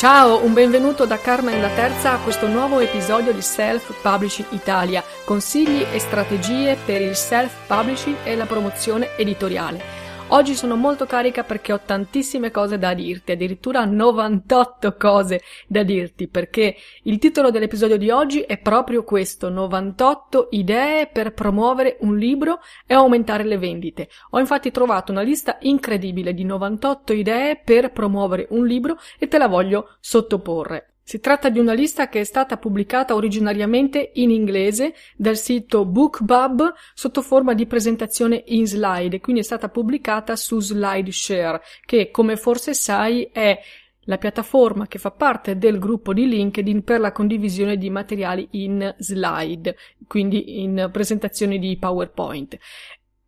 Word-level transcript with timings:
Ciao, 0.00 0.42
un 0.42 0.54
benvenuto 0.54 1.04
da 1.04 1.18
Carmen 1.18 1.60
la 1.60 1.68
Terza 1.74 2.12
a 2.12 2.20
questo 2.20 2.46
nuovo 2.46 2.80
episodio 2.80 3.34
di 3.34 3.42
Self 3.42 4.00
Publishing 4.00 4.48
Italia, 4.52 5.04
consigli 5.26 5.84
e 5.92 5.98
strategie 5.98 6.78
per 6.82 7.02
il 7.02 7.14
self 7.14 7.52
publishing 7.66 8.16
e 8.24 8.34
la 8.34 8.46
promozione 8.46 9.14
editoriale. 9.18 9.99
Oggi 10.32 10.54
sono 10.54 10.76
molto 10.76 11.06
carica 11.06 11.42
perché 11.42 11.72
ho 11.72 11.80
tantissime 11.84 12.52
cose 12.52 12.78
da 12.78 12.94
dirti, 12.94 13.32
addirittura 13.32 13.84
98 13.84 14.94
cose 14.96 15.40
da 15.66 15.82
dirti, 15.82 16.28
perché 16.28 16.76
il 17.02 17.18
titolo 17.18 17.50
dell'episodio 17.50 17.96
di 17.96 18.10
oggi 18.10 18.42
è 18.42 18.56
proprio 18.58 19.02
questo, 19.02 19.48
98 19.48 20.46
idee 20.52 21.08
per 21.08 21.32
promuovere 21.32 21.96
un 22.02 22.16
libro 22.16 22.60
e 22.86 22.94
aumentare 22.94 23.42
le 23.42 23.58
vendite. 23.58 24.08
Ho 24.30 24.38
infatti 24.38 24.70
trovato 24.70 25.10
una 25.10 25.22
lista 25.22 25.58
incredibile 25.62 26.32
di 26.32 26.44
98 26.44 27.12
idee 27.12 27.56
per 27.56 27.90
promuovere 27.90 28.46
un 28.50 28.64
libro 28.64 28.98
e 29.18 29.26
te 29.26 29.36
la 29.36 29.48
voglio 29.48 29.96
sottoporre. 29.98 30.89
Si 31.10 31.18
tratta 31.18 31.48
di 31.48 31.58
una 31.58 31.72
lista 31.72 32.08
che 32.08 32.20
è 32.20 32.24
stata 32.24 32.56
pubblicata 32.56 33.16
originariamente 33.16 34.12
in 34.14 34.30
inglese 34.30 34.94
dal 35.16 35.36
sito 35.36 35.84
BookBub 35.84 36.72
sotto 36.94 37.20
forma 37.20 37.52
di 37.52 37.66
presentazione 37.66 38.44
in 38.46 38.64
slide, 38.64 39.18
quindi 39.18 39.40
è 39.40 39.44
stata 39.44 39.68
pubblicata 39.70 40.36
su 40.36 40.60
SlideShare, 40.60 41.62
che 41.84 42.12
come 42.12 42.36
forse 42.36 42.74
sai 42.74 43.28
è 43.32 43.58
la 44.02 44.18
piattaforma 44.18 44.86
che 44.86 45.00
fa 45.00 45.10
parte 45.10 45.58
del 45.58 45.80
gruppo 45.80 46.12
di 46.12 46.28
LinkedIn 46.28 46.84
per 46.84 47.00
la 47.00 47.10
condivisione 47.10 47.76
di 47.76 47.90
materiali 47.90 48.46
in 48.52 48.94
slide, 48.96 49.76
quindi 50.06 50.62
in 50.62 50.90
presentazioni 50.92 51.58
di 51.58 51.76
PowerPoint. 51.76 52.56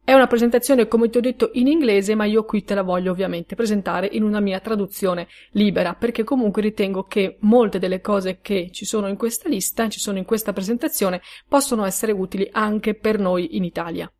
È 0.04 0.12
una 0.12 0.26
presentazione, 0.26 0.88
come 0.88 1.08
ti 1.10 1.18
ho 1.18 1.20
detto, 1.20 1.50
in 1.52 1.68
inglese, 1.68 2.16
ma 2.16 2.24
io 2.24 2.44
qui 2.44 2.64
te 2.64 2.74
la 2.74 2.82
voglio 2.82 3.12
ovviamente 3.12 3.54
presentare 3.54 4.08
in 4.10 4.24
una 4.24 4.40
mia 4.40 4.58
traduzione 4.58 5.28
libera, 5.52 5.94
perché 5.94 6.24
comunque 6.24 6.60
ritengo 6.60 7.04
che 7.04 7.36
molte 7.42 7.78
delle 7.78 8.00
cose 8.00 8.40
che 8.42 8.70
ci 8.72 8.84
sono 8.84 9.06
in 9.06 9.16
questa 9.16 9.48
lista, 9.48 9.88
ci 9.88 10.00
sono 10.00 10.18
in 10.18 10.24
questa 10.24 10.52
presentazione, 10.52 11.22
possono 11.48 11.84
essere 11.84 12.10
utili 12.10 12.48
anche 12.50 12.94
per 12.94 13.20
noi 13.20 13.56
in 13.56 13.62
Italia. 13.62 14.12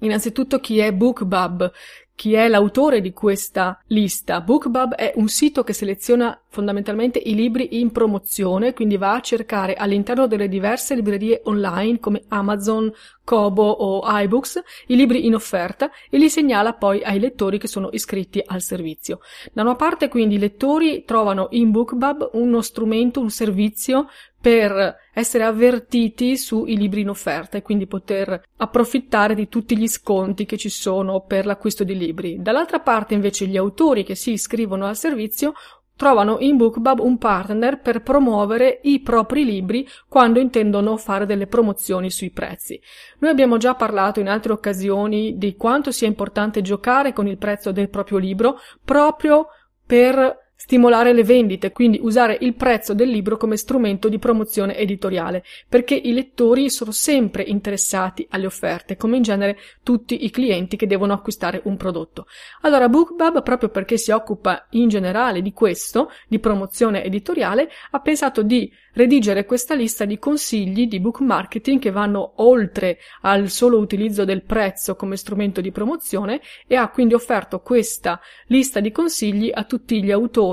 Innanzitutto 0.00 0.58
chi 0.58 0.78
è 0.78 0.92
BookBub, 0.92 1.72
chi 2.20 2.34
è 2.34 2.48
l'autore 2.48 3.00
di 3.00 3.14
questa 3.14 3.80
lista. 3.86 4.42
BookBub 4.42 4.92
è 4.92 5.12
un 5.16 5.28
sito 5.28 5.64
che 5.64 5.72
seleziona 5.72 6.38
fondamentalmente 6.50 7.18
i 7.18 7.34
libri 7.34 7.80
in 7.80 7.92
promozione, 7.92 8.74
quindi 8.74 8.98
va 8.98 9.14
a 9.14 9.20
cercare 9.20 9.72
all'interno 9.72 10.26
delle 10.26 10.46
diverse 10.46 10.94
librerie 10.94 11.40
online 11.44 11.98
come 11.98 12.24
Amazon, 12.28 12.92
Kobo 13.24 13.62
o 13.62 14.02
iBooks 14.04 14.62
i 14.88 14.96
libri 14.96 15.24
in 15.24 15.34
offerta 15.34 15.90
e 16.10 16.18
li 16.18 16.28
segnala 16.28 16.74
poi 16.74 17.02
ai 17.02 17.20
lettori 17.20 17.58
che 17.58 17.68
sono 17.68 17.88
iscritti 17.92 18.42
al 18.44 18.60
servizio. 18.60 19.20
Da 19.52 19.62
una 19.62 19.76
parte 19.76 20.08
quindi 20.08 20.34
i 20.34 20.38
lettori 20.38 21.04
trovano 21.06 21.46
in 21.52 21.70
BookBub 21.70 22.30
uno 22.34 22.60
strumento, 22.60 23.20
un 23.20 23.30
servizio 23.30 24.08
per 24.40 24.96
essere 25.12 25.44
avvertiti 25.44 26.36
sui 26.38 26.76
libri 26.76 27.02
in 27.02 27.10
offerta 27.10 27.58
e 27.58 27.62
quindi 27.62 27.86
poter 27.86 28.42
approfittare 28.56 29.34
di 29.34 29.48
tutti 29.48 29.76
gli 29.76 29.86
sconti 29.86 30.46
che 30.46 30.56
ci 30.56 30.70
sono 30.70 31.20
per 31.20 31.44
l'acquisto 31.44 31.84
di 31.84 31.96
libri. 31.96 32.38
Dall'altra 32.40 32.80
parte 32.80 33.14
invece 33.14 33.46
gli 33.46 33.58
autori 33.58 34.02
che 34.02 34.14
si 34.14 34.32
iscrivono 34.32 34.86
al 34.86 34.96
servizio 34.96 35.52
trovano 35.94 36.38
in 36.40 36.56
BookBub 36.56 37.00
un 37.00 37.18
partner 37.18 37.82
per 37.82 38.00
promuovere 38.00 38.80
i 38.84 39.00
propri 39.00 39.44
libri 39.44 39.86
quando 40.08 40.40
intendono 40.40 40.96
fare 40.96 41.26
delle 41.26 41.46
promozioni 41.46 42.10
sui 42.10 42.30
prezzi. 42.30 42.80
Noi 43.18 43.30
abbiamo 43.30 43.58
già 43.58 43.74
parlato 43.74 44.18
in 44.18 44.28
altre 44.28 44.52
occasioni 44.52 45.36
di 45.36 45.56
quanto 45.56 45.90
sia 45.90 46.06
importante 46.06 46.62
giocare 46.62 47.12
con 47.12 47.26
il 47.26 47.36
prezzo 47.36 47.70
del 47.70 47.90
proprio 47.90 48.16
libro 48.16 48.58
proprio 48.82 49.48
per 49.84 50.49
Stimolare 50.62 51.14
le 51.14 51.24
vendite, 51.24 51.72
quindi 51.72 51.98
usare 52.02 52.36
il 52.42 52.54
prezzo 52.54 52.92
del 52.92 53.08
libro 53.08 53.38
come 53.38 53.56
strumento 53.56 54.10
di 54.10 54.18
promozione 54.18 54.76
editoriale, 54.76 55.42
perché 55.66 55.94
i 55.94 56.12
lettori 56.12 56.68
sono 56.68 56.90
sempre 56.90 57.42
interessati 57.42 58.26
alle 58.28 58.44
offerte, 58.44 58.98
come 58.98 59.16
in 59.16 59.22
genere 59.22 59.56
tutti 59.82 60.22
i 60.22 60.28
clienti 60.28 60.76
che 60.76 60.86
devono 60.86 61.14
acquistare 61.14 61.62
un 61.64 61.78
prodotto. 61.78 62.26
Allora 62.60 62.90
BookBub, 62.90 63.42
proprio 63.42 63.70
perché 63.70 63.96
si 63.96 64.10
occupa 64.10 64.66
in 64.72 64.90
generale 64.90 65.40
di 65.40 65.54
questo, 65.54 66.10
di 66.28 66.38
promozione 66.38 67.04
editoriale, 67.04 67.70
ha 67.92 68.00
pensato 68.00 68.42
di 68.42 68.70
redigere 68.92 69.46
questa 69.46 69.74
lista 69.74 70.04
di 70.04 70.18
consigli 70.18 70.88
di 70.88 71.00
book 71.00 71.20
marketing 71.20 71.80
che 71.80 71.90
vanno 71.90 72.32
oltre 72.36 72.98
al 73.22 73.48
solo 73.48 73.78
utilizzo 73.78 74.24
del 74.24 74.42
prezzo 74.42 74.96
come 74.96 75.16
strumento 75.16 75.60
di 75.60 75.70
promozione 75.70 76.40
e 76.66 76.74
ha 76.74 76.88
quindi 76.90 77.14
offerto 77.14 77.60
questa 77.60 78.20
lista 78.46 78.80
di 78.80 78.90
consigli 78.90 79.50
a 79.52 79.64
tutti 79.64 80.02
gli 80.02 80.10
autori 80.10 80.48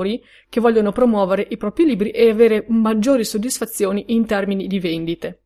che 0.48 0.60
vogliono 0.60 0.92
promuovere 0.92 1.46
i 1.50 1.56
propri 1.56 1.84
libri 1.84 2.10
e 2.10 2.30
avere 2.30 2.64
maggiori 2.68 3.24
soddisfazioni 3.24 4.04
in 4.08 4.26
termini 4.26 4.66
di 4.66 4.78
vendite. 4.78 5.40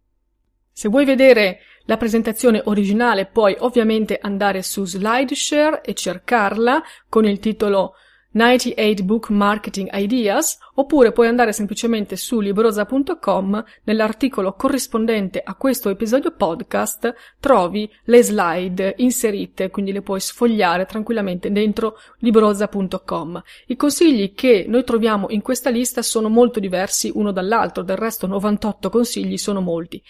Se 0.72 0.88
vuoi 0.88 1.04
vedere 1.04 1.60
la 1.84 1.96
presentazione 1.96 2.60
originale 2.64 3.26
puoi 3.26 3.56
ovviamente 3.58 4.18
andare 4.20 4.62
su 4.62 4.84
SlideShare 4.84 5.82
e 5.82 5.94
cercarla 5.94 6.82
con 7.08 7.24
il 7.24 7.38
titolo 7.38 7.94
98 8.32 9.02
Book 9.04 9.28
Marketing 9.28 9.88
Ideas, 9.92 10.58
oppure 10.74 11.12
puoi 11.12 11.28
andare 11.28 11.52
semplicemente 11.52 12.16
su 12.16 12.40
librosa.com, 12.40 13.64
nell'articolo 13.84 14.54
corrispondente 14.54 15.40
a 15.44 15.54
questo 15.54 15.90
episodio 15.90 16.32
podcast 16.32 17.14
trovi 17.38 17.90
le 18.04 18.22
slide 18.22 18.94
inserite, 18.98 19.70
quindi 19.70 19.92
le 19.92 20.02
puoi 20.02 20.20
sfogliare 20.20 20.86
tranquillamente 20.86 21.52
dentro 21.52 21.98
librosa.com. 22.18 23.42
I 23.66 23.76
consigli 23.76 24.32
che 24.32 24.64
noi 24.66 24.84
troviamo 24.84 25.26
in 25.28 25.42
questa 25.42 25.70
lista 25.70 26.00
sono 26.02 26.28
molto 26.28 26.58
diversi 26.58 27.10
uno 27.14 27.32
dall'altro, 27.32 27.82
del 27.82 27.96
resto 27.96 28.26
98 28.26 28.88
consigli 28.88 29.36
sono 29.36 29.60
molti. 29.60 30.02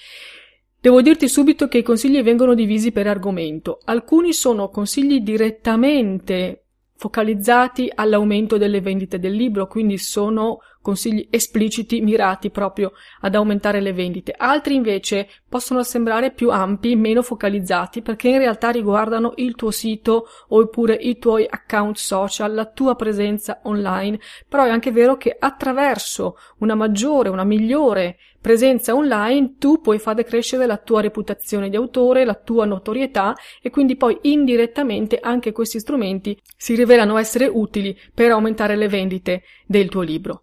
Devo 0.81 1.01
dirti 1.01 1.29
subito 1.29 1.69
che 1.69 1.79
i 1.79 1.83
consigli 1.83 2.21
vengono 2.23 2.55
divisi 2.55 2.91
per 2.91 3.07
argomento. 3.07 3.79
Alcuni 3.85 4.33
sono 4.33 4.69
consigli 4.69 5.21
direttamente 5.21 6.62
focalizzati 7.03 7.91
all'aumento 7.93 8.57
delle 8.59 8.81
vendite 8.81 9.19
del 9.19 9.33
libro, 9.35 9.67
quindi 9.67 9.99
sono 9.99 10.61
consigli 10.83 11.27
espliciti 11.31 12.01
mirati 12.01 12.51
proprio 12.51 12.93
ad 13.21 13.35
aumentare 13.35 13.81
le 13.81 13.93
vendite. 13.93 14.35
Altri 14.37 14.75
invece 14.75 15.29
possono 15.49 15.83
sembrare 15.83 16.33
più 16.33 16.51
ampi, 16.51 16.97
meno 16.97 17.23
focalizzati, 17.23 18.03
perché 18.03 18.29
in 18.29 18.39
realtà 18.39 18.71
riguardano 18.71 19.33
il 19.37 19.55
tuo 19.55 19.71
sito 19.71 20.27
oppure 20.49 20.95
i 20.95 21.19
tuoi 21.19 21.47
account 21.49 21.97
social, 21.97 22.53
la 22.53 22.67
tua 22.67 22.97
presenza 22.97 23.61
online. 23.63 24.19
Però 24.49 24.65
è 24.65 24.71
anche 24.71 24.91
vero 24.91 25.17
che 25.17 25.35
attraverso 25.39 26.37
una 26.59 26.75
maggiore, 26.75 27.29
una 27.29 27.45
migliore 27.45 28.19
presenza 28.43 28.95
online 28.95 29.55
tu 29.57 29.81
puoi 29.81 30.01
fare 30.01 30.25
crescere 30.25 30.67
la 30.67 30.77
tua 30.77 31.01
reputazione 31.01 31.71
di 31.71 31.77
autore, 31.77 32.25
la 32.25 32.35
tua 32.35 32.65
notorietà 32.67 33.35
e 33.63 33.71
quindi 33.71 33.97
poi 33.97 34.19
indirettamente 34.23 35.19
anche 35.21 35.53
questi 35.53 35.79
strumenti 35.79 36.37
si 36.57 36.75
rivelano 36.75 37.17
essere 37.17 37.47
utili 37.47 37.97
per 38.13 38.33
aumentare 38.33 38.75
le 38.75 38.89
vendite 38.89 39.45
del 39.65 39.89
tuo 39.89 40.03
libro. 40.03 40.43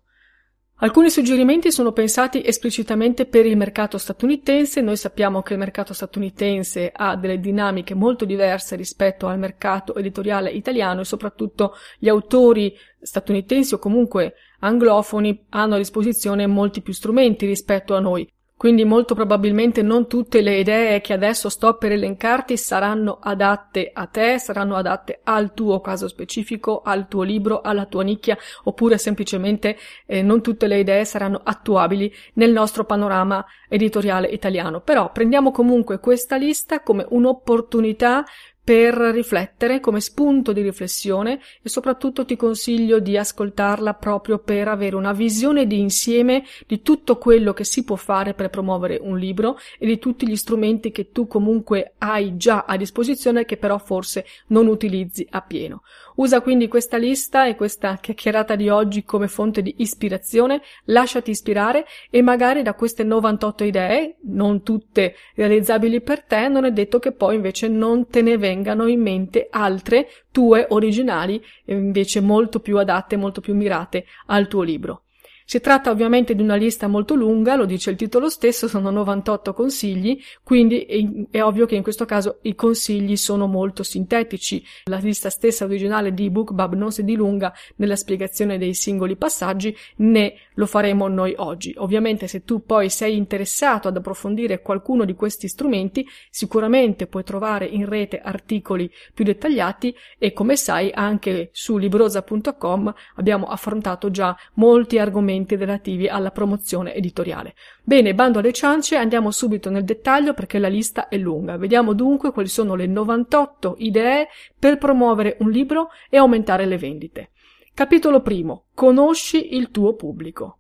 Alcuni 0.82 1.10
suggerimenti 1.10 1.74
sono 1.74 1.92
pensati 1.92 2.42
esplicitamente 2.42 3.26
per 3.26 3.46
il 3.46 3.58
mercato 3.58 3.98
statunitense. 3.98 4.80
Noi 4.80 4.96
sappiamo 4.96 5.42
che 5.42 5.52
il 5.52 5.60
mercato 5.60 5.94
statunitense 5.94 6.90
ha 6.96 7.18
delle 7.18 7.42
dinamiche 7.42 7.96
molto 7.96 8.24
diverse 8.24 8.78
rispetto 8.78 9.28
al 9.28 9.40
mercato 9.40 9.94
editoriale 9.96 10.52
italiano 10.52 11.02
e 11.02 11.06
soprattutto 11.06 11.74
gli 11.98 12.08
autori 12.08 12.74
statunitensi 13.02 13.74
o 13.74 13.78
comunque 13.78 14.36
anglofoni 14.60 15.48
hanno 15.50 15.76
a 15.76 15.80
disposizione 15.80 16.48
molti 16.48 16.82
più 16.82 16.94
strumenti 16.94 17.46
rispetto 17.46 17.94
a 17.94 18.00
noi. 18.00 18.26
Quindi 18.60 18.84
molto 18.84 19.16
probabilmente 19.16 19.82
non 19.82 20.10
tutte 20.10 20.42
le 20.42 20.58
idee 20.58 21.00
che 21.00 21.14
adesso 21.14 21.48
sto 21.48 21.78
per 21.78 21.94
elencarti 21.94 22.58
saranno 22.58 23.20
adatte 23.22 23.90
a 23.94 24.06
te, 24.08 24.38
saranno 24.38 24.76
adatte 24.76 25.22
al 25.24 25.54
tuo 25.54 25.80
caso 25.80 26.10
specifico, 26.10 26.82
al 26.84 27.08
tuo 27.08 27.24
libro, 27.24 27.62
alla 27.62 27.86
tua 27.86 28.04
nicchia, 28.04 28.38
oppure 28.66 28.98
semplicemente 28.98 29.78
eh, 30.06 30.22
non 30.22 30.42
tutte 30.42 30.68
le 30.68 30.80
idee 30.80 31.06
saranno 31.06 31.40
attuabili 31.42 32.14
nel 32.34 32.52
nostro 32.52 32.84
panorama 32.84 33.46
editoriale 33.70 34.28
italiano. 34.28 34.82
Però 34.82 35.10
prendiamo 35.14 35.52
comunque 35.52 36.02
questa 36.02 36.36
lista 36.36 36.82
come 36.82 37.06
un'opportunità 37.08 38.26
per 38.64 38.94
riflettere 38.94 39.80
come 39.80 40.00
spunto 40.00 40.54
di 40.54 40.62
riflessione 40.62 41.40
e 41.62 41.70
soprattutto 41.70 42.26
ti 42.26 42.36
consiglio 42.36 43.00
di 43.00 43.18
ascoltarla 43.18 43.96
proprio 43.96 44.38
per 44.38 44.68
avere 44.68 44.96
una 44.96 45.12
visione 45.12 45.66
di 45.66 45.80
insieme 45.80 46.44
di 46.68 46.82
tutto 46.82 47.18
quello 47.18 47.54
che 47.54 47.64
si 47.64 47.84
può 47.84 47.96
fare 47.96 48.34
per 48.34 48.50
promuovere 48.50 49.00
un 49.02 49.18
libro 49.18 49.58
e 49.80 49.88
di 49.88 49.98
tutti 49.98 50.28
gli 50.28 50.36
strumenti 50.36 50.92
che 50.92 51.12
tu 51.12 51.26
comunque 51.26 51.94
hai 51.98 52.38
già 52.38 52.66
a 52.68 52.78
disposizione 52.78 53.46
che 53.46 53.58
però 53.58 53.78
forse 53.80 54.26
non 54.48 54.68
utilizzi 54.68 55.26
appieno. 55.30 55.82
Usa 56.16 56.42
quindi 56.42 56.68
questa 56.68 56.98
lista 56.98 57.48
e 57.48 57.56
questa 57.56 57.98
chiacchierata 57.98 58.56
di 58.56 58.70
oggi 58.70 59.04
come 59.04 59.28
fonte 59.28 59.62
di 59.62 59.76
ispirazione, 59.78 60.62
lasciati 60.86 61.32
ispirare 61.32 61.86
e 62.10 62.22
magari 62.22 62.62
da 62.62 62.74
queste 62.74 63.04
98 63.04 63.64
idee, 63.64 64.18
non 64.24 64.62
tutte 64.62 65.16
realizzabili 65.36 66.02
per 66.02 66.24
te, 66.24 66.50
non 66.50 66.66
è 66.66 66.72
detto 66.72 67.00
che 67.00 67.14
poi 67.14 67.36
invece 67.36 67.68
non 67.70 68.08
te 68.08 68.22
ne 68.22 68.38
vengano 68.50 68.88
in 68.88 69.02
mente 69.02 69.48
altre 69.52 70.08
tue 70.32 70.66
originali, 70.70 71.44
invece 71.66 72.20
molto 72.20 72.60
più 72.60 72.78
adatte, 72.78 73.16
molto 73.16 73.42
più 73.42 73.54
mirate 73.56 74.06
al 74.28 74.48
tuo 74.48 74.64
libro. 74.64 75.04
Si 75.50 75.60
tratta 75.62 75.90
ovviamente 75.90 76.36
di 76.36 76.44
una 76.44 76.54
lista 76.54 76.86
molto 76.86 77.16
lunga, 77.16 77.56
lo 77.56 77.66
dice 77.66 77.90
il 77.90 77.96
titolo 77.96 78.30
stesso, 78.30 78.68
sono 78.68 78.92
98 78.92 79.52
consigli, 79.52 80.22
quindi 80.44 80.82
è, 80.82 81.38
è 81.38 81.42
ovvio 81.42 81.66
che 81.66 81.74
in 81.74 81.82
questo 81.82 82.06
caso 82.06 82.38
i 82.44 82.54
consigli 82.54 83.16
sono 83.16 83.48
molto 83.48 83.82
sintetici. 83.82 84.64
La 84.84 84.98
lista 84.98 85.32
stessa 85.32 85.66
originale 85.66 86.14
di 86.14 86.30
BookBub 86.30 86.76
non 86.76 86.92
si 86.92 87.04
dilunga 87.04 87.52
nella 87.78 87.96
spiegazione 87.96 88.60
dei 88.60 88.76
singoli 88.76 89.16
passaggi, 89.16 89.76
né 89.96 90.36
lo 90.54 90.68
faremo 90.68 91.08
noi 91.08 91.34
oggi. 91.38 91.74
Ovviamente 91.78 92.28
se 92.28 92.44
tu 92.44 92.64
poi 92.64 92.92
sei 92.92 93.18
interessato 93.18 93.88
ad 93.88 93.98
approfondire 93.98 94.62
qualcuno 94.62 95.04
di 95.04 95.16
questi 95.16 95.48
strumenti, 95.48 96.08
sicuramente 96.30 97.08
puoi 97.08 97.24
trovare 97.24 97.66
in 97.66 97.90
rete 97.90 98.20
articoli 98.20 98.88
più 99.16 99.26
dettagliati 99.26 99.96
e 100.20 100.32
come 100.32 100.56
sai 100.56 100.92
anche 100.94 101.50
su 101.54 101.78
librosa.com 101.78 102.94
abbiamo 103.16 103.48
affrontato 103.48 104.12
già 104.12 104.38
molti 104.54 105.00
argomenti 105.00 105.38
argomenti 105.40 105.56
relativi 105.56 106.08
alla 106.08 106.32
promozione 106.32 106.94
editoriale. 106.94 107.56
Bene, 107.84 108.14
bando 108.14 108.40
alle 108.40 108.54
ciance, 108.54 108.96
andiamo 108.96 109.32
subito 109.32 109.70
nel 109.70 109.84
dettaglio 109.84 110.34
perché 110.34 110.60
la 110.60 110.68
lista 110.68 111.08
è 111.08 111.18
lunga. 111.18 111.58
Vediamo 111.58 111.94
dunque 111.94 112.32
quali 112.32 112.48
sono 112.48 112.76
le 112.76 112.88
98 112.88 113.76
idee 113.80 114.28
per 114.58 114.78
promuovere 114.78 115.38
un 115.40 115.50
libro 115.50 115.90
e 116.10 116.18
aumentare 116.18 116.66
le 116.66 116.78
vendite. 116.78 117.32
Capitolo 117.74 118.22
primo. 118.22 118.66
Conosci 118.74 119.56
il 119.56 119.72
tuo 119.72 119.96
pubblico. 119.96 120.58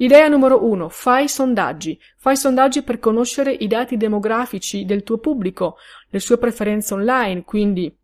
Idea 0.00 0.28
numero 0.28 0.64
1. 0.64 0.88
Fai 0.90 1.28
sondaggi. 1.28 1.98
Fai 2.16 2.36
sondaggi 2.36 2.82
per 2.82 3.00
conoscere 3.00 3.50
i 3.50 3.66
dati 3.66 3.96
demografici 3.96 4.84
del 4.84 5.02
tuo 5.02 5.18
pubblico, 5.18 5.76
le 6.10 6.20
sue 6.20 6.38
preferenze 6.38 6.94
online, 6.94 7.42
quindi 7.42 7.97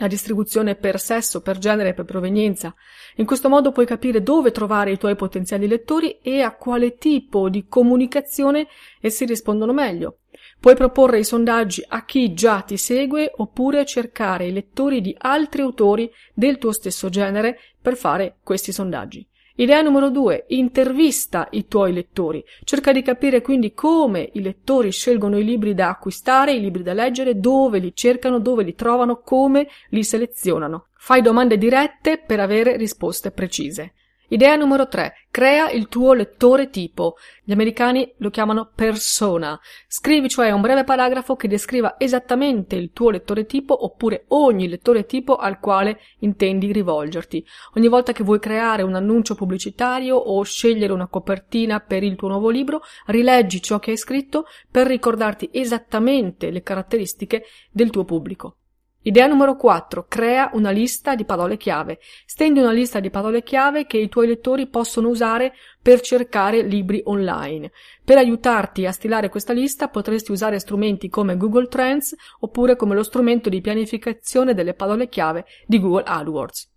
la 0.00 0.06
distribuzione 0.06 0.74
per 0.74 0.98
sesso, 0.98 1.42
per 1.42 1.58
genere 1.58 1.90
e 1.90 1.94
per 1.94 2.04
provenienza. 2.04 2.74
In 3.16 3.26
questo 3.26 3.48
modo 3.48 3.72
puoi 3.72 3.86
capire 3.86 4.22
dove 4.22 4.50
trovare 4.50 4.92
i 4.92 4.98
tuoi 4.98 5.16
potenziali 5.16 5.68
lettori 5.68 6.18
e 6.22 6.40
a 6.40 6.54
quale 6.54 6.96
tipo 6.96 7.48
di 7.48 7.66
comunicazione 7.68 8.68
essi 9.00 9.26
rispondono 9.26 9.72
meglio. 9.72 10.18
Puoi 10.58 10.74
proporre 10.74 11.18
i 11.18 11.24
sondaggi 11.24 11.84
a 11.86 12.04
chi 12.04 12.32
già 12.32 12.62
ti 12.62 12.76
segue 12.76 13.32
oppure 13.36 13.84
cercare 13.84 14.46
i 14.46 14.52
lettori 14.52 15.00
di 15.00 15.14
altri 15.18 15.60
autori 15.60 16.10
del 16.32 16.58
tuo 16.58 16.72
stesso 16.72 17.08
genere 17.08 17.58
per 17.80 17.96
fare 17.96 18.36
questi 18.42 18.72
sondaggi. 18.72 19.26
Idea 19.56 19.82
numero 19.82 20.08
due, 20.08 20.44
intervista 20.48 21.48
i 21.50 21.66
tuoi 21.68 21.92
lettori. 21.92 22.42
Cerca 22.64 22.90
di 22.90 23.02
capire 23.02 23.42
quindi 23.42 23.74
come 23.74 24.30
i 24.32 24.40
lettori 24.40 24.90
scelgono 24.90 25.38
i 25.38 25.44
libri 25.44 25.74
da 25.74 25.90
acquistare, 25.90 26.54
i 26.54 26.60
libri 26.60 26.82
da 26.82 26.94
leggere, 26.94 27.38
dove 27.38 27.78
li 27.78 27.94
cercano, 27.94 28.38
dove 28.38 28.62
li 28.62 28.74
trovano, 28.74 29.20
come 29.20 29.68
li 29.90 30.02
selezionano. 30.02 30.86
Fai 30.94 31.20
domande 31.20 31.58
dirette 31.58 32.22
per 32.24 32.40
avere 32.40 32.76
risposte 32.76 33.30
precise. 33.30 33.92
Idea 34.32 34.56
numero 34.56 34.88
3. 34.88 35.26
Crea 35.30 35.70
il 35.70 35.88
tuo 35.88 36.14
lettore 36.14 36.70
tipo. 36.70 37.16
Gli 37.44 37.52
americani 37.52 38.14
lo 38.16 38.30
chiamano 38.30 38.70
persona. 38.74 39.60
Scrivi 39.86 40.30
cioè 40.30 40.50
un 40.52 40.62
breve 40.62 40.84
paragrafo 40.84 41.36
che 41.36 41.48
descriva 41.48 41.96
esattamente 41.98 42.74
il 42.74 42.92
tuo 42.94 43.10
lettore 43.10 43.44
tipo 43.44 43.84
oppure 43.84 44.24
ogni 44.28 44.68
lettore 44.68 45.04
tipo 45.04 45.36
al 45.36 45.60
quale 45.60 46.00
intendi 46.20 46.72
rivolgerti. 46.72 47.44
Ogni 47.74 47.88
volta 47.88 48.12
che 48.12 48.24
vuoi 48.24 48.38
creare 48.38 48.80
un 48.80 48.94
annuncio 48.94 49.34
pubblicitario 49.34 50.16
o 50.16 50.42
scegliere 50.44 50.94
una 50.94 51.08
copertina 51.08 51.80
per 51.80 52.02
il 52.02 52.16
tuo 52.16 52.28
nuovo 52.28 52.48
libro, 52.48 52.80
rileggi 53.08 53.60
ciò 53.60 53.78
che 53.78 53.90
hai 53.90 53.98
scritto 53.98 54.46
per 54.70 54.86
ricordarti 54.86 55.50
esattamente 55.52 56.50
le 56.50 56.62
caratteristiche 56.62 57.44
del 57.70 57.90
tuo 57.90 58.06
pubblico. 58.06 58.56
Idea 59.04 59.26
numero 59.26 59.56
4. 59.56 60.06
Crea 60.06 60.50
una 60.52 60.70
lista 60.70 61.16
di 61.16 61.24
parole 61.24 61.56
chiave. 61.56 61.98
Stendi 62.24 62.60
una 62.60 62.70
lista 62.70 63.00
di 63.00 63.10
parole 63.10 63.42
chiave 63.42 63.84
che 63.84 63.98
i 63.98 64.08
tuoi 64.08 64.28
lettori 64.28 64.68
possono 64.68 65.08
usare 65.08 65.54
per 65.82 66.00
cercare 66.00 66.62
libri 66.62 67.02
online. 67.06 67.72
Per 68.04 68.16
aiutarti 68.16 68.86
a 68.86 68.92
stilare 68.92 69.28
questa 69.28 69.52
lista 69.52 69.88
potresti 69.88 70.30
usare 70.30 70.60
strumenti 70.60 71.08
come 71.08 71.36
Google 71.36 71.66
Trends 71.66 72.14
oppure 72.40 72.76
come 72.76 72.94
lo 72.94 73.02
strumento 73.02 73.48
di 73.48 73.60
pianificazione 73.60 74.54
delle 74.54 74.74
parole 74.74 75.08
chiave 75.08 75.46
di 75.66 75.80
Google 75.80 76.04
AdWords. 76.06 76.71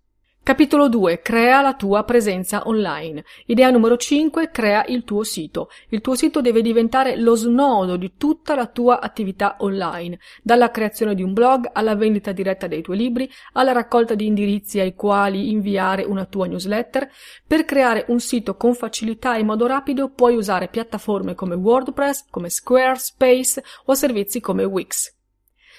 Capitolo 0.46 0.88
2. 0.88 1.22
Crea 1.22 1.60
la 1.60 1.74
tua 1.74 2.04
presenza 2.04 2.68
online. 2.68 3.24
Idea 3.46 3.68
numero 3.68 3.96
5. 3.96 4.52
Crea 4.52 4.84
il 4.86 5.02
tuo 5.02 5.24
sito. 5.24 5.70
Il 5.88 6.00
tuo 6.00 6.14
sito 6.14 6.40
deve 6.40 6.62
diventare 6.62 7.16
lo 7.16 7.34
snodo 7.34 7.96
di 7.96 8.12
tutta 8.16 8.54
la 8.54 8.68
tua 8.68 9.00
attività 9.00 9.56
online, 9.58 10.20
dalla 10.44 10.70
creazione 10.70 11.16
di 11.16 11.24
un 11.24 11.32
blog 11.32 11.68
alla 11.72 11.96
vendita 11.96 12.30
diretta 12.30 12.68
dei 12.68 12.80
tuoi 12.80 12.96
libri, 12.96 13.28
alla 13.54 13.72
raccolta 13.72 14.14
di 14.14 14.26
indirizzi 14.26 14.78
ai 14.78 14.94
quali 14.94 15.50
inviare 15.50 16.04
una 16.04 16.26
tua 16.26 16.46
newsletter. 16.46 17.10
Per 17.44 17.64
creare 17.64 18.04
un 18.06 18.20
sito 18.20 18.54
con 18.54 18.76
facilità 18.76 19.34
e 19.34 19.40
in 19.40 19.46
modo 19.46 19.66
rapido 19.66 20.10
puoi 20.10 20.36
usare 20.36 20.68
piattaforme 20.68 21.34
come 21.34 21.56
WordPress, 21.56 22.26
come 22.30 22.50
Squarespace 22.50 23.64
o 23.86 23.94
servizi 23.94 24.38
come 24.38 24.62
Wix. 24.62 25.15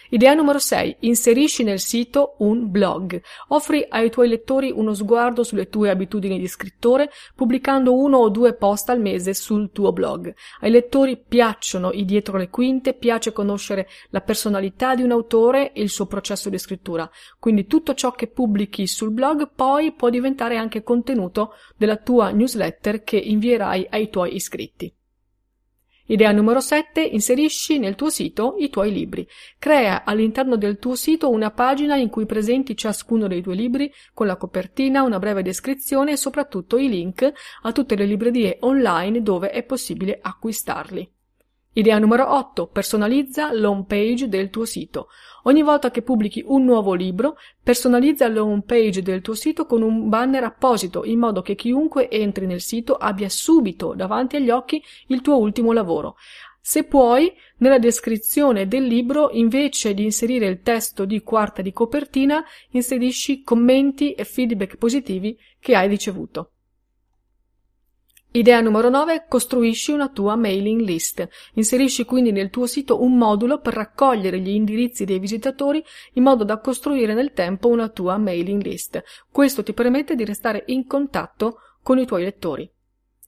Idea 0.10 0.34
numero 0.34 0.58
6. 0.58 0.98
Inserisci 1.02 1.64
nel 1.64 1.80
sito 1.80 2.36
un 2.38 2.72
blog. 2.72 3.22
Offri 3.50 3.86
ai 3.90 4.10
tuoi 4.10 4.30
lettori 4.30 4.72
uno 4.72 4.94
sguardo 4.94 5.44
sulle 5.44 5.68
tue 5.68 5.90
abitudini 5.90 6.40
di 6.40 6.48
scrittore 6.48 7.12
pubblicando 7.36 7.94
uno 7.94 8.20
o 8.20 8.30
due 8.30 8.54
post 8.54 8.90
al 8.90 9.02
mese 9.02 9.34
sul 9.34 9.70
tuo 9.74 9.92
blog. 9.92 10.34
Ai 10.62 10.72
lettori 10.72 11.18
piacciono 11.18 11.92
i 11.92 12.06
dietro 12.06 12.38
le 12.38 12.50
quinte, 12.50 12.94
piace 12.94 13.34
conoscere 13.34 13.90
la 14.12 14.22
personalità 14.22 14.96
di 14.96 15.02
un 15.02 15.12
autore 15.12 15.74
e 15.74 15.82
il 15.82 15.90
suo 15.90 16.06
processo 16.06 16.50
di 16.50 16.58
scrittura. 16.58 17.10
Quindi 17.38 17.68
tutto 17.68 17.94
ciò 17.94 18.12
che 18.12 18.28
pubblichi 18.28 18.88
sul 18.88 19.12
blog 19.12 19.50
poi 19.54 19.92
può 19.92 20.10
diventare 20.10 20.56
anche 20.56 20.84
contenuto 20.84 21.54
della 21.76 21.98
tua 21.98 22.30
newsletter 22.30 23.04
che 23.04 23.18
invierai 23.18 23.86
ai 23.90 24.10
tuoi 24.10 24.36
iscritti. 24.36 24.97
Idea 26.10 26.32
numero 26.32 26.62
7. 26.62 27.02
Inserisci 27.02 27.80
nel 27.80 27.96
tuo 27.96 28.10
sito 28.10 28.56
i 28.60 28.70
tuoi 28.70 28.94
libri. 28.94 29.28
Crea 29.60 30.06
all'interno 30.06 30.56
del 30.56 30.80
tuo 30.80 30.96
sito 30.96 31.30
una 31.30 31.52
pagina 31.52 31.98
in 31.98 32.08
cui 32.08 32.26
presenti 32.26 32.78
ciascuno 32.78 33.28
dei 33.28 33.42
tuoi 33.42 33.58
libri 33.58 33.92
con 34.14 34.26
la 34.26 34.38
copertina, 34.38 35.04
una 35.04 35.20
breve 35.20 35.44
descrizione 35.44 36.14
e 36.14 36.18
soprattutto 36.18 36.78
i 36.78 36.88
link 36.88 37.30
a 37.64 37.72
tutte 37.74 37.96
le 37.96 38.06
librerie 38.06 38.56
online 38.62 39.22
dove 39.22 39.50
è 39.50 39.64
possibile 39.64 40.18
acquistarli. 40.22 41.16
Idea 41.78 42.00
numero 42.00 42.36
8. 42.36 42.70
Personalizza 42.74 43.54
l'home 43.54 43.86
page 43.88 44.28
del 44.28 44.50
tuo 44.50 44.66
sito. 44.66 45.10
Ogni 45.44 45.62
volta 45.62 45.92
che 45.92 46.02
pubblichi 46.02 46.42
un 46.44 46.66
nuovo 46.66 46.96
libro, 46.96 47.38
personalizza 47.62 48.28
l'home 48.28 48.64
page 48.66 49.04
del 49.04 49.22
tuo 49.22 49.36
sito 49.36 49.68
con 49.68 49.84
un 49.84 50.10
banner 50.10 50.44
apposito, 50.44 51.06
in 51.06 51.20
modo 51.20 51.44
che 51.44 51.54
chiunque 51.54 52.10
entri 52.10 52.48
nel 52.48 52.62
sito 52.62 52.96
abbia 52.96 53.30
subito 53.30 53.94
davanti 53.94 54.38
agli 54.38 54.50
occhi 54.50 54.82
il 55.10 55.22
tuo 55.22 55.38
ultimo 55.38 55.72
lavoro. 55.72 56.16
Se 56.60 56.84
puoi, 56.84 57.32
nella 57.58 57.78
descrizione 57.78 58.68
del 58.68 58.86
libro, 58.86 59.30
invece 59.34 59.94
di 59.94 60.04
inserire 60.04 60.48
il 60.48 60.64
testo 60.64 61.06
di 61.06 61.22
quarta 61.22 61.62
di 61.62 61.72
copertina, 61.72 62.44
inserisci 62.72 63.44
commenti 63.44 64.14
e 64.14 64.24
feedback 64.24 64.78
positivi 64.78 65.38
che 65.60 65.76
hai 65.76 65.88
ricevuto. 65.88 66.54
Idea 68.38 68.62
numero 68.62 68.90
9. 68.90 69.26
Costruisci 69.28 69.92
una 69.92 70.10
tua 70.10 70.36
mailing 70.36 70.82
list. 70.82 71.28
Inserisci 71.56 72.06
quindi 72.06 72.32
nel 72.32 72.52
tuo 72.52 72.68
sito 72.68 73.02
un 73.02 73.18
modulo 73.18 73.60
per 73.60 73.74
raccogliere 73.74 74.40
gli 74.40 74.50
indirizzi 74.50 75.06
dei 75.06 75.18
visitatori 75.18 75.84
in 76.14 76.22
modo 76.22 76.44
da 76.44 76.60
costruire 76.60 77.16
nel 77.16 77.34
tempo 77.34 77.68
una 77.68 77.90
tua 77.90 78.16
mailing 78.18 78.62
list. 78.62 79.02
Questo 79.32 79.64
ti 79.64 79.74
permette 79.74 80.14
di 80.14 80.24
restare 80.24 80.66
in 80.68 80.86
contatto 80.86 81.62
con 81.82 81.98
i 81.98 82.06
tuoi 82.06 82.26
lettori. 82.26 82.72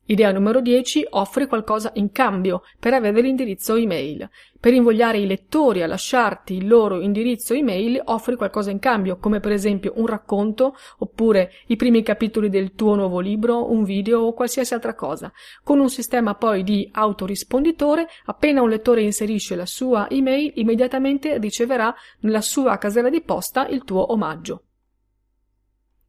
Idea 0.10 0.32
numero 0.32 0.60
10. 0.60 1.06
Offri 1.12 1.46
qualcosa 1.46 1.92
in 1.94 2.12
cambio 2.12 2.64
per 2.80 2.96
avere 2.96 3.22
l'indirizzo 3.22 3.76
email. 3.76 4.28
Per 4.60 4.74
invogliare 4.74 5.20
i 5.20 5.28
lettori 5.28 5.84
a 5.84 5.88
lasciarti 5.88 6.56
il 6.56 6.68
loro 6.68 7.00
indirizzo 7.00 7.54
email, 7.54 8.02
offri 8.06 8.36
qualcosa 8.36 8.72
in 8.72 8.80
cambio, 8.80 9.18
come 9.18 9.40
per 9.40 9.52
esempio 9.52 9.94
un 9.98 10.08
racconto, 10.08 10.76
oppure 10.98 11.52
i 11.68 11.76
primi 11.76 12.02
capitoli 12.02 12.50
del 12.50 12.74
tuo 12.74 12.96
nuovo 12.96 13.20
libro, 13.20 13.72
un 13.72 13.84
video 13.84 14.22
o 14.22 14.34
qualsiasi 14.34 14.74
altra 14.74 14.96
cosa. 14.96 15.32
Con 15.64 15.78
un 15.78 15.92
sistema 15.92 16.34
poi 16.34 16.64
di 16.64 16.90
autorisponditore, 16.92 18.08
appena 18.26 18.64
un 18.64 18.70
lettore 18.70 19.04
inserisce 19.04 19.56
la 19.56 19.68
sua 19.68 20.10
email, 20.10 20.54
immediatamente 20.56 21.38
riceverà 21.38 21.94
nella 22.22 22.42
sua 22.42 22.80
casella 22.80 23.10
di 23.10 23.22
posta 23.22 23.68
il 23.68 23.84
tuo 23.84 24.12
omaggio. 24.12 24.64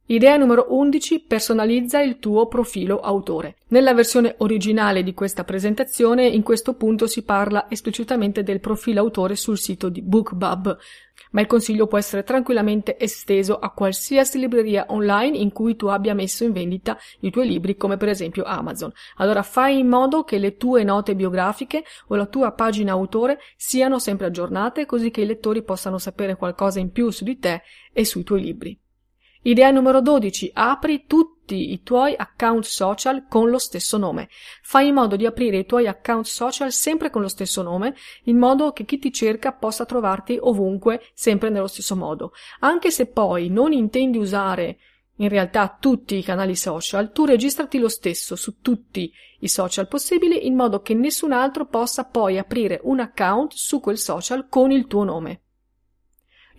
Idea 0.07 0.35
numero 0.35 0.65
11. 0.69 1.21
Personalizza 1.21 2.01
il 2.01 2.19
tuo 2.19 2.47
profilo 2.47 2.99
autore. 2.99 3.55
Nella 3.67 3.93
versione 3.93 4.35
originale 4.39 5.03
di 5.03 5.13
questa 5.13 5.45
presentazione, 5.45 6.27
in 6.27 6.41
questo 6.41 6.73
punto 6.73 7.07
si 7.07 7.23
parla 7.23 7.67
esplicitamente 7.69 8.43
del 8.43 8.59
profilo 8.59 8.99
autore 8.99 9.37
sul 9.37 9.57
sito 9.57 9.87
di 9.87 10.01
BookBub, 10.01 10.77
ma 11.31 11.39
il 11.39 11.47
consiglio 11.47 11.87
può 11.87 11.97
essere 11.97 12.23
tranquillamente 12.23 12.99
esteso 12.99 13.57
a 13.57 13.69
qualsiasi 13.69 14.37
libreria 14.37 14.87
online 14.89 15.37
in 15.37 15.53
cui 15.53 15.77
tu 15.77 15.85
abbia 15.85 16.13
messo 16.13 16.43
in 16.43 16.51
vendita 16.51 16.97
i 17.21 17.29
tuoi 17.29 17.47
libri, 17.47 17.77
come 17.77 17.95
per 17.95 18.09
esempio 18.09 18.43
Amazon. 18.43 18.91
Allora 19.17 19.43
fai 19.43 19.79
in 19.79 19.87
modo 19.87 20.23
che 20.23 20.39
le 20.39 20.57
tue 20.57 20.83
note 20.83 21.15
biografiche 21.15 21.85
o 22.07 22.15
la 22.15 22.25
tua 22.25 22.51
pagina 22.51 22.91
autore 22.91 23.39
siano 23.55 23.97
sempre 23.97 24.25
aggiornate, 24.25 24.85
così 24.85 25.09
che 25.09 25.21
i 25.21 25.25
lettori 25.25 25.63
possano 25.63 25.99
sapere 25.99 26.35
qualcosa 26.35 26.79
in 26.79 26.91
più 26.91 27.11
su 27.11 27.23
di 27.23 27.39
te 27.39 27.61
e 27.93 28.03
sui 28.03 28.23
tuoi 28.23 28.41
libri. 28.41 28.80
Idea 29.43 29.71
numero 29.71 30.01
12. 30.01 30.51
Apri 30.53 31.05
tutti 31.07 31.71
i 31.71 31.81
tuoi 31.81 32.13
account 32.15 32.63
social 32.63 33.25
con 33.27 33.49
lo 33.49 33.57
stesso 33.57 33.97
nome. 33.97 34.29
Fai 34.61 34.89
in 34.89 34.93
modo 34.93 35.15
di 35.15 35.25
aprire 35.25 35.57
i 35.57 35.65
tuoi 35.65 35.87
account 35.87 36.25
social 36.25 36.71
sempre 36.71 37.09
con 37.09 37.23
lo 37.23 37.27
stesso 37.27 37.63
nome, 37.63 37.95
in 38.25 38.37
modo 38.37 38.71
che 38.71 38.85
chi 38.85 38.99
ti 38.99 39.11
cerca 39.11 39.51
possa 39.51 39.83
trovarti 39.83 40.37
ovunque, 40.39 41.01
sempre 41.15 41.49
nello 41.49 41.65
stesso 41.65 41.95
modo. 41.95 42.33
Anche 42.59 42.91
se 42.91 43.07
poi 43.07 43.49
non 43.49 43.73
intendi 43.73 44.19
usare 44.19 44.77
in 45.15 45.27
realtà 45.27 45.75
tutti 45.79 46.15
i 46.15 46.23
canali 46.23 46.55
social, 46.55 47.11
tu 47.11 47.25
registrati 47.25 47.79
lo 47.79 47.89
stesso 47.89 48.35
su 48.35 48.61
tutti 48.61 49.11
i 49.39 49.47
social 49.47 49.87
possibili 49.87 50.45
in 50.45 50.53
modo 50.53 50.83
che 50.83 50.93
nessun 50.93 51.31
altro 51.31 51.65
possa 51.65 52.03
poi 52.03 52.37
aprire 52.37 52.79
un 52.83 52.99
account 52.99 53.53
su 53.53 53.79
quel 53.79 53.97
social 53.97 54.47
con 54.47 54.69
il 54.69 54.85
tuo 54.85 55.03
nome. 55.03 55.41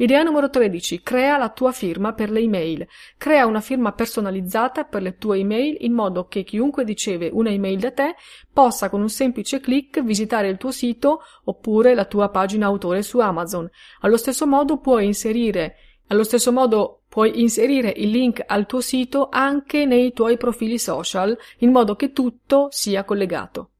Idea 0.02 0.25
numero 0.25 0.50
13. 0.50 1.00
Crea 1.04 1.38
la 1.38 1.50
tua 1.50 1.71
firma 1.71 2.12
per 2.12 2.28
le 2.28 2.40
email. 2.40 2.88
Crea 3.16 3.47
una 3.47 3.61
firma 3.61 3.92
personalizzata 3.92 4.82
per 4.82 5.00
le 5.00 5.16
tue 5.16 5.38
email 5.38 5.76
in 5.78 5.92
modo 5.92 6.26
che 6.26 6.42
chiunque 6.42 6.82
riceve 6.82 7.30
una 7.32 7.50
email 7.50 7.78
da 7.78 7.92
te 7.92 8.16
possa 8.52 8.90
con 8.90 9.00
un 9.00 9.09
semplice 9.09 9.61
clic 9.61 10.02
visitare 10.02 10.49
il 10.49 10.56
tuo 10.56 10.73
sito 10.73 11.21
oppure 11.44 11.94
la 11.94 12.04
tua 12.04 12.30
pagina 12.30 12.66
autore 12.66 13.04
su 13.04 13.21
Amazon. 13.21 13.71
Allo 14.00 14.16
stesso 14.16 14.44
modo 14.44 14.78
puoi 14.78 15.06
inserire 15.06 15.76
allo 16.09 16.25
stesso 16.25 16.50
modo 16.50 17.02
puoi 17.09 17.40
inserire 17.40 17.94
il 17.97 18.11
link 18.11 18.42
al 18.44 18.66
tuo 18.66 18.80
sito 18.80 19.28
anche 19.30 19.87
nei 19.87 20.12
tuoi 20.12 20.37
profili 20.37 20.80
social 20.80 21.38
in 21.59 21.71
modo 21.71 21.94
che 21.94 22.11
tutto 22.11 22.66
sia 22.73 23.04
collegato. 23.04 23.71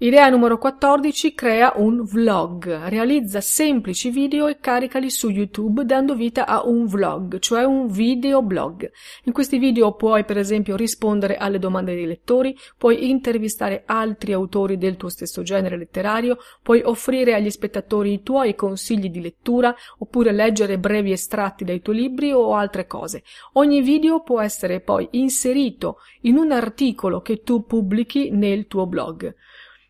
Idea 0.00 0.28
numero 0.28 0.58
14. 0.58 1.34
Crea 1.34 1.72
un 1.74 2.04
vlog. 2.04 2.86
Realizza 2.86 3.40
semplici 3.40 4.10
video 4.10 4.46
e 4.46 4.60
caricali 4.60 5.10
su 5.10 5.28
YouTube 5.28 5.84
dando 5.84 6.14
vita 6.14 6.46
a 6.46 6.64
un 6.64 6.86
vlog, 6.86 7.40
cioè 7.40 7.64
un 7.64 7.88
video 7.88 8.40
blog. 8.40 8.88
In 9.24 9.32
questi 9.32 9.58
video 9.58 9.96
puoi 9.96 10.24
per 10.24 10.38
esempio 10.38 10.76
rispondere 10.76 11.36
alle 11.36 11.58
domande 11.58 11.96
dei 11.96 12.06
lettori, 12.06 12.56
puoi 12.76 13.10
intervistare 13.10 13.82
altri 13.86 14.32
autori 14.32 14.78
del 14.78 14.96
tuo 14.96 15.08
stesso 15.08 15.42
genere 15.42 15.76
letterario, 15.76 16.38
puoi 16.62 16.80
offrire 16.84 17.34
agli 17.34 17.50
spettatori 17.50 18.12
i 18.12 18.22
tuoi 18.22 18.54
consigli 18.54 19.10
di 19.10 19.20
lettura 19.20 19.74
oppure 19.98 20.30
leggere 20.30 20.78
brevi 20.78 21.10
estratti 21.10 21.64
dai 21.64 21.82
tuoi 21.82 21.96
libri 21.96 22.30
o 22.30 22.54
altre 22.54 22.86
cose. 22.86 23.24
Ogni 23.54 23.82
video 23.82 24.22
può 24.22 24.40
essere 24.40 24.78
poi 24.78 25.08
inserito 25.10 25.96
in 26.20 26.36
un 26.36 26.52
articolo 26.52 27.20
che 27.20 27.42
tu 27.42 27.66
pubblichi 27.66 28.30
nel 28.30 28.68
tuo 28.68 28.86
blog. 28.86 29.34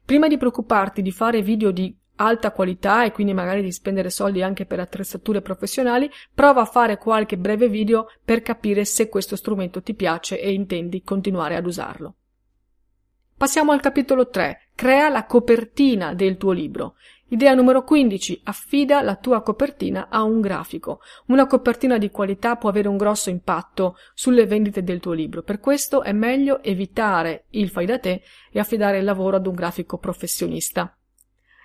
Prima 0.08 0.26
di 0.26 0.38
preoccuparti 0.38 1.02
di 1.02 1.12
fare 1.12 1.42
video 1.42 1.70
di 1.70 1.94
alta 2.16 2.50
qualità 2.52 3.04
e 3.04 3.12
quindi 3.12 3.34
magari 3.34 3.60
di 3.60 3.70
spendere 3.70 4.08
soldi 4.08 4.42
anche 4.42 4.64
per 4.64 4.80
attrezzature 4.80 5.42
professionali, 5.42 6.10
prova 6.32 6.62
a 6.62 6.64
fare 6.64 6.96
qualche 6.96 7.36
breve 7.36 7.68
video 7.68 8.06
per 8.24 8.40
capire 8.40 8.86
se 8.86 9.10
questo 9.10 9.36
strumento 9.36 9.82
ti 9.82 9.92
piace 9.92 10.40
e 10.40 10.50
intendi 10.50 11.02
continuare 11.02 11.56
ad 11.56 11.66
usarlo. 11.66 12.14
Passiamo 13.36 13.72
al 13.72 13.80
capitolo 13.80 14.30
3. 14.30 14.70
Crea 14.74 15.10
la 15.10 15.26
copertina 15.26 16.14
del 16.14 16.38
tuo 16.38 16.52
libro. 16.52 16.94
Idea 17.30 17.52
numero 17.52 17.84
15. 17.84 18.40
Affida 18.44 19.02
la 19.02 19.16
tua 19.16 19.42
copertina 19.42 20.08
a 20.08 20.22
un 20.22 20.40
grafico. 20.40 21.00
Una 21.26 21.46
copertina 21.46 21.98
di 21.98 22.10
qualità 22.10 22.56
può 22.56 22.70
avere 22.70 22.88
un 22.88 22.96
grosso 22.96 23.28
impatto 23.28 23.96
sulle 24.14 24.46
vendite 24.46 24.82
del 24.82 24.98
tuo 24.98 25.12
libro. 25.12 25.42
Per 25.42 25.60
questo 25.60 26.02
è 26.02 26.12
meglio 26.12 26.62
evitare 26.62 27.44
il 27.50 27.68
fai 27.68 27.84
da 27.84 27.98
te 27.98 28.22
e 28.50 28.58
affidare 28.58 28.98
il 28.98 29.04
lavoro 29.04 29.36
ad 29.36 29.46
un 29.46 29.54
grafico 29.54 29.98
professionista. 29.98 30.96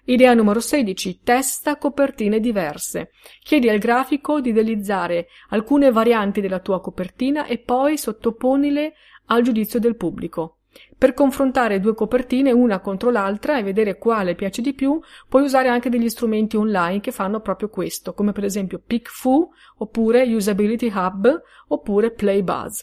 Idea 0.04 0.34
numero 0.34 0.60
16. 0.60 1.22
Testa 1.24 1.78
copertine 1.78 2.42
diverse. 2.42 3.12
Chiedi 3.42 3.70
al 3.70 3.78
grafico 3.78 4.42
di 4.42 4.50
idealizzare 4.50 5.28
alcune 5.52 5.92
varianti 5.92 6.42
della 6.42 6.60
tua 6.60 6.82
copertina 6.82 7.46
e 7.46 7.60
poi 7.60 7.98
sottoponile 7.98 8.96
al 9.28 9.44
giudizio 9.44 9.80
del 9.80 9.96
pubblico. 9.96 10.58
Per 10.98 11.14
confrontare 11.14 11.80
due 11.80 11.94
copertine 11.94 12.52
una 12.52 12.80
contro 12.80 13.10
l'altra 13.10 13.58
e 13.58 13.64
vedere 13.64 13.98
quale 13.98 14.36
piace 14.36 14.62
di 14.62 14.74
più, 14.74 15.00
puoi 15.28 15.44
usare 15.44 15.68
anche 15.68 15.90
degli 15.90 16.10
strumenti 16.10 16.56
online 16.56 17.00
che 17.00 17.12
fanno 17.12 17.42
proprio 17.42 17.70
questo, 17.70 18.14
come 18.14 18.32
per 18.32 18.44
esempio 18.44 18.82
PickFu, 18.86 19.50
oppure 19.78 20.24
Usability 20.24 20.92
Hub, 20.94 21.42
oppure 21.68 22.12
PlayBuzz. 22.12 22.82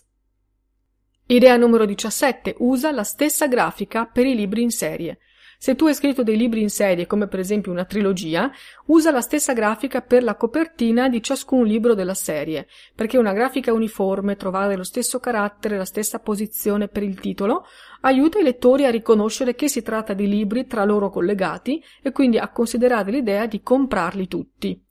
Idea 1.26 1.56
numero 1.56 1.84
17. 1.84 2.56
Usa 2.58 2.90
la 2.90 3.04
stessa 3.04 3.46
grafica 3.46 4.04
per 4.06 4.26
i 4.26 4.34
libri 4.34 4.62
in 4.62 4.70
serie. 4.70 5.18
Se 5.62 5.74
tu 5.74 5.84
hai 5.84 5.94
scritto 5.94 6.22
dei 6.22 6.38
libri 6.38 6.62
in 6.62 6.70
serie, 6.70 7.06
come 7.06 7.26
per 7.26 7.38
esempio 7.38 7.70
una 7.70 7.84
trilogia, 7.84 8.50
usa 8.86 9.10
la 9.10 9.20
stessa 9.20 9.52
grafica 9.52 10.00
per 10.00 10.22
la 10.22 10.34
copertina 10.34 11.06
di 11.10 11.22
ciascun 11.22 11.66
libro 11.66 11.92
della 11.92 12.14
serie, 12.14 12.66
perché 12.94 13.18
una 13.18 13.34
grafica 13.34 13.70
uniforme, 13.70 14.36
trovare 14.36 14.74
lo 14.74 14.84
stesso 14.84 15.20
carattere, 15.20 15.76
la 15.76 15.84
stessa 15.84 16.18
posizione 16.18 16.88
per 16.88 17.02
il 17.02 17.20
titolo, 17.20 17.66
aiuta 18.00 18.38
i 18.38 18.42
lettori 18.42 18.86
a 18.86 18.90
riconoscere 18.90 19.54
che 19.54 19.68
si 19.68 19.82
tratta 19.82 20.14
di 20.14 20.26
libri 20.26 20.66
tra 20.66 20.82
loro 20.84 21.10
collegati 21.10 21.84
e 22.00 22.10
quindi 22.10 22.38
a 22.38 22.48
considerare 22.48 23.10
l'idea 23.10 23.44
di 23.44 23.60
comprarli 23.60 24.28
tutti. 24.28 24.82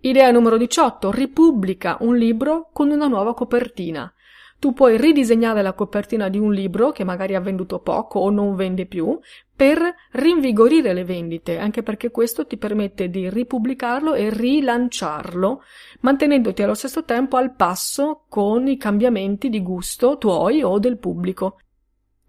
Idea 0.00 0.30
numero 0.30 0.56
18. 0.56 1.10
Ripubblica 1.10 1.98
un 2.00 2.16
libro 2.16 2.70
con 2.72 2.88
una 2.88 3.08
nuova 3.08 3.34
copertina. 3.34 4.10
Tu 4.58 4.72
puoi 4.72 4.96
ridisegnare 4.96 5.60
la 5.60 5.74
copertina 5.74 6.28
di 6.28 6.38
un 6.38 6.52
libro 6.52 6.90
che 6.90 7.04
magari 7.04 7.34
ha 7.34 7.40
venduto 7.40 7.80
poco 7.80 8.20
o 8.20 8.30
non 8.30 8.54
vende 8.54 8.86
più 8.86 9.18
per 9.54 9.80
rinvigorire 10.12 10.92
le 10.94 11.04
vendite, 11.04 11.58
anche 11.58 11.82
perché 11.82 12.10
questo 12.10 12.46
ti 12.46 12.56
permette 12.56 13.08
di 13.10 13.28
ripubblicarlo 13.28 14.14
e 14.14 14.30
rilanciarlo, 14.30 15.62
mantenendoti 16.00 16.62
allo 16.62 16.74
stesso 16.74 17.04
tempo 17.04 17.36
al 17.36 17.54
passo 17.54 18.24
con 18.28 18.66
i 18.66 18.76
cambiamenti 18.76 19.50
di 19.50 19.62
gusto 19.62 20.16
tuoi 20.18 20.62
o 20.62 20.78
del 20.78 20.98
pubblico. 20.98 21.58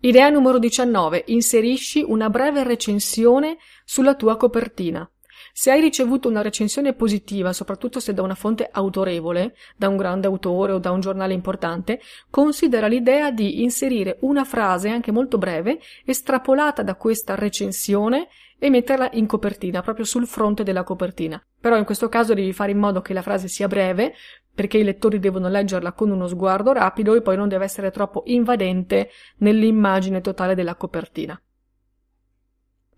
Idea 0.02 0.30
numero 0.30 0.60
19. 0.60 1.24
Inserisci 1.28 2.04
una 2.06 2.30
breve 2.30 2.64
recensione 2.64 3.58
sulla 3.84 4.16
tua 4.16 4.38
copertina. 4.38 5.10
Se 5.60 5.72
hai 5.72 5.82
ricevuto 5.82 6.30
una 6.30 6.44
recensione 6.44 6.94
positiva, 6.94 7.52
soprattutto 7.52 8.00
se 8.00 8.14
da 8.14 8.22
una 8.22 8.36
fonte 8.36 8.70
autorevole, 8.72 9.56
da 9.76 9.88
un 9.88 9.98
grande 9.98 10.28
autore 10.28 10.72
o 10.74 10.78
da 10.78 10.92
un 10.92 11.00
giornale 11.00 11.34
importante, 11.34 12.00
considera 12.30 12.86
l'idea 12.86 13.32
di 13.32 13.64
inserire 13.64 14.18
una 14.20 14.44
frase 14.44 14.90
anche 14.90 15.12
molto 15.12 15.40
breve, 15.40 15.80
estrapolata 16.06 16.84
da 16.84 16.94
questa 16.94 17.34
recensione 17.34 18.28
e 18.60 18.70
metterla 18.70 19.10
in 19.14 19.26
copertina, 19.26 19.82
proprio 19.82 20.06
sul 20.06 20.28
fronte 20.28 20.62
della 20.62 20.84
copertina. 20.84 21.44
Però 21.60 21.76
in 21.76 21.86
questo 21.86 22.08
caso 22.08 22.36
devi 22.36 22.54
fare 22.54 22.70
in 22.70 22.78
modo 22.78 23.02
che 23.02 23.16
la 23.16 23.24
frase 23.24 23.48
sia 23.48 23.68
breve, 23.68 24.14
perché 24.54 24.78
i 24.78 24.84
lettori 24.84 25.18
devono 25.18 25.50
leggerla 25.50 25.94
con 25.94 26.12
uno 26.12 26.28
sguardo 26.28 26.72
rapido 26.72 27.16
e 27.16 27.24
poi 27.24 27.36
non 27.36 27.50
deve 27.50 27.66
essere 27.66 27.90
troppo 27.90 28.22
invadente 28.28 29.10
nell'immagine 29.38 30.22
totale 30.22 30.54
della 30.54 30.76
copertina. 30.76 31.42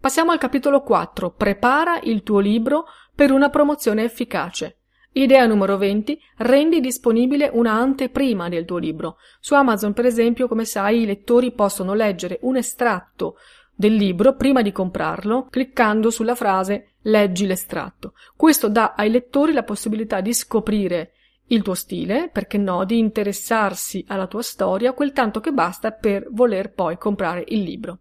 Passiamo 0.02 0.32
al 0.32 0.38
capitolo 0.38 0.82
4. 0.82 1.32
Prepara 1.32 2.00
il 2.04 2.24
tuo 2.24 2.40
libro 2.40 2.86
per 3.14 3.34
una 3.34 3.50
promozione 3.50 4.06
efficace. 4.06 4.78
Idea 5.12 5.46
numero 5.46 5.78
20. 5.78 6.18
Rendi 6.38 6.80
disponibile 6.80 7.50
una 7.52 7.74
anteprima 7.74 8.48
del 8.48 8.64
tuo 8.64 8.78
libro. 8.78 9.18
Su 9.42 9.56
Amazon, 9.56 9.92
per 9.92 10.06
esempio, 10.06 10.48
come 10.48 10.64
sai, 10.64 11.02
i 11.02 11.06
lettori 11.06 11.52
possono 11.52 11.94
leggere 11.94 12.40
un 12.44 12.56
estratto 12.56 13.36
del 13.76 13.94
libro 13.94 14.36
prima 14.36 14.62
di 14.62 14.72
comprarlo, 14.72 15.48
cliccando 15.50 16.10
sulla 16.10 16.36
frase 16.36 16.94
leggi 17.02 17.46
l'estratto. 17.46 18.14
Questo 18.38 18.70
dà 18.70 18.94
ai 18.96 19.10
lettori 19.10 19.52
la 19.52 19.64
possibilità 19.64 20.22
di 20.22 20.34
scoprire 20.34 21.12
il 21.48 21.62
tuo 21.62 21.74
stile, 21.74 22.30
perché 22.32 22.58
no, 22.58 22.86
di 22.86 22.98
interessarsi 23.00 24.06
alla 24.08 24.28
tua 24.28 24.44
storia 24.44 24.94
quel 24.94 25.12
tanto 25.12 25.42
che 25.42 25.52
basta 25.52 25.92
per 25.92 26.26
voler 26.32 26.72
poi 26.72 26.98
comprare 26.98 27.44
il 27.50 27.64
libro. 27.64 28.00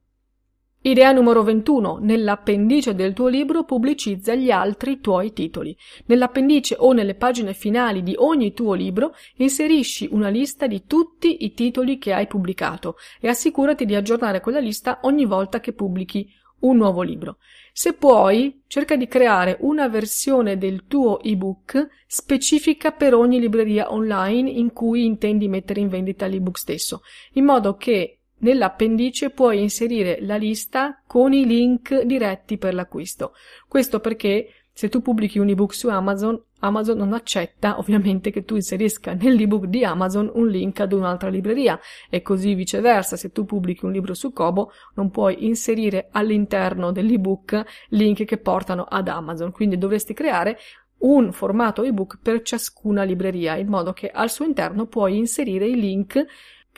Idea 0.81 1.11
numero 1.11 1.43
21. 1.43 1.99
Nell'appendice 2.03 2.95
del 2.95 3.13
tuo 3.13 3.27
libro 3.27 3.65
pubblicizza 3.65 4.37
gli 4.37 4.53
altri 4.53 5.01
tuoi 5.01 5.33
titoli. 5.33 5.77
Nell'appendice 6.07 6.77
o 6.79 6.93
nelle 6.93 7.17
pagine 7.17 7.53
finali 7.53 8.05
di 8.05 8.15
ogni 8.17 8.53
tuo 8.53 8.75
libro 8.75 9.13
inserisci 9.39 10.09
una 10.13 10.29
lista 10.29 10.69
di 10.69 10.85
tutti 10.87 11.45
i 11.45 11.53
titoli 11.53 11.99
che 11.99 12.13
hai 12.13 12.29
pubblicato 12.29 12.95
e 13.21 13.27
assicurati 13.27 13.87
di 13.87 13.97
aggiornare 13.97 14.41
quella 14.41 14.61
lista 14.61 15.01
ogni 15.03 15.25
volta 15.25 15.59
che 15.59 15.73
pubblichi 15.73 16.31
un 16.61 16.77
nuovo 16.77 17.03
libro. 17.03 17.39
Se 17.73 17.95
puoi, 17.95 18.63
cerca 18.69 18.95
di 18.95 19.09
creare 19.09 19.57
una 19.61 19.89
versione 19.89 20.59
del 20.59 20.87
tuo 20.87 21.21
ebook 21.21 21.89
specifica 22.07 22.93
per 22.93 23.15
ogni 23.15 23.41
libreria 23.41 23.93
online 23.93 24.49
in 24.49 24.73
cui 24.73 25.05
intendi 25.05 25.49
mettere 25.49 25.81
in 25.81 25.89
vendita 25.89 26.27
l'ebook 26.27 26.57
stesso, 26.59 27.03
in 27.33 27.45
modo 27.45 27.75
che 27.77 28.18
Nell'appendice 28.39 29.31
puoi 29.31 29.61
inserire 29.61 30.19
la 30.21 30.37
lista 30.37 31.03
con 31.07 31.33
i 31.33 31.45
link 31.45 32.03
diretti 32.03 32.59
per 32.59 32.75
l'acquisto. 32.75 33.33
Questo 33.67 34.01
perché 34.01 34.53
se 34.79 34.89
tu 34.89 35.03
pubblichi 35.03 35.41
un 35.41 35.49
ebook 35.49 35.75
su 35.75 35.89
Amazon, 35.89 36.41
Amazon 36.61 36.99
non 36.99 37.13
accetta 37.13 37.79
ovviamente 37.79 38.31
che 38.31 38.45
tu 38.45 38.55
inserisca 38.55 39.13
nell'ebook 39.13 39.65
di 39.65 39.85
Amazon 39.85 40.31
un 40.33 40.47
link 40.47 40.79
ad 40.79 40.93
un'altra 40.93 41.29
libreria 41.29 41.81
e 42.09 42.23
così 42.23 42.55
viceversa. 42.55 43.17
Se 43.17 43.33
tu 43.33 43.45
pubblichi 43.45 43.85
un 43.85 43.91
libro 43.91 44.15
su 44.15 44.33
Kobo, 44.33 44.71
non 44.95 45.11
puoi 45.11 45.47
inserire 45.47 46.11
all'interno 46.13 46.93
dell'ebook 46.93 47.61
link 47.89 48.25
che 48.25 48.39
portano 48.39 48.85
ad 48.85 49.09
Amazon. 49.09 49.51
Quindi 49.51 49.79
dovresti 49.79 50.15
creare 50.15 50.57
un 50.99 51.33
formato 51.33 51.83
ebook 51.83 52.19
per 52.23 52.43
ciascuna 52.43 53.03
libreria, 53.03 53.57
in 53.57 53.67
modo 53.67 53.93
che 53.93 54.09
al 54.09 54.31
suo 54.31 54.45
interno 54.45 54.87
puoi 54.87 55.17
inserire 55.17 55.67
i 55.67 55.75
link 55.75 56.25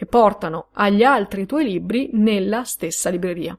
che 0.00 0.06
portano 0.06 0.68
agli 0.72 1.02
altri 1.02 1.44
tuoi 1.44 1.62
libri 1.62 2.08
nella 2.14 2.64
stessa 2.64 3.10
libreria. 3.10 3.54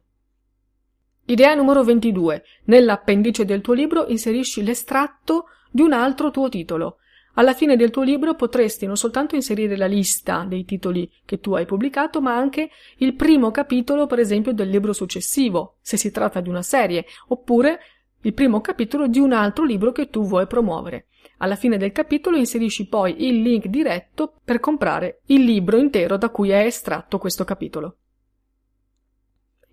Idea 1.25 1.53
numero 1.53 1.83
22. 1.83 2.43
Nell'appendice 2.63 3.45
del 3.45 3.62
tuo 3.62 3.75
libro 3.75 4.07
inserisci 4.07 4.63
l'estratto 4.63 5.50
di 5.69 5.83
un 5.83 5.93
altro 5.93 6.31
tuo 6.31 6.50
titolo. 6.50 6.98
Alla 7.36 7.53
fine 7.53 7.75
del 7.75 7.91
tuo 7.91 8.01
libro 8.01 8.33
potresti 8.33 8.88
non 8.88 8.98
soltanto 8.98 9.36
inserire 9.36 9.77
la 9.77 9.86
lista 9.86 10.43
dei 10.48 10.65
titoli 10.65 11.07
che 11.25 11.39
tu 11.39 11.53
hai 11.53 11.67
pubblicato, 11.67 12.21
ma 12.21 12.36
anche 12.36 12.71
il 12.98 13.13
primo 13.13 13.51
capitolo, 13.51 14.07
per 14.07 14.17
esempio, 14.17 14.51
del 14.51 14.69
libro 14.69 14.93
successivo, 14.93 15.75
se 15.79 15.95
si 15.95 16.10
tratta 16.10 16.41
di 16.41 16.50
una 16.50 16.63
serie, 16.63 17.05
oppure 17.27 17.81
il 18.21 18.33
primo 18.33 18.62
capitolo 18.62 19.05
di 19.05 19.19
un 19.19 19.31
altro 19.31 19.63
libro 19.63 19.91
che 19.91 20.10
tu 20.10 20.24
vuoi 20.24 20.48
promuovere. 20.48 21.05
Alla 21.41 21.55
fine 21.55 21.77
del 21.77 21.91
capitolo 21.91 22.38
inserisci 22.38 22.88
poi 22.88 23.25
il 23.25 23.41
link 23.41 23.65
diretto 23.65 24.36
per 24.45 24.60
comprare 24.60 25.21
il 25.27 25.43
libro 25.43 25.77
intero 25.77 26.15
da 26.15 26.29
cui 26.29 26.51
è 26.51 26.60
estratto 26.60 27.17
questo 27.17 27.43
capitolo. 27.45 27.98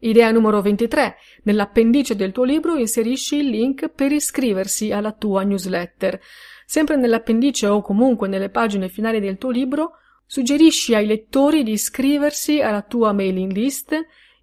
Idea 0.00 0.30
numero 0.30 0.62
23. 0.62 1.16
Nell'appendice 1.42 2.16
del 2.16 2.32
tuo 2.32 2.44
libro 2.44 2.76
inserisci 2.76 3.36
il 3.36 3.50
link 3.50 3.88
per 3.90 4.12
iscriversi 4.12 4.92
alla 4.92 5.12
tua 5.12 5.42
newsletter. 5.42 6.18
Sempre 6.64 6.96
nell'appendice 6.96 7.66
o 7.66 7.82
comunque 7.82 8.28
nelle 8.28 8.48
pagine 8.48 8.88
finali 8.88 9.20
del 9.20 9.36
tuo 9.36 9.50
libro, 9.50 9.96
suggerisci 10.24 10.94
ai 10.94 11.06
lettori 11.06 11.62
di 11.64 11.72
iscriversi 11.72 12.62
alla 12.62 12.82
tua 12.82 13.12
mailing 13.12 13.52
list 13.52 13.94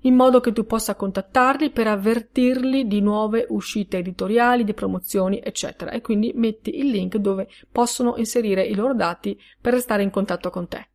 in 0.06 0.16
modo 0.16 0.40
che 0.40 0.52
tu 0.52 0.66
possa 0.66 0.96
contattarli 0.96 1.72
per 1.72 1.88
avvertirli 1.88 2.88
di 2.88 3.02
nuove 3.02 3.46
uscite 3.50 3.98
editoriali, 3.98 4.64
di 4.64 4.74
promozioni, 4.74 5.40
eccetera. 5.44 5.92
E 5.92 6.02
quindi 6.02 6.32
metti 6.36 6.78
il 6.78 6.90
link 6.90 7.18
dove 7.18 7.48
possono 7.72 8.16
inserire 8.18 8.64
i 8.64 8.76
loro 8.76 8.94
dati 8.94 9.40
per 9.60 9.74
restare 9.74 10.04
in 10.04 10.12
contatto 10.12 10.50
con 10.50 10.68
te. 10.68 10.90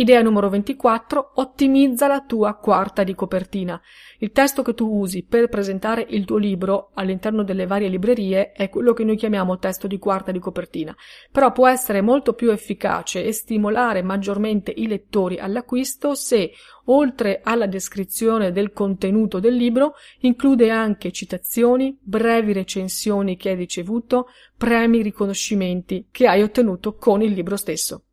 Idea 0.00 0.22
numero 0.22 0.48
24. 0.48 1.32
Ottimizza 1.34 2.06
la 2.06 2.22
tua 2.22 2.54
quarta 2.54 3.04
di 3.04 3.14
copertina. 3.14 3.78
Il 4.20 4.32
testo 4.32 4.62
che 4.62 4.72
tu 4.72 4.88
usi 4.88 5.24
per 5.24 5.50
presentare 5.50 6.06
il 6.08 6.24
tuo 6.24 6.38
libro 6.38 6.92
all'interno 6.94 7.44
delle 7.44 7.66
varie 7.66 7.90
librerie 7.90 8.52
è 8.52 8.70
quello 8.70 8.94
che 8.94 9.04
noi 9.04 9.16
chiamiamo 9.16 9.58
testo 9.58 9.86
di 9.86 9.98
quarta 9.98 10.32
di 10.32 10.38
copertina, 10.38 10.96
però 11.30 11.52
può 11.52 11.68
essere 11.68 12.00
molto 12.00 12.32
più 12.32 12.50
efficace 12.50 13.22
e 13.22 13.32
stimolare 13.32 14.00
maggiormente 14.00 14.72
i 14.74 14.86
lettori 14.86 15.36
all'acquisto 15.38 16.14
se, 16.14 16.52
oltre 16.86 17.42
alla 17.44 17.66
descrizione 17.66 18.52
del 18.52 18.72
contenuto 18.72 19.38
del 19.38 19.54
libro, 19.54 19.96
include 20.20 20.70
anche 20.70 21.12
citazioni, 21.12 21.94
brevi 22.00 22.54
recensioni 22.54 23.36
che 23.36 23.50
hai 23.50 23.56
ricevuto, 23.56 24.28
premi, 24.56 25.02
riconoscimenti 25.02 26.08
che 26.10 26.26
hai 26.26 26.40
ottenuto 26.40 26.94
con 26.94 27.20
il 27.20 27.32
libro 27.32 27.56
stesso. 27.56 28.04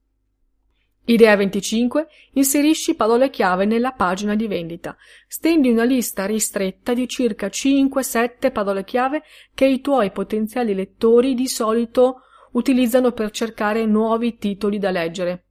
Idea 1.10 1.38
25. 1.38 2.08
Inserisci 2.34 2.94
parole 2.96 3.30
chiave 3.30 3.64
nella 3.64 3.94
pagina 3.94 4.36
di 4.36 4.46
vendita. 4.46 4.98
Stendi 5.26 5.70
una 5.70 5.86
lista 5.86 6.26
ristretta 6.26 6.94
di 6.94 7.08
circa 7.08 7.48
5-7 7.48 8.52
parole 8.52 8.84
chiave 8.84 9.24
che 9.54 9.66
i 9.66 9.80
tuoi 9.80 10.12
potenziali 10.12 10.74
lettori 10.74 11.34
di 11.34 11.48
solito 11.48 12.24
utilizzano 12.52 13.14
per 13.14 13.32
cercare 13.32 13.86
nuovi 13.86 14.38
titoli 14.38 14.80
da 14.80 14.92
leggere. 14.92 15.46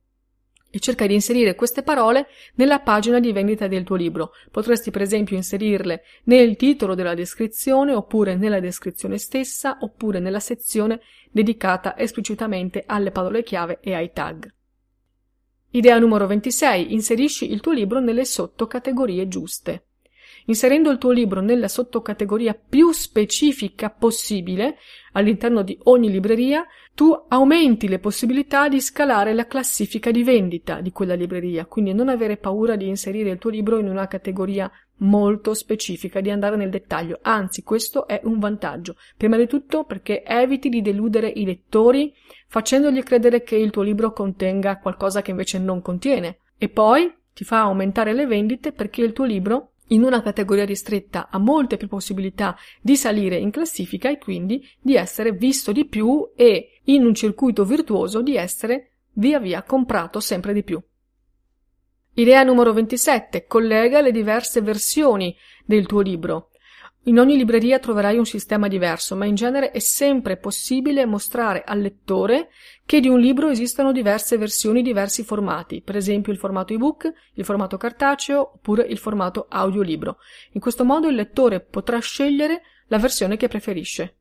E 0.70 0.78
cerca 0.78 1.06
di 1.06 1.14
inserire 1.14 1.54
queste 1.54 1.82
parole 1.82 2.26
nella 2.56 2.80
pagina 2.80 3.18
di 3.18 3.32
vendita 3.32 3.66
del 3.66 3.84
tuo 3.84 3.96
libro. 3.96 4.32
Potresti 4.50 4.90
per 4.90 5.00
esempio 5.00 5.36
inserirle 5.36 6.02
nel 6.24 6.56
titolo 6.56 6.94
della 6.94 7.14
descrizione 7.14 7.94
oppure 7.94 8.36
nella 8.36 8.60
descrizione 8.60 9.16
stessa 9.16 9.78
oppure 9.80 10.18
nella 10.18 10.40
sezione 10.40 11.00
dedicata 11.30 11.96
esplicitamente 11.96 12.82
alle 12.84 13.10
parole 13.10 13.42
chiave 13.42 13.78
e 13.80 13.94
ai 13.94 14.12
tag. 14.12 14.52
Idea 15.70 15.98
numero 15.98 16.26
26. 16.26 16.92
Inserisci 16.92 17.50
il 17.50 17.60
tuo 17.60 17.72
libro 17.72 18.00
nelle 18.00 18.24
sottocategorie 18.24 19.28
giuste. 19.28 19.86
Inserendo 20.46 20.90
il 20.90 20.98
tuo 20.98 21.10
libro 21.10 21.40
nella 21.40 21.66
sottocategoria 21.66 22.54
più 22.54 22.92
specifica 22.92 23.90
possibile 23.90 24.76
all'interno 25.12 25.62
di 25.62 25.76
ogni 25.84 26.08
libreria, 26.08 26.64
tu 26.94 27.12
aumenti 27.28 27.88
le 27.88 27.98
possibilità 27.98 28.68
di 28.68 28.80
scalare 28.80 29.34
la 29.34 29.48
classifica 29.48 30.12
di 30.12 30.22
vendita 30.22 30.80
di 30.80 30.92
quella 30.92 31.14
libreria, 31.14 31.66
quindi 31.66 31.92
non 31.92 32.08
avere 32.08 32.36
paura 32.36 32.76
di 32.76 32.86
inserire 32.86 33.30
il 33.30 33.38
tuo 33.38 33.50
libro 33.50 33.78
in 33.78 33.88
una 33.88 34.06
categoria 34.06 34.70
molto 34.98 35.52
specifica, 35.52 36.20
di 36.20 36.30
andare 36.30 36.56
nel 36.56 36.70
dettaglio, 36.70 37.18
anzi 37.22 37.62
questo 37.62 38.06
è 38.06 38.20
un 38.24 38.38
vantaggio, 38.38 38.96
prima 39.16 39.36
di 39.36 39.46
tutto 39.46 39.84
perché 39.84 40.22
eviti 40.22 40.68
di 40.68 40.80
deludere 40.80 41.28
i 41.28 41.44
lettori 41.44 42.14
facendogli 42.46 43.02
credere 43.02 43.42
che 43.42 43.56
il 43.56 43.70
tuo 43.70 43.82
libro 43.82 44.12
contenga 44.12 44.78
qualcosa 44.78 45.22
che 45.22 45.30
invece 45.30 45.58
non 45.58 45.82
contiene, 45.82 46.38
e 46.58 46.68
poi 46.68 47.12
ti 47.32 47.44
fa 47.44 47.60
aumentare 47.60 48.14
le 48.14 48.26
vendite 48.26 48.72
perché 48.72 49.02
il 49.02 49.12
tuo 49.12 49.24
libro 49.24 49.72
in 49.88 50.02
una 50.02 50.22
categoria 50.22 50.64
ristretta 50.64 51.28
ha 51.30 51.38
molte 51.38 51.76
più 51.76 51.86
possibilità 51.86 52.56
di 52.80 52.96
salire 52.96 53.36
in 53.36 53.50
classifica 53.50 54.10
e 54.10 54.18
quindi 54.18 54.66
di 54.80 54.96
essere 54.96 55.32
visto 55.32 55.70
di 55.70 55.86
più 55.86 56.32
e 56.34 56.80
in 56.84 57.04
un 57.04 57.14
circuito 57.14 57.64
virtuoso 57.64 58.22
di 58.22 58.36
essere 58.36 58.92
via 59.12 59.38
via 59.38 59.62
comprato 59.62 60.18
sempre 60.20 60.52
di 60.52 60.62
più. 60.62 60.82
Idea 62.14 62.42
numero 62.42 62.72
27. 62.72 63.46
Collega 63.46 64.00
le 64.00 64.10
diverse 64.10 64.62
versioni 64.62 65.36
del 65.64 65.86
tuo 65.86 66.00
libro. 66.00 66.48
In 67.08 67.20
ogni 67.20 67.36
libreria 67.36 67.78
troverai 67.78 68.18
un 68.18 68.26
sistema 68.26 68.66
diverso, 68.66 69.14
ma 69.14 69.26
in 69.26 69.36
genere 69.36 69.70
è 69.70 69.78
sempre 69.78 70.36
possibile 70.38 71.06
mostrare 71.06 71.62
al 71.64 71.78
lettore 71.78 72.48
che 72.84 72.98
di 72.98 73.06
un 73.06 73.20
libro 73.20 73.48
esistono 73.48 73.92
diverse 73.92 74.36
versioni, 74.36 74.82
diversi 74.82 75.22
formati, 75.22 75.82
per 75.82 75.94
esempio 75.94 76.32
il 76.32 76.38
formato 76.38 76.72
ebook, 76.72 77.12
il 77.34 77.44
formato 77.44 77.76
cartaceo 77.76 78.54
oppure 78.54 78.82
il 78.82 78.98
formato 78.98 79.46
audiolibro. 79.48 80.18
In 80.54 80.60
questo 80.60 80.84
modo 80.84 81.06
il 81.06 81.14
lettore 81.14 81.60
potrà 81.60 82.00
scegliere 82.00 82.62
la 82.88 82.98
versione 82.98 83.36
che 83.36 83.46
preferisce. 83.46 84.16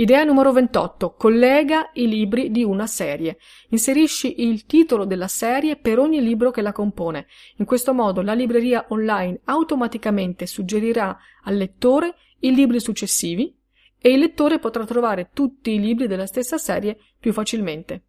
Idea 0.00 0.22
numero 0.22 0.52
28. 0.52 1.14
Collega 1.14 1.90
i 1.94 2.06
libri 2.06 2.52
di 2.52 2.62
una 2.62 2.86
serie. 2.86 3.36
Inserisci 3.70 4.44
il 4.46 4.64
titolo 4.64 5.04
della 5.04 5.26
serie 5.26 5.74
per 5.74 5.98
ogni 5.98 6.22
libro 6.22 6.52
che 6.52 6.62
la 6.62 6.70
compone. 6.70 7.26
In 7.56 7.64
questo 7.64 7.92
modo 7.92 8.22
la 8.22 8.32
libreria 8.32 8.86
online 8.90 9.40
automaticamente 9.46 10.46
suggerirà 10.46 11.18
al 11.42 11.56
lettore 11.56 12.14
i 12.42 12.54
libri 12.54 12.78
successivi 12.78 13.52
e 14.00 14.10
il 14.10 14.20
lettore 14.20 14.60
potrà 14.60 14.84
trovare 14.84 15.30
tutti 15.32 15.72
i 15.72 15.80
libri 15.80 16.06
della 16.06 16.26
stessa 16.26 16.58
serie 16.58 16.96
più 17.18 17.32
facilmente. 17.32 18.04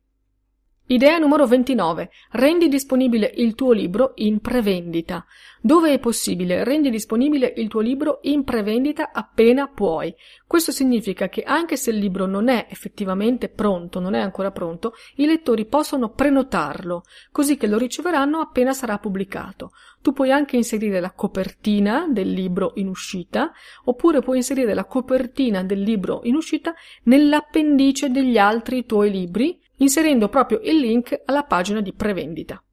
Idea 0.92 1.20
numero 1.20 1.46
29. 1.46 2.10
Rendi 2.32 2.68
disponibile 2.68 3.32
il 3.36 3.54
tuo 3.54 3.74
libro 3.74 4.14
in 4.16 4.40
prevendita. 4.40 5.24
Dove 5.62 5.94
è 5.94 6.00
possibile, 6.00 6.64
rendi 6.64 6.90
disponibile 6.90 7.54
il 7.58 7.68
tuo 7.68 7.80
libro 7.80 8.18
in 8.24 8.44
prevendita 8.44 9.12
appena 9.12 9.68
puoi. 9.68 10.12
Questo 10.48 10.72
significa 10.72 11.30
che 11.30 11.44
anche 11.44 11.78
se 11.78 11.92
il 11.92 11.98
libro 11.98 12.26
non 12.26 12.48
è 12.48 12.66
effettivamente 12.72 13.50
pronto, 13.50 14.00
non 14.00 14.16
è 14.16 14.20
ancora 14.20 14.50
pronto, 14.50 14.94
i 15.18 15.28
lettori 15.28 15.68
possono 15.68 16.10
prenotarlo, 16.10 17.04
così 17.32 17.56
che 17.56 17.68
lo 17.68 17.78
riceveranno 17.78 18.40
appena 18.40 18.74
sarà 18.74 18.98
pubblicato. 18.98 19.74
Tu 20.02 20.12
puoi 20.12 20.32
anche 20.32 20.56
inserire 20.56 21.00
la 21.00 21.12
copertina 21.12 22.08
del 22.10 22.32
libro 22.32 22.72
in 22.76 22.88
uscita, 22.88 23.52
oppure 23.84 24.22
puoi 24.22 24.38
inserire 24.38 24.74
la 24.74 24.86
copertina 24.86 25.62
del 25.62 25.82
libro 25.82 26.22
in 26.24 26.34
uscita 26.34 26.74
nell'appendice 27.04 28.10
degli 28.10 28.40
altri 28.40 28.88
tuoi 28.88 29.12
libri, 29.12 29.59
inserendo 29.80 30.30
proprio 30.30 30.62
il 30.64 30.78
link 30.78 31.22
alla 31.26 31.44
pagina 31.44 31.82
di 31.82 31.94
prevendita. 31.94 32.64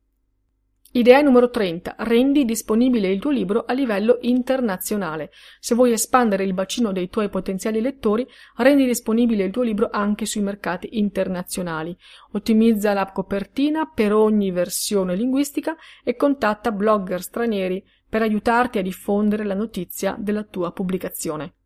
Idea 0.97 1.21
numero 1.21 1.51
30. 1.51 1.97
Rendi 1.99 2.47
disponibile 2.47 3.11
il 3.11 3.21
tuo 3.21 3.31
libro 3.31 3.67
a 3.67 3.75
livello 3.75 4.17
internazionale. 4.23 5.31
Se 5.61 5.75
vuoi 5.75 5.93
espandere 5.93 6.45
il 6.45 6.55
bacino 6.55 6.91
dei 6.91 7.11
tuoi 7.11 7.29
potenziali 7.29 7.83
lettori, 7.83 8.27
rendi 8.57 8.87
disponibile 8.87 9.45
il 9.45 9.51
tuo 9.51 9.63
libro 9.63 9.91
anche 9.93 10.25
sui 10.25 10.41
mercati 10.41 10.97
internazionali. 10.99 11.95
Ottimizza 12.33 12.95
la 12.95 13.13
copertina 13.13 13.85
per 13.95 14.15
ogni 14.15 14.51
versione 14.51 15.17
linguistica 15.17 15.77
e 16.03 16.17
contatta 16.17 16.73
blogger 16.73 17.21
stranieri 17.21 17.85
per 18.09 18.23
aiutarti 18.23 18.79
a 18.79 18.83
diffondere 18.83 19.45
la 19.45 19.55
notizia 19.55 20.17
della 20.19 20.45
tua 20.45 20.73
pubblicazione. 20.73 21.57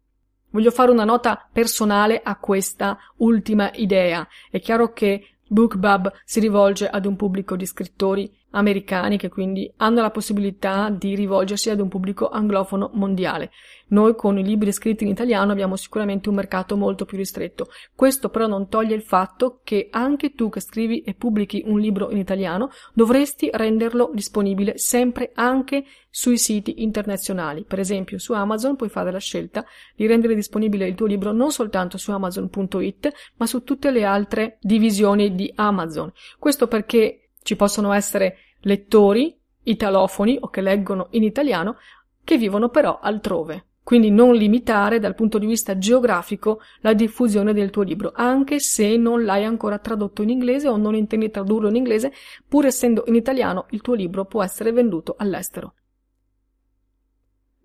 Voglio 0.51 0.71
fare 0.71 0.91
una 0.91 1.05
nota 1.05 1.49
personale 1.53 2.21
a 2.23 2.37
questa 2.37 2.99
ultima 3.17 3.71
idea. 3.75 4.27
È 4.51 4.61
chiaro 4.61 4.93
che 4.93 5.37
BookBub 5.47 6.13
si 6.25 6.41
rivolge 6.41 6.89
ad 6.89 7.07
un 7.07 7.17
pubblico 7.17 7.57
di 7.57 7.67
scrittori 7.67 8.33
americani 8.51 9.17
che 9.17 9.29
quindi 9.29 9.71
hanno 9.77 10.01
la 10.01 10.11
possibilità 10.11 10.91
di 10.91 11.15
rivolgersi 11.15 11.71
ad 11.71 11.81
un 11.81 11.89
pubblico 11.89 12.29
anglofono 12.29 12.91
mondiale. 12.95 13.51
Noi 13.89 14.15
con 14.15 14.39
i 14.39 14.45
libri 14.45 14.73
scritti 14.73 15.05
in 15.05 15.11
italiano 15.11 15.53
abbiamo 15.53 15.77
sicuramente 15.77 16.29
un 16.29 16.37
mercato 16.37 16.77
molto 16.77 17.05
più 17.05 17.17
ristretto. 17.17 17.69
Questo 17.95 18.29
però 18.29 18.47
non 18.47 18.69
toglie 18.69 18.95
il 18.95 19.03
fatto 19.03 19.61
che 19.65 19.89
anche 19.91 20.35
tu 20.35 20.49
che 20.49 20.61
scrivi 20.61 21.01
e 21.01 21.15
pubblichi 21.15 21.63
un 21.67 21.81
libro 21.81 22.11
in 22.11 22.19
italiano 22.19 22.71
dovresti 22.93 23.51
renderlo 23.53 24.11
disponibile 24.13 24.79
sempre 24.79 25.33
anche 25.35 25.85
sui 26.09 26.39
siti 26.39 26.83
internazionali. 26.83 27.65
Per 27.65 27.79
esempio 27.79 28.19
su 28.19 28.33
Amazon 28.33 28.77
puoi 28.77 28.89
fare 28.89 29.11
la 29.11 29.19
scelta 29.19 29.65
di 29.95 30.07
rendere 30.07 30.35
disponibile 30.35 30.87
il 30.87 30.95
tuo 30.95 31.07
libro 31.07 31.33
non 31.33 31.51
soltanto 31.53 31.99
su 31.99 32.11
amazon.it 32.11 33.33
ma 33.37 33.47
su 33.47 33.63
tutte 33.63 33.91
le 33.91 34.05
altre 34.05 34.59
divisioni 34.61 35.35
di 35.35 35.51
Amazon. 35.55 36.13
Questo 36.39 36.67
perché 36.67 37.30
ci 37.43 37.57
possono 37.57 37.93
essere 37.93 38.37
lettori 38.61 39.39
italofoni 39.63 40.39
o 40.41 40.49
che 40.49 40.61
leggono 40.61 41.09
in 41.11 41.23
italiano 41.23 41.77
che 42.25 42.37
vivono 42.37 42.69
però 42.69 42.99
altrove. 43.01 43.67
Quindi 43.83 44.11
non 44.11 44.35
limitare 44.35 45.01
dal 45.01 45.15
punto 45.15 45.39
di 45.39 45.47
vista 45.47 45.77
geografico 45.77 46.61
la 46.81 46.93
diffusione 46.93 47.53
del 47.53 47.71
tuo 47.71 47.83
libro, 47.83 48.13
anche 48.15 48.61
se 48.61 48.97
non 48.97 49.25
l'hai 49.25 49.45
ancora 49.45 49.79
tradotto 49.79 50.23
in 50.23 50.29
inglese 50.29 50.69
o 50.69 50.77
non 50.77 50.95
intendi 50.95 51.31
tradurlo 51.31 51.69
in 51.69 51.77
inglese, 51.77 52.13
pur 52.47 52.67
essendo 52.67 53.05
in 53.07 53.15
italiano 53.15 53.67
il 53.71 53.81
tuo 53.81 53.95
libro 53.95 54.27
può 54.27 54.45
essere 54.45 54.71
venduto 54.71 55.17
all'estero. 55.19 55.75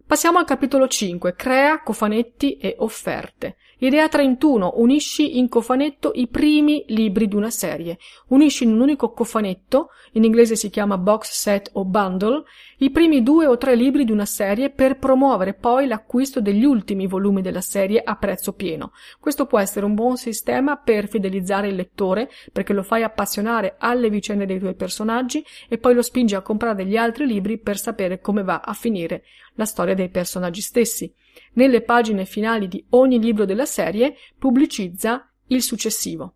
Passiamo 0.07 0.39
al 0.39 0.45
capitolo 0.45 0.87
5. 0.87 1.35
Crea 1.35 1.81
cofanetti 1.81 2.57
e 2.57 2.75
offerte. 2.79 3.57
Idea 3.79 4.07
31. 4.07 4.75
Unisci 4.77 5.37
in 5.37 5.49
cofanetto 5.49 6.11
i 6.15 6.27
primi 6.27 6.85
libri 6.87 7.27
di 7.27 7.35
una 7.35 7.49
serie. 7.49 7.97
Unisci 8.27 8.63
in 8.63 8.71
un 8.71 8.79
unico 8.79 9.11
cofanetto, 9.11 9.89
in 10.13 10.23
inglese 10.23 10.55
si 10.55 10.69
chiama 10.69 10.97
box 10.97 11.31
set 11.31 11.71
o 11.73 11.83
bundle, 11.83 12.43
i 12.77 12.89
primi 12.89 13.21
due 13.21 13.47
o 13.47 13.57
tre 13.57 13.75
libri 13.75 14.05
di 14.05 14.13
una 14.13 14.23
serie 14.23 14.69
per 14.69 14.97
promuovere 14.97 15.55
poi 15.55 15.87
l'acquisto 15.87 16.39
degli 16.39 16.63
ultimi 16.63 17.05
volumi 17.05 17.41
della 17.41 17.59
serie 17.59 18.01
a 18.01 18.15
prezzo 18.15 18.53
pieno. 18.53 18.93
Questo 19.19 19.45
può 19.45 19.59
essere 19.59 19.85
un 19.85 19.93
buon 19.93 20.15
sistema 20.15 20.77
per 20.77 21.09
fidelizzare 21.09 21.67
il 21.67 21.75
lettore, 21.75 22.29
perché 22.53 22.71
lo 22.71 22.81
fai 22.81 23.03
appassionare 23.03 23.75
alle 23.77 24.09
vicende 24.09 24.45
dei 24.45 24.59
tuoi 24.59 24.75
personaggi 24.75 25.43
e 25.67 25.77
poi 25.79 25.95
lo 25.95 26.01
spingi 26.01 26.33
a 26.33 26.41
comprare 26.41 26.85
gli 26.85 26.95
altri 26.95 27.27
libri 27.27 27.59
per 27.59 27.77
sapere 27.77 28.21
come 28.21 28.43
va 28.43 28.61
a 28.61 28.71
finire 28.71 29.23
la 29.55 29.65
storia 29.65 29.95
dei 29.95 30.07
personaggi 30.07 30.61
stessi. 30.61 31.13
Nelle 31.53 31.81
pagine 31.81 32.25
finali 32.25 32.67
di 32.67 32.83
ogni 32.91 33.19
libro 33.19 33.45
della 33.45 33.65
serie 33.65 34.15
pubblicizza 34.37 35.31
il 35.47 35.61
successivo. 35.61 36.35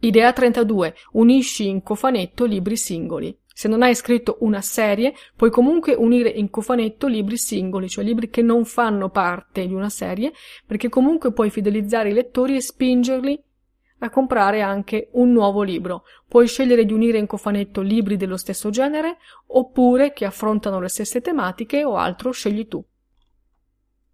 Idea 0.00 0.32
32. 0.32 0.94
Unisci 1.12 1.66
in 1.66 1.82
cofanetto 1.82 2.44
libri 2.44 2.76
singoli. 2.76 3.36
Se 3.52 3.66
non 3.66 3.82
hai 3.82 3.96
scritto 3.96 4.36
una 4.40 4.60
serie, 4.60 5.12
puoi 5.34 5.50
comunque 5.50 5.92
unire 5.94 6.28
in 6.28 6.48
cofanetto 6.48 7.08
libri 7.08 7.36
singoli, 7.36 7.88
cioè 7.88 8.04
libri 8.04 8.30
che 8.30 8.40
non 8.40 8.64
fanno 8.64 9.10
parte 9.10 9.66
di 9.66 9.74
una 9.74 9.88
serie, 9.88 10.32
perché 10.64 10.88
comunque 10.88 11.32
puoi 11.32 11.50
fidelizzare 11.50 12.10
i 12.10 12.12
lettori 12.12 12.54
e 12.54 12.60
spingerli 12.60 13.42
a 13.98 14.10
comprare 14.10 14.62
anche 14.62 15.08
un 15.14 15.32
nuovo 15.32 15.62
libro. 15.62 16.04
Puoi 16.28 16.46
scegliere 16.46 16.84
di 16.84 16.92
unire 16.92 17.18
in 17.18 17.26
cofanetto 17.26 17.80
libri 17.80 18.16
dello 18.16 18.36
stesso 18.36 18.70
genere 18.70 19.16
oppure 19.48 20.12
che 20.12 20.24
affrontano 20.24 20.78
le 20.78 20.88
stesse 20.88 21.20
tematiche 21.20 21.82
o 21.82 21.96
altro 21.96 22.30
scegli 22.30 22.68
tu. 22.68 22.84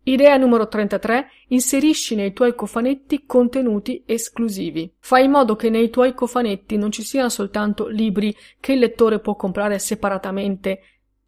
Idea 0.06 0.36
numero 0.36 0.68
33. 0.68 1.28
Inserisci 1.48 2.14
nei 2.14 2.34
tuoi 2.34 2.54
cofanetti 2.54 3.24
contenuti 3.24 4.02
esclusivi. 4.04 4.92
Fai 4.98 5.24
in 5.24 5.30
modo 5.30 5.56
che 5.56 5.70
nei 5.70 5.88
tuoi 5.88 6.12
cofanetti 6.12 6.76
non 6.76 6.90
ci 6.90 7.02
siano 7.02 7.30
soltanto 7.30 7.88
libri 7.88 8.34
che 8.60 8.74
il 8.74 8.80
lettore 8.80 9.18
può 9.20 9.34
comprare 9.34 9.78
separatamente 9.78 10.80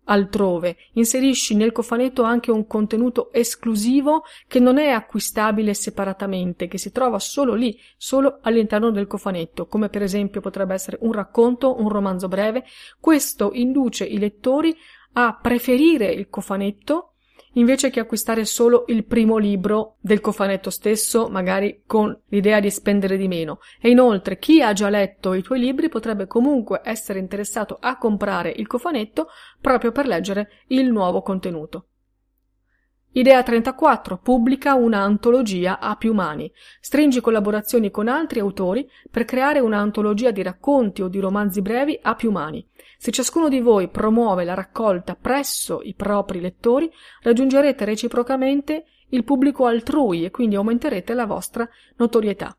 altrove. 0.05 0.77
Inserisci 0.93 1.55
nel 1.55 1.73
cofanetto 1.73 2.23
anche 2.23 2.51
un 2.51 2.67
contenuto 2.67 3.33
esclusivo 3.33 4.25
che 4.47 4.61
non 4.61 4.77
è 4.77 4.91
acquistabile 4.91 5.73
separatamente, 5.73 6.69
che 6.69 6.77
si 6.77 6.93
trova 6.93 7.19
solo 7.19 7.55
lì, 7.55 7.81
solo 7.97 8.41
all'interno 8.43 8.91
del 8.91 9.07
cofanetto, 9.07 9.67
come 9.67 9.89
per 9.89 10.03
esempio 10.03 10.43
potrebbe 10.43 10.75
essere 10.75 10.99
un 11.01 11.13
racconto, 11.13 11.81
un 11.81 11.89
romanzo 11.89 12.29
breve. 12.29 12.65
Questo 13.01 13.53
induce 13.55 14.05
i 14.05 14.19
lettori 14.19 14.77
a 15.15 15.39
preferire 15.41 16.11
il 16.13 16.29
cofanetto 16.29 17.13
invece 17.57 17.91
che 17.91 18.01
acquistare 18.01 18.45
solo 18.45 18.85
il 18.89 19.05
primo 19.05 19.37
libro 19.37 19.97
del 20.01 20.21
cofanetto 20.21 20.71
stesso, 20.71 21.29
magari 21.29 21.83
con 21.87 22.19
l'idea 22.29 22.61
di 22.61 22.71
spendere 22.71 23.17
di 23.17 23.29
meno. 23.29 23.59
E 23.81 23.91
inoltre 23.91 24.39
chi 24.39 24.63
ha 24.63 24.73
già 24.73 24.89
letto 24.89 25.35
i 25.35 25.43
tuoi 25.43 25.59
libri 25.59 25.89
potrebbe 25.89 26.27
comunque 26.27 26.81
essere 26.83 27.19
interessato 27.19 27.77
a 27.81 27.99
comprare 27.99 28.53
il 28.55 28.67
cofanetto 28.67 29.29
proprio 29.61 29.93
per 29.93 30.07
leggere 30.07 30.65
il 30.69 30.91
nuovo 30.91 31.23
contenuto. 31.23 31.87
Idea 33.17 33.43
34. 33.43 34.19
Pubblica 34.19 34.75
un'antologia 34.75 35.79
a 35.79 35.97
più 35.97 36.13
mani. 36.13 36.53
Stringi 36.81 37.23
collaborazioni 37.23 37.91
con 37.91 38.09
altri 38.09 38.41
autori 38.41 38.87
per 39.11 39.25
creare 39.25 39.59
un'antologia 39.59 40.31
di 40.31 40.43
racconti 40.43 41.01
o 41.01 41.09
di 41.09 41.19
romanzi 41.19 41.63
brevi 41.63 41.99
a 42.03 42.15
più 42.15 42.31
mani. 42.31 42.69
Se 42.99 43.11
ciascuno 43.11 43.49
di 43.49 43.61
voi 43.61 43.89
promuove 43.89 44.45
la 44.45 44.53
raccolta 44.53 45.15
presso 45.15 45.81
i 45.81 45.95
propri 45.95 46.41
lettori, 46.41 46.93
raggiungerete 47.23 47.87
reciprocamente 47.87 48.85
il 49.09 49.25
pubblico 49.25 49.65
altrui 49.65 50.27
e 50.27 50.31
quindi 50.31 50.57
aumenterete 50.57 51.15
la 51.15 51.25
vostra 51.25 51.67
notorietà. 51.97 52.55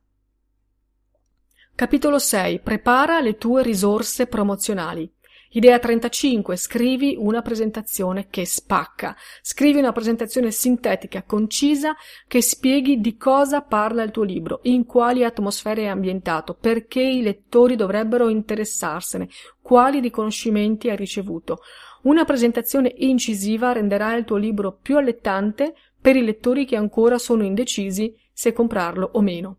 Capitolo 1.76 2.18
6. 2.18 2.62
Prepara 2.62 3.20
le 3.20 3.38
tue 3.38 3.62
risorse 3.62 4.26
promozionali. 4.26 5.14
Idea 5.52 5.80
35. 5.80 6.58
Scrivi 6.58 7.16
una 7.18 7.42
presentazione 7.42 8.28
che 8.30 8.46
spacca. 8.46 9.16
Scrivi 9.42 9.80
una 9.80 9.94
presentazione 9.94 10.52
sintetica, 10.52 11.24
concisa, 11.24 11.96
che 12.28 12.42
spieghi 12.42 13.00
di 13.00 13.16
cosa 13.16 13.62
parla 13.62 14.04
il 14.04 14.12
tuo 14.12 14.24
libro, 14.24 14.60
in 14.64 14.86
quali 14.86 15.24
atmosfere 15.24 15.84
è 15.84 15.88
ambientato, 15.88 16.54
perché 16.54 17.02
i 17.02 17.22
lettori 17.22 17.78
dovrebbero 17.78 18.28
interessarsene, 18.28 19.30
quali 19.62 20.02
riconoscimenti 20.02 20.90
hai 20.90 20.98
ricevuto. 20.98 21.60
Una 22.04 22.26
presentazione 22.26 22.94
incisiva 22.98 23.72
renderà 23.72 24.16
il 24.16 24.26
tuo 24.26 24.38
libro 24.38 24.78
più 24.82 24.98
allettante 24.98 25.74
per 26.00 26.18
i 26.18 26.24
lettori 26.26 26.66
che 26.66 26.76
ancora 26.76 27.18
sono 27.18 27.44
indecisi 27.44 28.14
se 28.34 28.52
comprarlo 28.52 29.12
o 29.14 29.22
meno. 29.22 29.58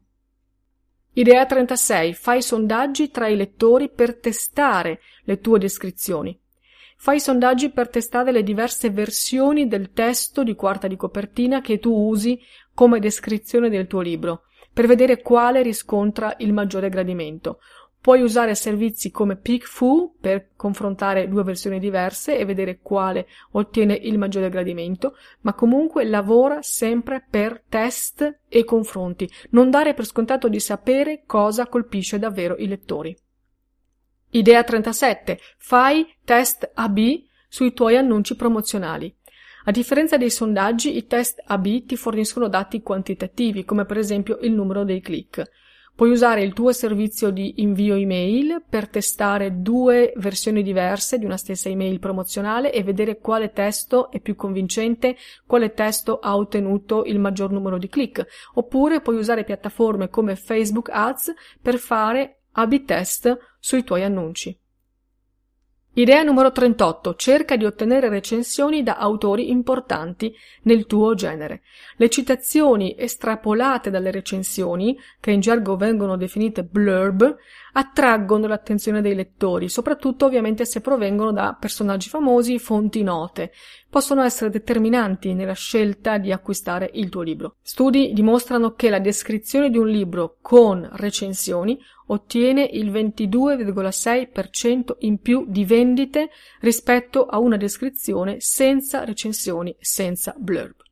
Idea 1.19 1.45
36. 1.45 2.15
Fai 2.15 2.41
sondaggi 2.41 3.11
tra 3.11 3.27
i 3.27 3.35
lettori 3.35 3.91
per 3.91 4.15
testare 4.15 5.01
le 5.29 5.41
tue 5.41 5.59
descrizioni. 5.59 6.37
Fai 6.97 7.21
sondaggi 7.21 7.71
per 7.71 7.91
testare 7.91 8.33
le 8.33 8.43
diverse 8.43 8.91
versioni 8.91 9.69
del 9.69 9.93
testo 9.93 10.43
di 10.43 10.55
quarta 10.55 10.89
di 10.89 10.97
copertina 10.97 11.61
che 11.61 11.79
tu 11.79 11.93
usi 11.93 12.41
come 12.73 12.99
descrizione 12.99 13.69
del 13.69 13.87
tuo 13.87 14.01
libro, 14.01 14.45
per 14.73 14.87
vedere 14.87 15.21
quale 15.21 15.63
riscontra 15.63 16.35
il 16.39 16.55
maggiore 16.55 16.89
gradimento. 16.89 17.61
Puoi 18.01 18.23
usare 18.23 18.55
servizi 18.55 19.11
come 19.11 19.37
PickFu 19.37 20.17
per 20.19 20.51
confrontare 20.57 21.29
due 21.29 21.43
versioni 21.43 21.79
diverse 21.79 22.39
e 22.39 22.45
vedere 22.47 22.79
quale 22.81 23.27
ottiene 23.51 23.95
il 23.95 24.17
maggiore 24.17 24.49
gradimento, 24.49 25.15
ma 25.43 25.53
comunque 25.53 26.05
lavora 26.05 26.63
sempre 26.63 27.23
per 27.29 27.65
test 27.69 28.41
e 28.49 28.65
confronti. 28.65 29.31
Non 29.51 29.69
dare 29.69 29.93
per 29.93 30.07
scontato 30.07 30.49
di 30.49 30.59
sapere 30.59 31.25
cosa 31.27 31.67
colpisce 31.67 32.19
davvero 32.19 32.57
i 32.57 32.67
lettori. 32.67 33.15
Idea 34.31 34.63
37. 34.63 35.39
Fai 35.57 36.07
test 36.23 36.71
AB 36.75 36.99
sui 37.49 37.73
tuoi 37.73 37.97
annunci 37.97 38.37
promozionali. 38.37 39.15
A 39.65 39.71
differenza 39.71 40.19
dei 40.19 40.31
sondaggi, 40.31 40.97
i 40.97 41.07
test 41.07 41.43
AB 41.47 41.87
ti 41.87 41.97
forniscono 41.97 42.49
dati 42.49 42.83
quantitativi, 42.83 43.65
come 43.65 43.87
per 43.87 43.97
esempio 43.97 44.39
il 44.43 44.53
numero 44.53 44.85
dei 44.85 45.01
click. 45.01 45.51
Puoi 45.95 46.11
usare 46.11 46.43
il 46.43 46.53
tuo 46.53 46.73
servizio 46.73 47.31
di 47.31 47.55
invio 47.63 47.97
email 47.97 48.63
per 48.69 48.89
testare 48.89 49.63
due 49.63 50.13
versioni 50.17 50.63
diverse 50.63 51.19
di 51.19 51.25
una 51.25 51.39
stessa 51.39 51.71
email 51.71 51.99
promozionale 51.99 52.71
e 52.71 52.85
vedere 52.85 53.19
quale 53.19 53.51
testo 53.53 54.11
è 54.11 54.21
più 54.21 54.37
convincente, 54.37 55.17
quale 55.47 55.73
testo 55.73 56.19
ha 56.19 56.37
ottenuto 56.37 57.05
il 57.05 57.19
maggior 57.19 57.51
numero 57.51 57.79
di 57.79 57.89
click. 57.89 58.27
Oppure 58.55 59.01
puoi 59.01 59.17
usare 59.17 59.43
piattaforme 59.43 60.09
come 60.09 60.37
Facebook 60.37 60.91
Ads 60.91 61.33
per 61.61 61.79
fare 61.79 62.43
A-B 62.53 62.85
test 62.85 63.37
sui 63.59 63.85
tuoi 63.85 64.05
annunci. 64.05 64.59
Idea 65.99 66.23
numero 66.23 66.53
38. 66.53 67.17
Cerca 67.17 67.57
di 67.57 67.65
ottenere 67.65 68.09
recensioni 68.09 68.85
da 68.85 68.99
autori 68.99 69.51
importanti 69.51 70.33
nel 70.63 70.87
tuo 70.87 71.15
genere. 71.15 71.63
Le 71.97 72.09
citazioni 72.09 72.95
estrapolate 72.97 73.91
dalle 73.91 74.13
recensioni, 74.13 74.97
che 75.19 75.33
in 75.33 75.41
gergo 75.41 75.77
vengono 75.77 76.17
definite 76.17 76.63
blurb, 76.63 77.37
attraggono 77.79 78.49
l'attenzione 78.49 79.01
dei 79.01 79.15
lettori, 79.15 79.69
soprattutto 79.69 80.27
ovviamente 80.27 80.65
se 80.65 80.81
provengono 80.81 81.31
da 81.31 81.57
personaggi 81.59 82.09
famosi, 82.09 82.59
fonti 82.59 83.05
note. 83.05 83.53
Possono 83.89 84.23
essere 84.23 84.51
determinanti 84.51 85.33
nella 85.33 85.53
scelta 85.53 86.19
di 86.19 86.33
acquistare 86.33 86.91
il 86.95 87.09
tuo 87.09 87.23
libro. 87.23 87.59
Studi 87.63 88.13
dimostrano 88.13 88.73
che 88.73 88.91
la 88.91 88.99
descrizione 88.99 89.71
di 89.71 89.79
un 89.79 89.87
libro 89.87 90.39
con 90.43 90.89
recensioni 90.95 91.79
ottiene 92.07 92.69
il 92.73 92.91
22,6% 92.91 94.97
in 95.01 95.21
più 95.21 95.45
di 95.47 95.65
vendite 95.65 96.31
rispetto 96.61 97.27
a 97.27 97.39
una 97.39 97.57
descrizione 97.57 98.41
senza 98.41 99.05
recensioni, 99.05 99.77
senza 99.79 100.35
blurb. 100.37 100.87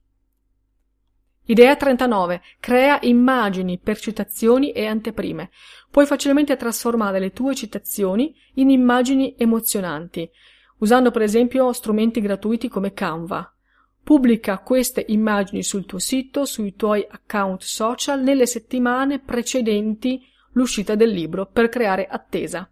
Idea 1.49 1.77
39. 1.77 2.43
Crea 2.59 2.99
immagini 3.03 3.79
per 3.79 3.99
citazioni 3.99 4.73
e 4.73 4.87
anteprime. 4.87 5.51
Puoi 5.93 6.05
facilmente 6.05 6.57
trasformare 6.57 7.21
le 7.21 7.31
tue 7.31 7.55
citazioni 7.55 8.35
in 8.55 8.69
immagini 8.69 9.37
emozionanti, 9.39 10.29
usando 10.79 11.13
per 11.13 11.23
esempio 11.23 11.73
strumenti 11.73 12.21
gratuiti 12.21 12.69
come 12.69 12.93
Canva. 12.93 13.49
Pubblica 14.03 14.59
queste 14.59 15.05
immagini 15.07 15.63
sul 15.63 15.87
tuo 15.87 16.01
sito, 16.01 16.45
sui 16.47 16.75
tuoi 16.75 17.07
account 17.09 17.63
social 17.63 18.21
nelle 18.23 18.47
settimane 18.47 19.21
precedenti 19.21 20.27
l'uscita 20.53 20.97
del 20.97 21.11
libro 21.11 21.47
per 21.47 21.69
creare 21.69 22.09
attesa. 22.09 22.69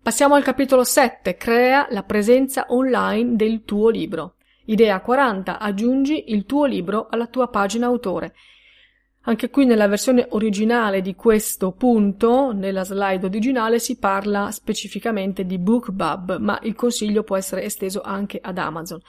Passiamo 0.00 0.36
al 0.36 0.44
capitolo 0.44 0.84
7. 0.84 1.36
Crea 1.36 1.88
la 1.90 2.04
presenza 2.04 2.66
online 2.68 3.34
del 3.34 3.64
tuo 3.64 3.88
libro. 3.88 4.33
Idea 4.66 5.00
40. 5.00 5.58
Aggiungi 5.58 6.32
il 6.32 6.46
tuo 6.46 6.64
libro 6.64 7.08
alla 7.10 7.26
tua 7.26 7.48
pagina 7.48 7.84
autore. 7.86 8.34
Anche 9.26 9.50
qui 9.50 9.66
nella 9.66 9.88
versione 9.88 10.26
originale 10.30 11.02
di 11.02 11.14
questo 11.14 11.72
punto, 11.72 12.52
nella 12.52 12.82
slide 12.82 13.26
originale, 13.26 13.78
si 13.78 13.98
parla 13.98 14.50
specificamente 14.50 15.44
di 15.44 15.58
BookBub, 15.58 16.38
ma 16.38 16.58
il 16.62 16.74
consiglio 16.74 17.24
può 17.24 17.36
essere 17.36 17.62
esteso 17.62 18.00
anche 18.00 18.38
ad 18.42 18.56
Amazon. 18.56 19.00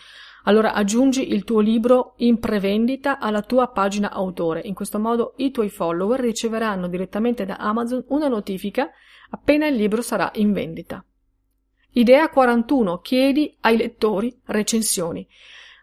Allora 0.44 0.74
aggiungi 0.74 1.32
il 1.34 1.46
tuo 1.46 1.62
libro 1.62 2.16
in 2.18 2.38
prevendita 2.40 3.18
alla 3.18 3.42
tua 3.42 3.68
pagina 3.70 4.12
autore. 4.12 4.62
In 4.62 4.74
questo 4.74 5.00
modo 5.00 5.36
i 5.38 5.52
tuoi 5.52 5.70
follower 5.70 6.20
riceveranno 6.20 6.90
direttamente 6.90 7.46
da 7.46 7.56
Amazon 7.56 8.04
una 8.10 8.28
notifica 8.28 8.90
appena 9.30 9.68
il 9.68 9.76
libro 9.76 10.02
sarà 10.02 10.32
in 10.36 10.52
vendita. 10.52 11.04
Idea 11.98 12.28
41. 12.28 13.00
Chiedi 13.00 13.56
ai 13.62 13.78
lettori 13.78 14.38
recensioni. 14.48 15.26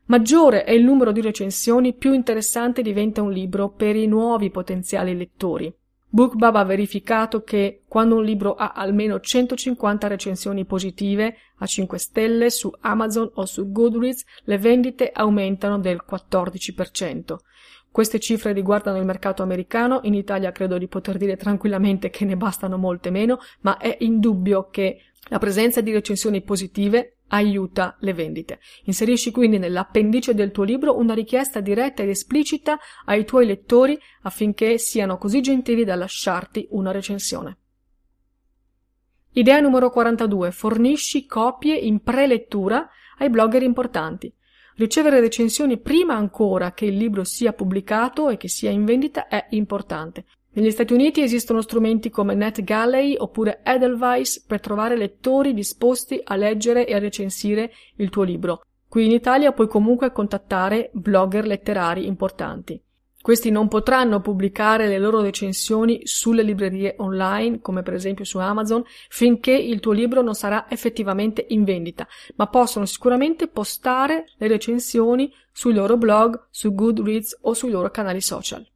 Maggiore 0.07 0.65
è 0.65 0.73
il 0.73 0.85
numero 0.85 1.11
di 1.11 1.23
recensioni, 1.23 1.95
più 1.95 2.13
interessante 2.13 2.83
diventa 2.83 3.23
un 3.23 3.33
libro 3.33 3.71
per 3.71 3.97
i 3.97 4.07
nuovi 4.07 4.51
potenziali 4.51 5.17
lettori. 5.17 5.75
BookBub 6.11 6.55
ha 6.57 6.65
verificato 6.65 7.43
che 7.45 7.85
quando 7.89 8.17
un 8.17 8.25
libro 8.25 8.55
ha 8.57 8.73
almeno 8.73 9.21
150 9.21 10.07
recensioni 10.07 10.67
positive 10.67 11.35
a 11.57 11.65
5 11.65 11.97
stelle 11.97 12.51
su 12.51 12.71
Amazon 12.81 13.31
o 13.37 13.47
su 13.47 13.73
Goodreads, 13.73 14.25
le 14.45 14.59
vendite 14.59 15.11
aumentano 15.15 15.79
del 15.79 16.05
14%. 16.07 17.37
Queste 17.91 18.21
cifre 18.21 18.53
riguardano 18.53 18.99
il 18.99 19.07
mercato 19.07 19.43
americano, 19.43 20.01
in 20.05 20.13
Italia 20.13 20.53
credo 20.53 20.77
di 20.77 20.89
poter 20.89 21.17
dire 21.17 21.37
tranquillamente 21.37 22.11
che 22.11 22.27
ne 22.27 22.37
bastano 22.37 22.77
molte 22.77 23.11
meno, 23.11 23.39
ma 23.61 23.79
è 23.79 23.97
indubbio 24.01 24.69
che 24.71 24.99
la 25.29 25.39
presenza 25.39 25.81
di 25.81 25.93
recensioni 25.93 26.43
positive 26.43 27.19
aiuta 27.29 27.97
le 28.01 28.13
vendite. 28.13 28.61
Inserisci 28.85 29.31
quindi 29.31 29.59
nell'appendice 29.59 30.35
del 30.35 30.51
tuo 30.51 30.65
libro 30.65 30.97
una 30.99 31.15
richiesta 31.15 31.61
diretta 31.61 32.03
ed 32.03 32.11
esplicita 32.11 32.79
ai 33.07 33.25
tuoi 33.25 33.47
lettori 33.47 33.99
affinché 34.23 34.79
siano 34.79 35.17
così 35.17 35.41
gentili 35.41 35.85
da 35.85 35.95
lasciarti 35.95 36.67
una 36.71 36.91
recensione. 36.91 37.57
Idea 39.35 39.61
numero 39.61 39.89
42. 39.89 40.51
Fornisci 40.51 41.25
copie 41.27 41.75
in 41.75 42.03
prelettura 42.03 42.87
ai 43.19 43.31
blogger 43.31 43.63
importanti. 43.63 44.33
Ricevere 44.75 45.21
recensioni 45.21 45.79
prima 45.79 46.15
ancora 46.15 46.73
che 46.73 46.85
il 46.85 46.97
libro 46.97 47.25
sia 47.25 47.55
pubblicato 47.55 48.29
e 48.29 48.37
che 48.37 48.49
sia 48.49 48.71
in 48.71 48.85
vendita 48.85 49.29
è 49.29 49.47
importante. 49.51 50.27
Negli 50.55 50.71
Stati 50.71 50.93
Uniti 50.93 51.23
esistono 51.23 51.63
strumenti 51.63 52.11
come 52.11 52.35
NetGalley 52.35 53.17
oppure 53.17 53.61
Edelweiss 53.65 54.45
per 54.45 54.61
trovare 54.61 54.99
lettori 54.99 55.55
disposti 55.55 56.21
a 56.23 56.37
leggere 56.37 56.87
e 56.87 56.95
a 56.95 56.99
recensire 56.99 57.73
il 57.97 58.11
tuo 58.11 58.23
libro. 58.23 58.61
Qui 58.87 59.07
in 59.07 59.13
Italia 59.13 59.53
puoi 59.53 59.67
comunque 59.67 60.13
contattare 60.13 60.91
blogger 60.93 61.47
letterari 61.47 62.07
importanti. 62.07 62.79
Questi 63.23 63.51
non 63.51 63.69
potranno 63.69 64.21
pubblicare 64.21 64.89
le 64.89 64.99
loro 64.99 65.23
recensioni 65.23 66.01
sulle 66.05 66.43
librerie 66.43 66.97
online, 66.99 67.61
come 67.63 67.83
per 67.83 67.95
esempio 67.95 68.27
su 68.27 68.37
Amazon, 68.37 68.85
finché 69.09 69.53
il 69.53 69.81
tuo 69.81 69.93
libro 69.93 70.21
non 70.21 70.35
sarà 70.35 70.67
effettivamente 70.69 71.47
in 71.49 71.65
vendita, 71.65 72.07
ma 72.35 72.47
possono 72.49 72.85
sicuramente 72.85 73.49
postare 73.49 74.27
le 74.37 74.49
recensioni 74.49 75.33
sui 75.51 75.73
loro 75.73 75.97
blog, 75.97 76.49
su 76.51 76.75
Goodreads 76.75 77.39
o 77.43 77.55
sui 77.55 77.71
loro 77.71 77.91
canali 77.91 78.21
social. 78.21 78.67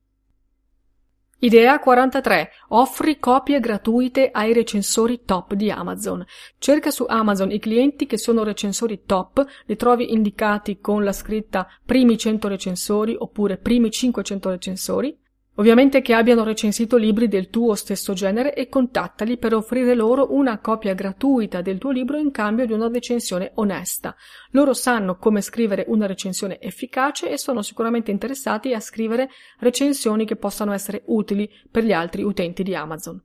Idea 1.40 1.78
43. 1.78 2.50
Offri 2.68 3.18
copie 3.18 3.60
gratuite 3.60 4.30
ai 4.32 4.54
recensori 4.54 5.20
top 5.26 5.52
di 5.52 5.70
Amazon. 5.70 6.24
Cerca 6.56 6.90
su 6.90 7.04
Amazon 7.06 7.50
i 7.50 7.58
clienti 7.58 8.06
che 8.06 8.16
sono 8.16 8.42
recensori 8.42 9.02
top, 9.04 9.44
li 9.66 9.76
trovi 9.76 10.14
indicati 10.14 10.80
con 10.80 11.04
la 11.04 11.12
scritta 11.12 11.68
primi 11.84 12.16
100 12.16 12.48
recensori 12.48 13.14
oppure 13.18 13.58
primi 13.58 13.90
500 13.90 14.48
recensori 14.48 15.18
Ovviamente 15.58 16.02
che 16.02 16.12
abbiano 16.12 16.44
recensito 16.44 16.98
libri 16.98 17.28
del 17.28 17.48
tuo 17.48 17.74
stesso 17.74 18.12
genere 18.12 18.54
e 18.54 18.68
contattali 18.68 19.38
per 19.38 19.54
offrire 19.54 19.94
loro 19.94 20.34
una 20.34 20.58
copia 20.58 20.92
gratuita 20.92 21.62
del 21.62 21.78
tuo 21.78 21.90
libro 21.92 22.18
in 22.18 22.30
cambio 22.30 22.66
di 22.66 22.74
una 22.74 22.88
recensione 22.88 23.52
onesta. 23.54 24.14
Loro 24.50 24.74
sanno 24.74 25.16
come 25.16 25.40
scrivere 25.40 25.86
una 25.88 26.06
recensione 26.06 26.60
efficace 26.60 27.30
e 27.30 27.38
sono 27.38 27.62
sicuramente 27.62 28.10
interessati 28.10 28.74
a 28.74 28.80
scrivere 28.80 29.30
recensioni 29.58 30.26
che 30.26 30.36
possano 30.36 30.72
essere 30.72 31.04
utili 31.06 31.50
per 31.70 31.84
gli 31.84 31.92
altri 31.92 32.22
utenti 32.22 32.62
di 32.62 32.74
Amazon. 32.74 33.22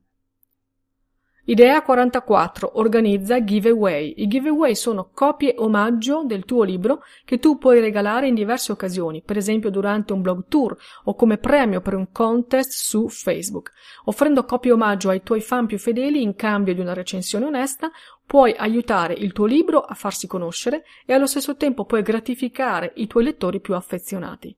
Idea 1.44 1.82
44. 1.82 2.78
Organizza 2.78 3.42
giveaway. 3.42 4.14
I 4.18 4.28
giveaway 4.28 4.76
sono 4.76 5.10
copie 5.12 5.56
omaggio 5.58 6.22
del 6.24 6.44
tuo 6.44 6.62
libro 6.62 7.02
che 7.24 7.40
tu 7.40 7.58
puoi 7.58 7.80
regalare 7.80 8.28
in 8.28 8.34
diverse 8.34 8.70
occasioni, 8.70 9.22
per 9.22 9.36
esempio 9.36 9.68
durante 9.68 10.12
un 10.12 10.22
blog 10.22 10.44
tour 10.46 10.76
o 11.02 11.16
come 11.16 11.38
premio 11.38 11.80
per 11.80 11.94
un 11.94 12.12
contest 12.12 12.70
su 12.70 13.08
Facebook. 13.08 13.72
Offrendo 14.04 14.44
copie 14.44 14.70
omaggio 14.70 15.08
ai 15.08 15.24
tuoi 15.24 15.40
fan 15.40 15.66
più 15.66 15.78
fedeli 15.78 16.22
in 16.22 16.36
cambio 16.36 16.74
di 16.74 16.80
una 16.80 16.94
recensione 16.94 17.46
onesta, 17.46 17.90
puoi 18.24 18.54
aiutare 18.56 19.14
il 19.14 19.32
tuo 19.32 19.46
libro 19.46 19.80
a 19.80 19.94
farsi 19.94 20.28
conoscere 20.28 20.84
e 21.04 21.12
allo 21.12 21.26
stesso 21.26 21.56
tempo 21.56 21.84
puoi 21.84 22.02
gratificare 22.02 22.92
i 22.94 23.08
tuoi 23.08 23.24
lettori 23.24 23.60
più 23.60 23.74
affezionati. 23.74 24.56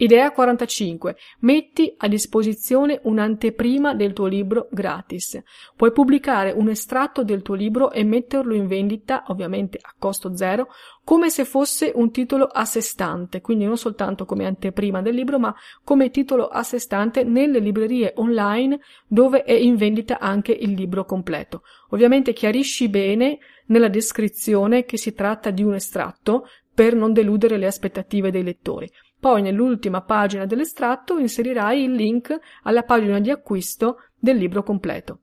Idea 0.00 0.30
45. 0.30 1.16
Metti 1.40 1.92
a 1.96 2.06
disposizione 2.06 3.00
un'anteprima 3.02 3.94
del 3.94 4.12
tuo 4.12 4.26
libro 4.26 4.68
gratis. 4.70 5.42
Puoi 5.74 5.90
pubblicare 5.90 6.52
un 6.52 6.68
estratto 6.68 7.24
del 7.24 7.42
tuo 7.42 7.56
libro 7.56 7.90
e 7.90 8.04
metterlo 8.04 8.54
in 8.54 8.68
vendita, 8.68 9.24
ovviamente 9.26 9.76
a 9.82 9.92
costo 9.98 10.36
zero, 10.36 10.68
come 11.02 11.30
se 11.30 11.44
fosse 11.44 11.90
un 11.92 12.12
titolo 12.12 12.44
a 12.44 12.64
sé 12.64 12.80
stante, 12.80 13.40
quindi 13.40 13.64
non 13.64 13.76
soltanto 13.76 14.24
come 14.24 14.46
anteprima 14.46 15.02
del 15.02 15.16
libro, 15.16 15.40
ma 15.40 15.52
come 15.82 16.10
titolo 16.10 16.46
a 16.46 16.62
sé 16.62 16.78
stante 16.78 17.24
nelle 17.24 17.58
librerie 17.58 18.12
online 18.18 18.78
dove 19.08 19.42
è 19.42 19.52
in 19.52 19.74
vendita 19.74 20.20
anche 20.20 20.52
il 20.52 20.74
libro 20.74 21.04
completo. 21.06 21.62
Ovviamente 21.88 22.32
chiarisci 22.32 22.88
bene 22.88 23.38
nella 23.66 23.88
descrizione 23.88 24.84
che 24.84 24.96
si 24.96 25.12
tratta 25.12 25.50
di 25.50 25.64
un 25.64 25.74
estratto 25.74 26.46
per 26.72 26.94
non 26.94 27.12
deludere 27.12 27.56
le 27.56 27.66
aspettative 27.66 28.30
dei 28.30 28.44
lettori. 28.44 28.88
Poi 29.20 29.42
nell'ultima 29.42 30.02
pagina 30.02 30.46
dell'estratto 30.46 31.18
inserirai 31.18 31.82
il 31.82 31.92
link 31.92 32.38
alla 32.62 32.84
pagina 32.84 33.18
di 33.18 33.30
acquisto 33.30 34.02
del 34.14 34.36
libro 34.36 34.62
completo. 34.62 35.22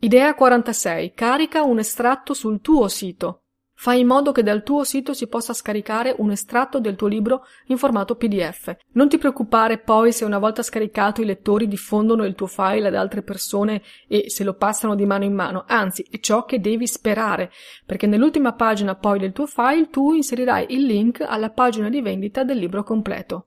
Idea 0.00 0.34
46. 0.34 1.12
Carica 1.12 1.62
un 1.62 1.78
estratto 1.78 2.34
sul 2.34 2.60
tuo 2.60 2.88
sito. 2.88 3.42
Fai 3.82 4.00
in 4.00 4.06
modo 4.06 4.30
che 4.30 4.42
dal 4.42 4.62
tuo 4.62 4.84
sito 4.84 5.14
si 5.14 5.26
possa 5.26 5.54
scaricare 5.54 6.14
un 6.18 6.30
estratto 6.30 6.80
del 6.80 6.96
tuo 6.96 7.08
libro 7.08 7.46
in 7.68 7.78
formato 7.78 8.14
PDF. 8.14 8.76
Non 8.92 9.08
ti 9.08 9.16
preoccupare 9.16 9.78
poi 9.78 10.12
se 10.12 10.26
una 10.26 10.36
volta 10.36 10.62
scaricato 10.62 11.22
i 11.22 11.24
lettori 11.24 11.66
diffondono 11.66 12.26
il 12.26 12.34
tuo 12.34 12.46
file 12.46 12.88
ad 12.88 12.94
altre 12.94 13.22
persone 13.22 13.80
e 14.06 14.28
se 14.28 14.44
lo 14.44 14.52
passano 14.52 14.94
di 14.94 15.06
mano 15.06 15.24
in 15.24 15.32
mano, 15.32 15.64
anzi 15.66 16.06
è 16.10 16.20
ciò 16.20 16.44
che 16.44 16.60
devi 16.60 16.86
sperare, 16.86 17.50
perché 17.86 18.06
nell'ultima 18.06 18.52
pagina 18.52 18.96
poi 18.96 19.18
del 19.18 19.32
tuo 19.32 19.46
file 19.46 19.88
tu 19.88 20.12
inserirai 20.12 20.66
il 20.74 20.84
link 20.84 21.24
alla 21.26 21.48
pagina 21.48 21.88
di 21.88 22.02
vendita 22.02 22.44
del 22.44 22.58
libro 22.58 22.82
completo. 22.82 23.46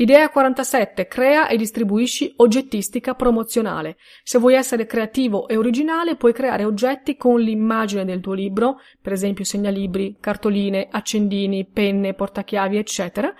Idea 0.00 0.30
47. 0.30 1.06
Crea 1.08 1.48
e 1.48 1.58
distribuisci 1.58 2.32
oggettistica 2.36 3.14
promozionale. 3.14 3.98
Se 4.22 4.38
vuoi 4.38 4.54
essere 4.54 4.86
creativo 4.86 5.46
e 5.46 5.58
originale, 5.58 6.16
puoi 6.16 6.32
creare 6.32 6.64
oggetti 6.64 7.18
con 7.18 7.38
l'immagine 7.38 8.06
del 8.06 8.20
tuo 8.20 8.32
libro, 8.32 8.80
per 8.98 9.12
esempio 9.12 9.44
segnalibri, 9.44 10.16
cartoline, 10.18 10.88
accendini, 10.90 11.66
penne, 11.66 12.14
portachiavi, 12.14 12.78
eccetera, 12.78 13.30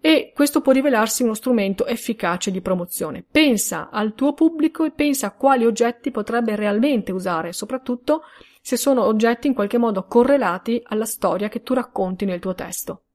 e 0.00 0.30
questo 0.32 0.60
può 0.60 0.70
rivelarsi 0.70 1.24
uno 1.24 1.34
strumento 1.34 1.86
efficace 1.86 2.52
di 2.52 2.60
promozione. 2.60 3.24
Pensa 3.28 3.88
al 3.90 4.14
tuo 4.14 4.32
pubblico 4.32 4.84
e 4.84 4.92
pensa 4.92 5.26
a 5.26 5.32
quali 5.32 5.66
oggetti 5.66 6.12
potrebbe 6.12 6.54
realmente 6.54 7.10
usare, 7.10 7.52
soprattutto 7.52 8.22
se 8.62 8.76
sono 8.76 9.02
oggetti 9.02 9.48
in 9.48 9.54
qualche 9.54 9.76
modo 9.76 10.04
correlati 10.04 10.80
alla 10.84 11.04
storia 11.04 11.48
che 11.48 11.64
tu 11.64 11.74
racconti 11.74 12.24
nel 12.24 12.38
tuo 12.38 12.54
testo. 12.54 13.05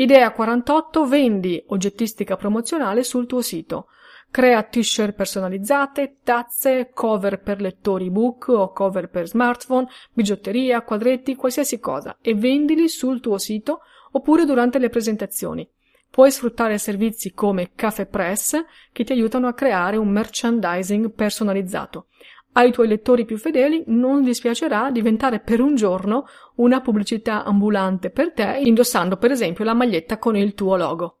Idea 0.00 0.32
48 0.32 1.04
vendi 1.04 1.62
oggettistica 1.66 2.36
promozionale 2.36 3.04
sul 3.04 3.26
tuo 3.26 3.42
sito. 3.42 3.88
Crea 4.30 4.62
t-shirt 4.62 5.12
personalizzate, 5.12 6.20
tazze, 6.24 6.90
cover 6.94 7.42
per 7.42 7.60
lettori 7.60 8.06
ebook 8.06 8.48
o 8.48 8.72
cover 8.72 9.10
per 9.10 9.28
smartphone, 9.28 9.88
bigiotteria, 10.14 10.80
quadretti, 10.80 11.34
qualsiasi 11.34 11.78
cosa 11.80 12.16
e 12.22 12.34
vendili 12.34 12.88
sul 12.88 13.20
tuo 13.20 13.36
sito 13.36 13.80
oppure 14.12 14.46
durante 14.46 14.78
le 14.78 14.88
presentazioni. 14.88 15.68
Puoi 16.10 16.30
sfruttare 16.30 16.78
servizi 16.78 17.34
come 17.34 17.72
Cafe 17.74 18.06
Press 18.06 18.58
che 18.92 19.04
ti 19.04 19.12
aiutano 19.12 19.48
a 19.48 19.52
creare 19.52 19.98
un 19.98 20.08
merchandising 20.08 21.12
personalizzato. 21.12 22.06
Ai 22.52 22.72
tuoi 22.72 22.88
lettori 22.88 23.24
più 23.24 23.38
fedeli 23.38 23.84
non 23.86 24.22
dispiacerà 24.22 24.90
diventare 24.90 25.38
per 25.40 25.60
un 25.60 25.76
giorno 25.76 26.26
una 26.56 26.80
pubblicità 26.80 27.44
ambulante 27.44 28.10
per 28.10 28.32
te, 28.32 28.60
indossando 28.62 29.16
per 29.16 29.30
esempio 29.30 29.64
la 29.64 29.74
maglietta 29.74 30.18
con 30.18 30.36
il 30.36 30.54
tuo 30.54 30.76
logo. 30.76 31.18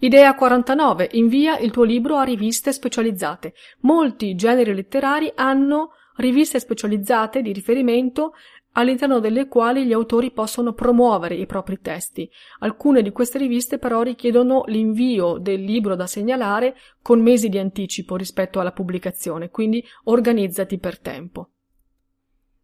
Idea 0.00 0.34
49. 0.34 1.08
Invia 1.12 1.58
il 1.58 1.70
tuo 1.70 1.82
libro 1.82 2.18
a 2.18 2.22
riviste 2.22 2.72
specializzate. 2.72 3.54
Molti 3.80 4.34
generi 4.34 4.74
letterari 4.74 5.32
hanno 5.34 5.92
riviste 6.18 6.60
specializzate 6.60 7.42
di 7.42 7.52
riferimento 7.52 8.34
all'interno 8.78 9.18
delle 9.18 9.48
quali 9.48 9.84
gli 9.84 9.92
autori 9.92 10.30
possono 10.30 10.72
promuovere 10.72 11.34
i 11.34 11.46
propri 11.46 11.80
testi. 11.80 12.30
Alcune 12.60 13.02
di 13.02 13.10
queste 13.10 13.38
riviste 13.38 13.78
però 13.78 14.02
richiedono 14.02 14.62
l'invio 14.66 15.38
del 15.38 15.62
libro 15.62 15.96
da 15.96 16.06
segnalare 16.06 16.76
con 17.02 17.20
mesi 17.20 17.48
di 17.48 17.58
anticipo 17.58 18.16
rispetto 18.16 18.60
alla 18.60 18.72
pubblicazione, 18.72 19.50
quindi 19.50 19.84
organizzati 20.04 20.78
per 20.78 21.00
tempo. 21.00 21.50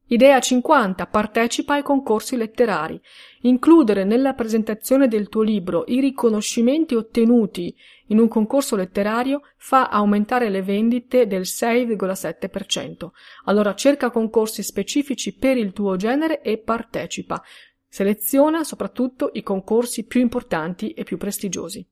Idea 0.08 0.38
50. 0.38 1.06
Partecipa 1.06 1.74
ai 1.74 1.82
concorsi 1.82 2.36
letterari. 2.36 3.00
Includere 3.42 4.04
nella 4.04 4.34
presentazione 4.34 5.08
del 5.08 5.28
tuo 5.28 5.42
libro 5.42 5.84
i 5.88 5.98
riconoscimenti 5.98 6.94
ottenuti 6.94 7.74
in 8.08 8.18
un 8.18 8.28
concorso 8.28 8.76
letterario 8.76 9.42
fa 9.56 9.88
aumentare 9.88 10.50
le 10.50 10.62
vendite 10.62 11.26
del 11.26 11.42
6,7%. 11.42 13.08
Allora 13.44 13.74
cerca 13.74 14.10
concorsi 14.10 14.62
specifici 14.62 15.34
per 15.36 15.56
il 15.56 15.72
tuo 15.72 15.96
genere 15.96 16.42
e 16.42 16.58
partecipa. 16.58 17.42
Seleziona 17.88 18.64
soprattutto 18.64 19.30
i 19.32 19.42
concorsi 19.42 20.04
più 20.04 20.20
importanti 20.20 20.90
e 20.90 21.04
più 21.04 21.16
prestigiosi. 21.16 21.86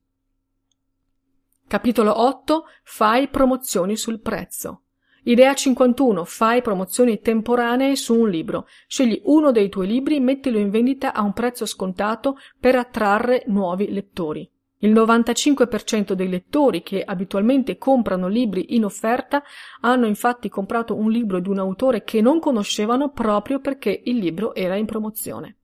Capitolo 1.65 2.21
8. 2.21 2.65
Fai 2.83 3.29
promozioni 3.29 3.95
sul 3.95 4.19
prezzo. 4.19 4.81
Idea 5.23 5.53
51. 5.53 6.25
Fai 6.25 6.61
promozioni 6.61 7.21
temporanee 7.21 7.95
su 7.95 8.19
un 8.19 8.29
libro. 8.29 8.67
Scegli 8.85 9.21
uno 9.23 9.51
dei 9.51 9.69
tuoi 9.69 9.87
libri, 9.87 10.19
mettilo 10.19 10.59
in 10.59 10.69
vendita 10.69 11.13
a 11.13 11.21
un 11.21 11.31
prezzo 11.31 11.65
scontato 11.65 12.37
per 12.59 12.75
attrarre 12.75 13.43
nuovi 13.47 13.91
lettori. 13.91 14.52
Il 14.83 14.91
95% 14.91 16.11
dei 16.11 16.27
lettori 16.27 16.83
che 16.83 17.03
abitualmente 17.03 17.77
comprano 17.77 18.27
libri 18.27 18.75
in 18.75 18.83
offerta 18.83 19.41
hanno 19.79 20.07
infatti 20.07 20.49
comprato 20.49 20.93
un 20.93 21.09
libro 21.09 21.39
di 21.39 21.47
un 21.47 21.57
autore 21.57 22.03
che 22.03 22.19
non 22.19 22.39
conoscevano 22.39 23.11
proprio 23.11 23.61
perché 23.61 24.01
il 24.03 24.17
libro 24.17 24.53
era 24.53 24.75
in 24.75 24.85
promozione. 24.85 25.55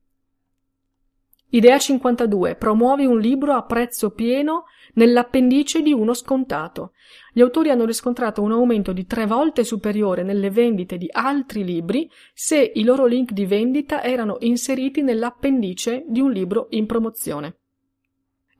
Idea 1.50 1.78
52. 1.78 2.54
Promuovi 2.54 3.04
un 3.04 3.18
libro 3.18 3.52
a 3.52 3.64
prezzo 3.64 4.10
pieno 4.12 4.64
nell'appendice 4.94 5.82
di 5.82 5.92
uno 5.92 6.14
scontato. 6.14 6.92
Gli 7.34 7.42
autori 7.42 7.68
hanno 7.68 7.84
riscontrato 7.84 8.40
un 8.40 8.52
aumento 8.52 8.92
di 8.92 9.04
tre 9.04 9.26
volte 9.26 9.64
superiore 9.64 10.22
nelle 10.22 10.48
vendite 10.48 10.96
di 10.96 11.08
altri 11.10 11.62
libri 11.62 12.10
se 12.32 12.72
i 12.74 12.84
loro 12.84 13.04
link 13.04 13.32
di 13.32 13.44
vendita 13.44 14.02
erano 14.02 14.38
inseriti 14.40 15.02
nell'appendice 15.02 16.04
di 16.08 16.20
un 16.20 16.30
libro 16.30 16.68
in 16.70 16.86
promozione. 16.86 17.59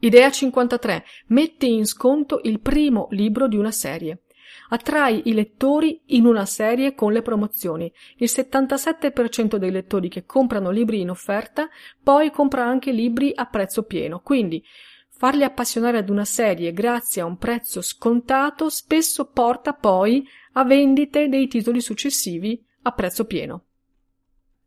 Idea 0.03 0.31
53. 0.31 1.05
Metti 1.27 1.75
in 1.75 1.85
sconto 1.85 2.41
il 2.45 2.61
primo 2.61 3.09
libro 3.11 3.47
di 3.47 3.57
una 3.57 3.71
serie. 3.71 4.23
Attrai 4.71 5.23
i 5.27 5.35
lettori 5.35 6.01
in 6.07 6.25
una 6.25 6.47
serie 6.47 6.95
con 6.95 7.13
le 7.13 7.21
promozioni. 7.21 7.93
Il 8.17 8.31
77% 8.33 9.57
dei 9.57 9.71
lettori 9.71 10.09
che 10.09 10.25
comprano 10.25 10.71
libri 10.71 11.01
in 11.01 11.11
offerta 11.11 11.69
poi 12.03 12.31
compra 12.31 12.65
anche 12.65 12.93
libri 12.93 13.33
a 13.35 13.45
prezzo 13.45 13.83
pieno. 13.83 14.21
Quindi 14.21 14.65
farli 15.11 15.45
appassionare 15.45 15.99
ad 15.99 16.09
una 16.09 16.25
serie 16.25 16.73
grazie 16.73 17.21
a 17.21 17.27
un 17.27 17.37
prezzo 17.37 17.83
scontato 17.83 18.71
spesso 18.71 19.27
porta 19.27 19.75
poi 19.75 20.27
a 20.53 20.65
vendite 20.65 21.29
dei 21.29 21.47
titoli 21.47 21.83
successivi 21.83 22.59
a 22.85 22.93
prezzo 22.93 23.27
pieno. 23.27 23.65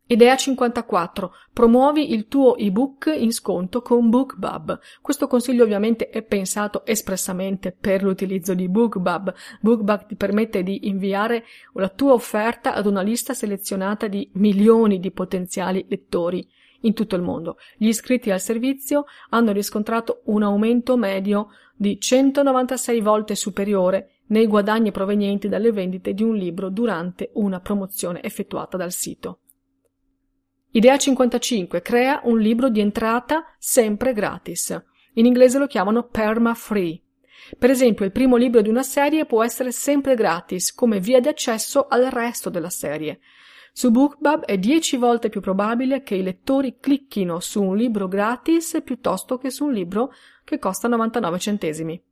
Idea 0.06 0.36
54. 0.36 1.32
Promuovi 1.50 2.12
il 2.12 2.28
tuo 2.28 2.58
ebook 2.58 3.10
in 3.16 3.32
sconto 3.32 3.80
con 3.80 4.10
BookBub. 4.10 4.78
Questo 5.00 5.26
consiglio 5.26 5.64
ovviamente 5.64 6.10
è 6.10 6.20
pensato 6.20 6.84
espressamente 6.84 7.72
per 7.72 8.02
l'utilizzo 8.02 8.52
di 8.52 8.68
BookBub. 8.68 9.32
BookBub 9.62 10.04
ti 10.04 10.14
permette 10.14 10.62
di 10.62 10.88
inviare 10.88 11.44
la 11.72 11.88
tua 11.88 12.12
offerta 12.12 12.74
ad 12.74 12.84
una 12.84 13.00
lista 13.00 13.32
selezionata 13.32 14.06
di 14.06 14.28
milioni 14.34 15.00
di 15.00 15.10
potenziali 15.10 15.86
lettori 15.88 16.46
in 16.80 16.92
tutto 16.92 17.16
il 17.16 17.22
mondo. 17.22 17.56
Gli 17.78 17.86
iscritti 17.86 18.30
al 18.30 18.42
servizio 18.42 19.06
hanno 19.30 19.52
riscontrato 19.52 20.20
un 20.24 20.42
aumento 20.42 20.98
medio 20.98 21.48
di 21.74 21.98
196 21.98 23.00
volte 23.00 23.34
superiore 23.34 24.16
nei 24.26 24.46
guadagni 24.46 24.92
provenienti 24.92 25.48
dalle 25.48 25.72
vendite 25.72 26.12
di 26.12 26.22
un 26.22 26.36
libro 26.36 26.68
durante 26.68 27.30
una 27.36 27.60
promozione 27.60 28.22
effettuata 28.22 28.76
dal 28.76 28.92
sito. 28.92 29.38
Idea 30.76 30.96
55. 30.96 31.82
Crea 31.82 32.20
un 32.24 32.40
libro 32.40 32.68
di 32.68 32.80
entrata 32.80 33.44
sempre 33.60 34.12
gratis. 34.12 34.76
In 35.12 35.24
inglese 35.24 35.58
lo 35.58 35.68
chiamano 35.68 36.08
perma 36.08 36.52
free. 36.54 37.00
Per 37.56 37.70
esempio, 37.70 38.04
il 38.04 38.10
primo 38.10 38.34
libro 38.34 38.60
di 38.60 38.70
una 38.70 38.82
serie 38.82 39.24
può 39.24 39.44
essere 39.44 39.70
sempre 39.70 40.16
gratis 40.16 40.74
come 40.74 40.98
via 40.98 41.20
di 41.20 41.28
accesso 41.28 41.86
al 41.86 42.06
resto 42.06 42.50
della 42.50 42.70
serie. 42.70 43.20
Su 43.72 43.92
BookBub 43.92 44.46
è 44.46 44.58
10 44.58 44.96
volte 44.96 45.28
più 45.28 45.40
probabile 45.40 46.02
che 46.02 46.16
i 46.16 46.24
lettori 46.24 46.78
clicchino 46.80 47.38
su 47.38 47.62
un 47.62 47.76
libro 47.76 48.08
gratis 48.08 48.80
piuttosto 48.82 49.38
che 49.38 49.50
su 49.50 49.66
un 49.66 49.72
libro 49.72 50.12
che 50.42 50.58
costa 50.58 50.88
99 50.88 51.38
centesimi. 51.38 52.02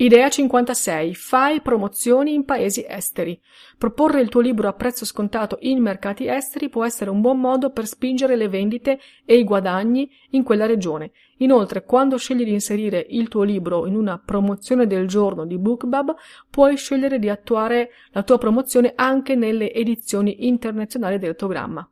Idea 0.00 0.28
56. 0.28 1.12
Fai 1.16 1.60
promozioni 1.60 2.32
in 2.32 2.44
paesi 2.44 2.86
esteri. 2.88 3.36
Proporre 3.76 4.20
il 4.20 4.28
tuo 4.28 4.40
libro 4.40 4.68
a 4.68 4.72
prezzo 4.72 5.04
scontato 5.04 5.58
in 5.62 5.82
mercati 5.82 6.28
esteri 6.28 6.68
può 6.68 6.84
essere 6.84 7.10
un 7.10 7.20
buon 7.20 7.40
modo 7.40 7.70
per 7.70 7.84
spingere 7.84 8.36
le 8.36 8.46
vendite 8.46 9.00
e 9.24 9.36
i 9.36 9.42
guadagni 9.42 10.08
in 10.30 10.44
quella 10.44 10.66
regione. 10.66 11.10
Inoltre, 11.38 11.82
quando 11.82 12.16
scegli 12.16 12.44
di 12.44 12.52
inserire 12.52 13.04
il 13.08 13.26
tuo 13.26 13.42
libro 13.42 13.86
in 13.86 13.96
una 13.96 14.22
promozione 14.24 14.86
del 14.86 15.08
giorno 15.08 15.44
di 15.44 15.58
BookBub, 15.58 16.14
puoi 16.48 16.76
scegliere 16.76 17.18
di 17.18 17.28
attuare 17.28 17.90
la 18.12 18.22
tua 18.22 18.38
promozione 18.38 18.92
anche 18.94 19.34
nelle 19.34 19.72
edizioni 19.72 20.46
internazionali 20.46 21.18
del 21.18 21.34
programma. 21.34 21.90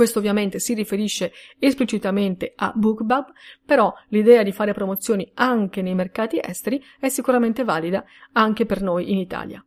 Questo 0.00 0.18
ovviamente 0.18 0.60
si 0.60 0.72
riferisce 0.72 1.30
esplicitamente 1.58 2.54
a 2.56 2.72
BookBub, 2.74 3.32
però 3.66 3.92
l'idea 4.08 4.42
di 4.42 4.50
fare 4.50 4.72
promozioni 4.72 5.30
anche 5.34 5.82
nei 5.82 5.94
mercati 5.94 6.40
esteri 6.42 6.82
è 6.98 7.10
sicuramente 7.10 7.64
valida 7.64 8.02
anche 8.32 8.64
per 8.64 8.80
noi 8.80 9.12
in 9.12 9.18
Italia. 9.18 9.62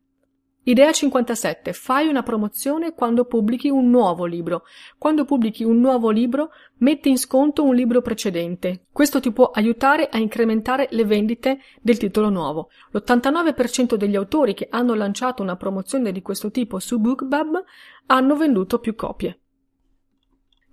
Idea 0.64 0.92
57. 0.92 1.72
Fai 1.74 2.08
una 2.08 2.24
promozione 2.24 2.96
quando 2.96 3.26
pubblichi 3.26 3.70
un 3.70 3.92
nuovo 3.92 4.26
libro. 4.26 4.64
Quando 4.98 5.24
pubblichi 5.24 5.64
un 5.64 5.80
nuovo 5.80 6.10
libro, 6.10 6.50
metti 6.78 7.10
in 7.10 7.20
sconto 7.20 7.64
un 7.64 7.76
libro 7.76 8.02
precedente. 8.02 8.88
Questo 8.92 9.20
ti 9.20 9.32
può 9.32 9.52
aiutare 9.52 10.10
a 10.10 10.18
incrementare 10.18 10.88
le 10.94 11.06
vendite 11.06 11.60
del 11.80 12.00
titolo 12.00 12.30
nuovo. 12.32 12.70
L'89% 12.90 13.94
degli 13.94 14.16
autori 14.16 14.56
che 14.56 14.66
hanno 14.72 14.96
lanciato 14.96 15.44
una 15.44 15.58
promozione 15.58 16.12
di 16.12 16.24
questo 16.24 16.50
tipo 16.50 16.80
su 16.80 17.00
BookBub 17.00 17.64
hanno 18.08 18.36
venduto 18.36 18.80
più 18.80 18.96
copie. 18.96 19.38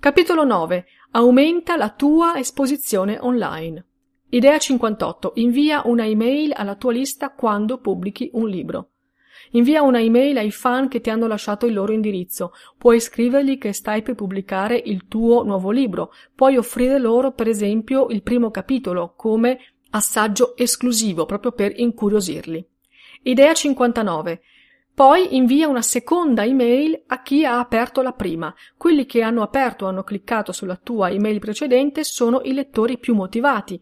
Capitolo 0.01 0.45
9. 0.45 0.87
Aumenta 1.11 1.77
la 1.77 1.91
tua 1.91 2.39
esposizione 2.39 3.19
online. 3.21 3.85
Idea 4.31 4.57
58. 4.57 5.33
Invia 5.35 5.83
una 5.85 6.07
email 6.07 6.55
alla 6.57 6.75
tua 6.77 6.93
lista 6.93 7.35
quando 7.35 7.81
pubblichi 7.81 8.31
un 8.33 8.49
libro. 8.49 8.93
Invia 9.51 9.83
una 9.83 10.01
email 10.01 10.39
ai 10.39 10.51
fan 10.53 10.89
che 10.89 11.03
ti 11.03 11.11
hanno 11.11 11.27
lasciato 11.27 11.67
il 11.67 11.75
loro 11.75 11.93
indirizzo. 11.93 12.55
Puoi 12.79 12.99
scrivergli 12.99 13.59
che 13.59 13.75
stai 13.75 14.01
per 14.01 14.15
pubblicare 14.15 14.81
il 14.83 15.07
tuo 15.07 15.45
nuovo 15.45 15.71
libro. 15.71 16.15
Puoi 16.35 16.57
offrire 16.57 16.99
loro, 16.99 17.33
per 17.33 17.47
esempio, 17.47 18.09
il 18.09 18.23
primo 18.23 18.51
capitolo 18.51 19.13
come 19.15 19.59
assaggio 19.91 20.57
esclusivo, 20.57 21.27
proprio 21.27 21.53
per 21.53 21.79
incuriosirli. 21.79 22.67
Idea 23.25 23.53
59. 23.53 24.41
Poi 24.95 25.35
invia 25.35 25.69
una 25.69 25.83
seconda 25.83 26.45
email 26.45 27.05
a 27.07 27.23
chi 27.23 27.45
ha 27.45 27.59
aperto 27.59 28.03
la 28.03 28.13
prima. 28.13 28.55
Quelli 28.77 29.07
che 29.07 29.23
hanno 29.23 29.43
aperto 29.43 29.87
o 29.87 29.89
hanno 29.89 30.03
cliccato 30.03 30.53
sulla 30.53 30.77
tua 30.77 31.11
email 31.11 31.39
precedente 31.39 32.05
sono 32.05 32.43
i 32.45 32.53
lettori 32.53 32.99
più 32.99 33.15
motivati 33.15 33.81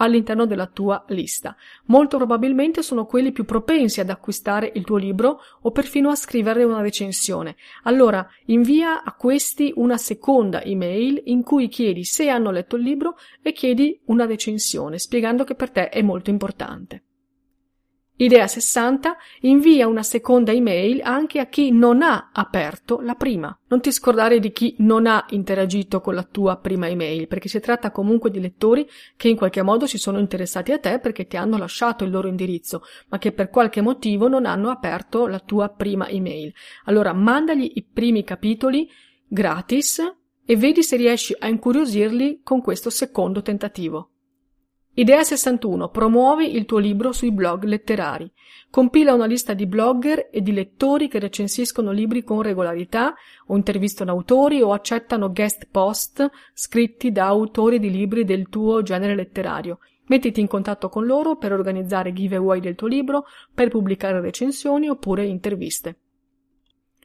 all'interno 0.00 0.46
della 0.46 0.66
tua 0.66 1.04
lista. 1.08 1.56
Molto 1.86 2.16
probabilmente 2.16 2.82
sono 2.82 3.06
quelli 3.06 3.32
più 3.32 3.44
propensi 3.44 4.00
ad 4.00 4.10
acquistare 4.10 4.70
il 4.74 4.84
tuo 4.84 4.96
libro 4.96 5.40
o 5.62 5.70
perfino 5.70 6.10
a 6.10 6.16
scrivere 6.16 6.64
una 6.64 6.80
recensione. 6.80 7.56
Allora 7.84 8.26
invia 8.46 9.02
a 9.02 9.14
questi 9.14 9.72
una 9.76 9.96
seconda 9.96 10.62
email 10.62 11.20
in 11.26 11.42
cui 11.42 11.68
chiedi 11.68 12.04
se 12.04 12.28
hanno 12.28 12.50
letto 12.50 12.76
il 12.76 12.82
libro 12.82 13.16
e 13.42 13.52
chiedi 13.52 14.00
una 14.06 14.26
recensione, 14.26 14.98
spiegando 14.98 15.44
che 15.44 15.54
per 15.54 15.70
te 15.70 15.88
è 15.88 16.02
molto 16.02 16.30
importante. 16.30 17.04
Idea 18.20 18.46
60 18.46 19.16
invia 19.40 19.88
una 19.88 20.02
seconda 20.02 20.52
email 20.52 21.00
anche 21.02 21.38
a 21.38 21.46
chi 21.46 21.70
non 21.70 22.02
ha 22.02 22.28
aperto 22.34 23.00
la 23.00 23.14
prima. 23.14 23.58
Non 23.68 23.80
ti 23.80 23.90
scordare 23.90 24.40
di 24.40 24.52
chi 24.52 24.74
non 24.80 25.06
ha 25.06 25.24
interagito 25.30 26.02
con 26.02 26.14
la 26.14 26.22
tua 26.22 26.58
prima 26.58 26.86
email, 26.86 27.28
perché 27.28 27.48
si 27.48 27.60
tratta 27.60 27.90
comunque 27.90 28.30
di 28.30 28.38
lettori 28.38 28.86
che 29.16 29.30
in 29.30 29.36
qualche 29.36 29.62
modo 29.62 29.86
si 29.86 29.96
sono 29.96 30.18
interessati 30.18 30.70
a 30.70 30.78
te 30.78 30.98
perché 30.98 31.26
ti 31.26 31.38
hanno 31.38 31.56
lasciato 31.56 32.04
il 32.04 32.10
loro 32.10 32.28
indirizzo, 32.28 32.82
ma 33.08 33.16
che 33.16 33.32
per 33.32 33.48
qualche 33.48 33.80
motivo 33.80 34.28
non 34.28 34.44
hanno 34.44 34.68
aperto 34.68 35.26
la 35.26 35.38
tua 35.38 35.70
prima 35.70 36.06
email. 36.06 36.52
Allora 36.84 37.14
mandagli 37.14 37.72
i 37.72 37.82
primi 37.90 38.22
capitoli 38.22 38.86
gratis 39.28 39.98
e 40.44 40.56
vedi 40.56 40.82
se 40.82 40.96
riesci 40.96 41.34
a 41.38 41.48
incuriosirli 41.48 42.42
con 42.42 42.60
questo 42.60 42.90
secondo 42.90 43.40
tentativo. 43.40 44.09
Idea 45.00 45.22
61. 45.24 45.88
Promuovi 45.88 46.54
il 46.54 46.66
tuo 46.66 46.76
libro 46.76 47.12
sui 47.12 47.32
blog 47.32 47.64
letterari. 47.64 48.30
Compila 48.68 49.14
una 49.14 49.24
lista 49.24 49.54
di 49.54 49.64
blogger 49.64 50.28
e 50.30 50.42
di 50.42 50.52
lettori 50.52 51.08
che 51.08 51.18
recensiscono 51.18 51.90
libri 51.90 52.22
con 52.22 52.42
regolarità 52.42 53.14
o 53.46 53.56
intervistano 53.56 54.10
autori 54.10 54.60
o 54.60 54.74
accettano 54.74 55.32
guest 55.32 55.68
post 55.70 56.28
scritti 56.52 57.12
da 57.12 57.24
autori 57.24 57.78
di 57.78 57.90
libri 57.90 58.26
del 58.26 58.50
tuo 58.50 58.82
genere 58.82 59.14
letterario. 59.14 59.78
Mettiti 60.08 60.40
in 60.40 60.48
contatto 60.48 60.90
con 60.90 61.06
loro 61.06 61.36
per 61.36 61.54
organizzare 61.54 62.12
giveaway 62.12 62.60
del 62.60 62.74
tuo 62.74 62.86
libro, 62.86 63.24
per 63.54 63.70
pubblicare 63.70 64.20
recensioni 64.20 64.90
oppure 64.90 65.24
interviste. 65.24 65.96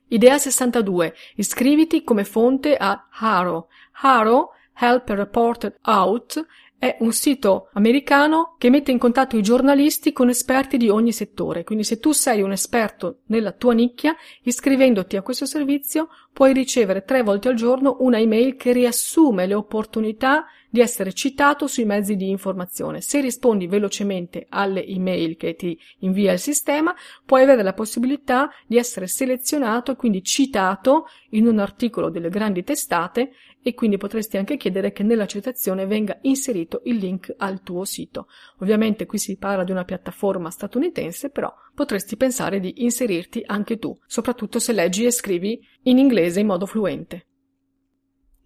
Idea 0.10 0.38
62. 0.38 1.14
Iscriviti 1.36 2.04
come 2.04 2.26
fonte 2.26 2.76
a 2.76 3.08
Haro. 3.10 3.70
Haro 4.02 4.50
Help 4.78 5.10
a 5.10 5.16
Reporter 5.16 5.78
Out 5.86 6.46
è 6.78 6.98
un 7.00 7.14
sito 7.14 7.70
americano 7.74 8.56
che 8.58 8.70
mette 8.70 8.92
in 8.92 8.98
contatto 8.98 9.38
i 9.38 9.42
giornalisti 9.42 10.12
con 10.12 10.30
esperti 10.30 10.78
di 10.78 10.90
ogni 10.90 11.12
settore. 11.12 11.64
Quindi 11.64 11.84
se 11.84 12.00
tu 12.00 12.12
sei 12.12 12.42
un 12.42 12.52
esperto 12.52 13.20
nella 13.28 13.52
tua 13.52 13.74
nicchia, 13.74 14.16
iscrivendoti 14.44 15.16
a 15.16 15.22
questo 15.22 15.46
servizio 15.46 16.10
puoi 16.32 16.54
ricevere 16.54 17.04
tre 17.04 17.24
volte 17.24 17.48
al 17.48 17.56
giorno 17.56 17.98
una 18.00 18.20
email 18.20 18.56
che 18.56 18.74
riassume 18.74 19.48
le 19.48 19.54
opportunità 19.54 20.46
di 20.76 20.82
essere 20.82 21.14
citato 21.14 21.68
sui 21.68 21.86
mezzi 21.86 22.18
di 22.18 22.30
informazione. 22.30 23.00
Se 23.00 23.22
rispondi 23.22 23.66
velocemente 23.66 24.46
alle 24.50 24.86
email 24.86 25.38
che 25.38 25.56
ti 25.56 25.80
invia 26.00 26.34
il 26.34 26.40
sistema, 26.40 26.94
puoi 27.26 27.44
avere 27.44 27.64
la 27.64 27.72
possibilità 27.72 28.50
di 28.68 28.76
essere 28.76 29.08
selezionato 29.08 29.94
e 29.94 29.96
quindi 29.96 30.22
citato 30.22 31.06
in 31.30 31.48
un 31.48 31.60
articolo 31.60 32.10
delle 32.10 32.28
grandi 32.28 32.66
testate 32.66 33.32
e 33.64 33.74
quindi 33.74 33.96
potresti 33.96 34.36
anche 34.36 34.58
chiedere 34.58 34.92
che 34.92 35.04
nella 35.04 35.26
citazione 35.28 35.86
venga 35.86 36.18
inserito 36.24 36.82
il 36.84 36.98
link 36.98 37.34
al 37.38 37.64
tuo 37.64 37.86
sito. 37.86 38.28
Ovviamente 38.60 39.06
qui 39.06 39.18
si 39.18 39.38
parla 39.38 39.64
di 39.64 39.72
una 39.72 39.86
piattaforma 39.86 40.50
statunitense, 40.50 41.30
però 41.30 41.54
potresti 41.74 42.18
pensare 42.18 42.60
di 42.60 42.84
inserirti 42.84 43.44
anche 43.46 43.80
tu, 43.80 43.98
soprattutto 44.06 44.60
se 44.60 44.74
leggi 44.74 45.06
e 45.06 45.12
scrivi 45.12 45.66
in 45.84 46.00
inglese 46.00 46.42
in 46.42 46.48
modo 46.48 46.66
fluente. 46.66 47.28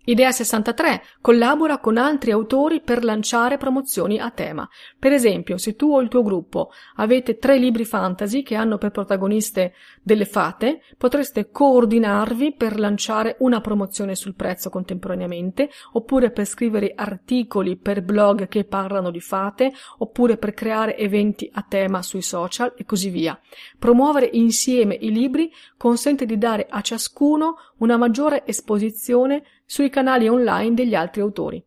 Idea 0.06 0.32
63. 0.32 1.02
Collabora 1.22 1.80
con 1.80 1.98
altri 1.98 2.32
autori 2.32 2.82
per 2.82 3.04
lanciare 3.04 3.58
promozioni 3.58 4.18
a 4.18 4.32
tema. 4.32 4.68
Per 4.98 5.12
esempio, 5.12 5.58
se 5.58 5.76
tu 5.76 5.94
o 5.94 6.02
il 6.02 6.08
tuo 6.08 6.24
gruppo 6.24 6.72
avete 6.96 7.38
tre 7.38 7.58
libri 7.58 7.86
fantasy 7.86 8.42
che 8.42 8.56
hanno 8.56 8.78
per 8.78 8.92
protagoniste 8.92 9.74
delle 10.10 10.26
fate, 10.26 10.82
potreste 10.98 11.52
coordinarvi 11.52 12.56
per 12.56 12.80
lanciare 12.80 13.36
una 13.42 13.62
promozione 13.62 14.16
sul 14.16 14.34
prezzo 14.34 14.72
contemporaneamente, 14.72 15.70
oppure 15.92 16.32
per 16.32 16.46
scrivere 16.46 16.94
articoli 16.96 17.78
per 17.78 18.02
blog 18.02 18.48
che 18.48 18.64
parlano 18.64 19.12
di 19.12 19.20
fate, 19.20 19.72
oppure 20.00 20.38
per 20.38 20.56
creare 20.56 20.98
eventi 20.98 21.48
a 21.54 21.62
tema 21.62 22.02
sui 22.02 22.24
social 22.24 22.74
e 22.76 22.86
così 22.86 23.10
via. 23.10 23.40
Promuovere 23.78 24.32
insieme 24.34 24.96
i 24.96 25.12
libri 25.12 25.52
consente 25.78 26.26
di 26.26 26.40
dare 26.40 26.66
a 26.68 26.82
ciascuno 26.82 27.58
una 27.78 27.96
maggiore 27.96 28.48
esposizione 28.48 29.44
sui 29.64 29.92
canali 29.92 30.28
online 30.28 30.74
degli 30.74 30.96
altri 30.96 31.22
autori. 31.22 31.64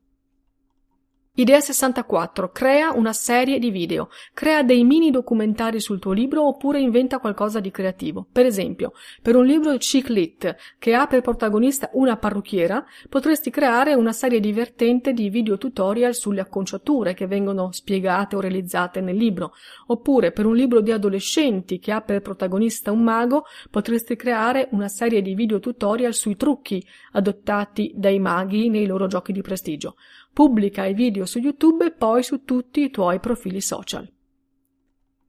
Idea 1.34 1.60
64. 1.60 2.50
Crea 2.50 2.92
una 2.92 3.14
serie 3.14 3.58
di 3.58 3.70
video. 3.70 4.10
Crea 4.34 4.62
dei 4.62 4.84
mini 4.84 5.10
documentari 5.10 5.80
sul 5.80 5.98
tuo 5.98 6.12
libro 6.12 6.46
oppure 6.46 6.78
inventa 6.78 7.20
qualcosa 7.20 7.58
di 7.58 7.70
creativo. 7.70 8.26
Per 8.30 8.44
esempio, 8.44 8.92
per 9.22 9.36
un 9.36 9.46
libro 9.46 9.74
chic 9.78 10.10
lit 10.10 10.54
che 10.78 10.92
ha 10.92 11.06
per 11.06 11.22
protagonista 11.22 11.88
una 11.94 12.18
parrucchiera, 12.18 12.84
potresti 13.08 13.48
creare 13.48 13.94
una 13.94 14.12
serie 14.12 14.40
divertente 14.40 15.14
di 15.14 15.30
video 15.30 15.56
tutorial 15.56 16.14
sulle 16.14 16.42
acconciature 16.42 17.14
che 17.14 17.26
vengono 17.26 17.72
spiegate 17.72 18.36
o 18.36 18.40
realizzate 18.40 19.00
nel 19.00 19.16
libro. 19.16 19.54
Oppure 19.86 20.32
per 20.32 20.44
un 20.44 20.54
libro 20.54 20.82
di 20.82 20.92
adolescenti 20.92 21.78
che 21.78 21.92
ha 21.92 22.02
per 22.02 22.20
protagonista 22.20 22.92
un 22.92 23.04
mago, 23.04 23.46
potresti 23.70 24.16
creare 24.16 24.68
una 24.72 24.88
serie 24.88 25.22
di 25.22 25.32
video 25.32 25.60
tutorial 25.60 26.12
sui 26.12 26.36
trucchi 26.36 26.86
adottati 27.12 27.90
dai 27.94 28.18
maghi 28.18 28.68
nei 28.68 28.84
loro 28.84 29.06
giochi 29.06 29.32
di 29.32 29.40
prestigio. 29.40 29.96
Pubblica 30.32 30.86
i 30.86 30.94
video 30.94 31.26
su 31.26 31.38
YouTube 31.38 31.84
e 31.84 31.90
poi 31.92 32.22
su 32.22 32.44
tutti 32.44 32.82
i 32.82 32.90
tuoi 32.90 33.20
profili 33.20 33.60
social. 33.60 34.10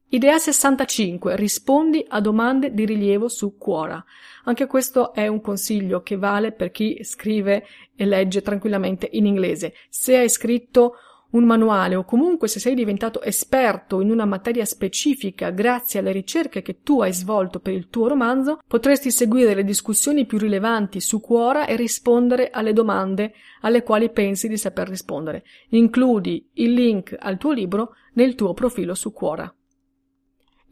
Idea 0.07 0.37
65. 0.37 1.35
Rispondi 1.35 2.05
a 2.07 2.21
domande 2.21 2.73
di 2.73 2.85
rilievo 2.85 3.27
su 3.27 3.57
Quora. 3.57 4.03
Anche 4.43 4.67
questo 4.67 5.11
è 5.13 5.27
un 5.27 5.41
consiglio 5.41 6.03
che 6.03 6.15
vale 6.17 6.51
per 6.51 6.71
chi 6.71 7.03
scrive 7.03 7.65
e 7.95 8.05
legge 8.05 8.41
tranquillamente 8.41 9.09
in 9.11 9.25
inglese. 9.25 9.73
Se 9.89 10.15
hai 10.15 10.29
scritto 10.29 10.93
un 11.33 11.43
manuale 11.43 11.95
o 11.95 12.03
comunque 12.03 12.47
se 12.47 12.59
sei 12.59 12.75
diventato 12.75 13.21
esperto 13.21 14.01
in 14.01 14.09
una 14.09 14.25
materia 14.25 14.65
specifica 14.65 15.49
grazie 15.51 15.99
alle 15.99 16.11
ricerche 16.11 16.61
che 16.61 16.81
tu 16.81 17.01
hai 17.01 17.13
svolto 17.13 17.59
per 17.59 17.73
il 17.73 17.89
tuo 17.89 18.07
romanzo, 18.07 18.59
potresti 18.67 19.11
seguire 19.11 19.53
le 19.53 19.63
discussioni 19.63 20.25
più 20.25 20.37
rilevanti 20.37 20.99
su 20.99 21.19
Quora 21.19 21.65
e 21.65 21.75
rispondere 21.75 22.49
alle 22.49 22.73
domande 22.73 23.33
alle 23.61 23.83
quali 23.83 24.09
pensi 24.09 24.47
di 24.47 24.57
saper 24.57 24.89
rispondere. 24.89 25.43
Includi 25.69 26.49
il 26.53 26.73
link 26.73 27.15
al 27.17 27.37
tuo 27.37 27.51
libro 27.51 27.95
nel 28.13 28.35
tuo 28.35 28.53
profilo 28.53 28.93
su 28.93 29.11
Quora. 29.11 29.53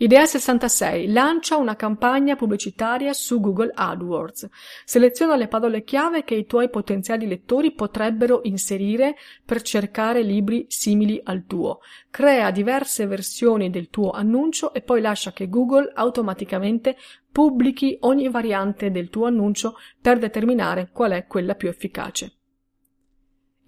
Idea 0.01 0.25
66. 0.25 1.11
Lancia 1.11 1.57
una 1.57 1.75
campagna 1.75 2.35
pubblicitaria 2.35 3.13
su 3.13 3.39
Google 3.39 3.69
AdWords. 3.71 4.49
Seleziona 4.83 5.35
le 5.35 5.47
parole 5.47 5.83
chiave 5.83 6.23
che 6.23 6.33
i 6.33 6.47
tuoi 6.47 6.71
potenziali 6.71 7.27
lettori 7.27 7.71
potrebbero 7.71 8.39
inserire 8.45 9.15
per 9.45 9.61
cercare 9.61 10.23
libri 10.23 10.65
simili 10.69 11.21
al 11.23 11.45
tuo. 11.45 11.81
Crea 12.09 12.49
diverse 12.49 13.05
versioni 13.05 13.69
del 13.69 13.91
tuo 13.91 14.09
annuncio 14.09 14.73
e 14.73 14.81
poi 14.81 15.01
lascia 15.01 15.33
che 15.33 15.47
Google 15.49 15.91
automaticamente 15.93 16.97
pubblichi 17.31 17.95
ogni 17.99 18.27
variante 18.27 18.89
del 18.89 19.11
tuo 19.11 19.27
annuncio 19.27 19.75
per 20.01 20.17
determinare 20.17 20.89
qual 20.91 21.11
è 21.11 21.27
quella 21.27 21.53
più 21.53 21.69
efficace. 21.69 22.40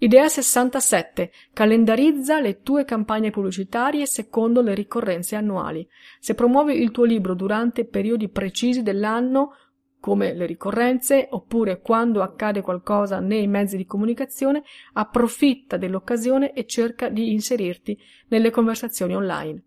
Idea 0.04 0.28
67. 0.28 1.30
Calendarizza 1.54 2.38
le 2.38 2.60
tue 2.60 2.84
campagne 2.84 3.30
pubblicitarie 3.30 4.04
secondo 4.04 4.60
le 4.60 4.74
ricorrenze 4.74 5.34
annuali. 5.34 5.88
Se 6.20 6.34
promuovi 6.34 6.74
il 6.74 6.90
tuo 6.90 7.04
libro 7.04 7.32
durante 7.32 7.86
periodi 7.86 8.28
precisi 8.28 8.82
dell'anno, 8.82 9.54
come 10.00 10.34
le 10.34 10.44
ricorrenze, 10.44 11.28
oppure 11.30 11.80
quando 11.80 12.20
accade 12.20 12.60
qualcosa 12.60 13.18
nei 13.18 13.46
mezzi 13.46 13.78
di 13.78 13.86
comunicazione, 13.86 14.62
approfitta 14.92 15.78
dell'occasione 15.78 16.52
e 16.52 16.66
cerca 16.66 17.08
di 17.08 17.32
inserirti 17.32 17.98
nelle 18.28 18.50
conversazioni 18.50 19.16
online. 19.16 19.62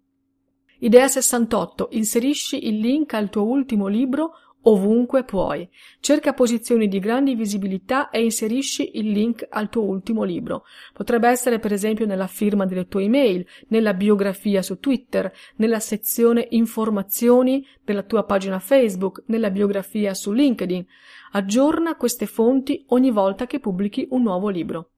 Idea 0.81 1.07
68. 1.07 1.87
Inserisci 1.93 2.67
il 2.67 2.77
link 2.77 3.15
al 3.15 3.31
tuo 3.31 3.41
ultimo 3.41 3.87
libro 3.87 4.33
ovunque 4.63 5.23
puoi. 5.23 5.67
Cerca 5.99 6.33
posizioni 6.33 6.87
di 6.87 6.99
grandi 6.99 7.35
visibilità 7.35 8.09
e 8.09 8.23
inserisci 8.23 8.97
il 8.97 9.11
link 9.11 9.45
al 9.49 9.69
tuo 9.69 9.83
ultimo 9.83 10.23
libro. 10.23 10.65
Potrebbe 10.93 11.29
essere 11.29 11.59
per 11.59 11.71
esempio 11.71 12.05
nella 12.05 12.27
firma 12.27 12.65
delle 12.65 12.87
tue 12.87 13.03
email, 13.03 13.45
nella 13.67 13.93
biografia 13.93 14.61
su 14.61 14.79
Twitter, 14.79 15.31
nella 15.57 15.79
sezione 15.79 16.47
informazioni 16.51 17.65
della 17.83 18.03
tua 18.03 18.23
pagina 18.23 18.59
Facebook, 18.59 19.23
nella 19.27 19.51
biografia 19.51 20.13
su 20.13 20.31
LinkedIn. 20.31 20.85
Aggiorna 21.31 21.95
queste 21.95 22.25
fonti 22.25 22.83
ogni 22.87 23.11
volta 23.11 23.45
che 23.45 23.59
pubblichi 23.59 24.07
un 24.11 24.23
nuovo 24.23 24.49
libro. 24.49 24.91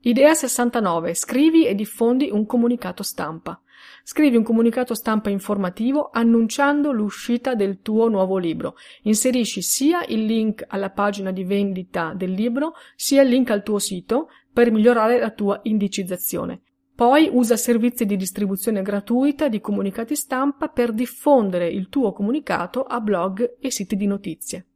Idea 0.00 0.34
69. 0.34 1.14
Scrivi 1.14 1.66
e 1.66 1.74
diffondi 1.74 2.30
un 2.30 2.46
comunicato 2.46 3.02
stampa. 3.02 3.60
Scrivi 4.02 4.36
un 4.36 4.42
comunicato 4.42 4.94
stampa 4.94 5.30
informativo 5.30 6.10
annunciando 6.12 6.92
l'uscita 6.92 7.54
del 7.54 7.80
tuo 7.80 8.08
nuovo 8.08 8.38
libro. 8.38 8.76
Inserisci 9.02 9.62
sia 9.62 10.04
il 10.06 10.24
link 10.24 10.64
alla 10.68 10.90
pagina 10.90 11.30
di 11.30 11.44
vendita 11.44 12.12
del 12.14 12.32
libro, 12.32 12.74
sia 12.94 13.22
il 13.22 13.28
link 13.28 13.50
al 13.50 13.62
tuo 13.62 13.78
sito 13.78 14.28
per 14.52 14.70
migliorare 14.70 15.18
la 15.18 15.30
tua 15.30 15.58
indicizzazione. 15.64 16.62
Poi 16.94 17.28
usa 17.30 17.56
servizi 17.56 18.06
di 18.06 18.16
distribuzione 18.16 18.80
gratuita 18.80 19.48
di 19.48 19.60
comunicati 19.60 20.16
stampa 20.16 20.68
per 20.68 20.92
diffondere 20.92 21.68
il 21.68 21.90
tuo 21.90 22.12
comunicato 22.12 22.84
a 22.84 23.00
blog 23.00 23.56
e 23.60 23.70
siti 23.70 23.96
di 23.96 24.06
notizie. 24.06 24.66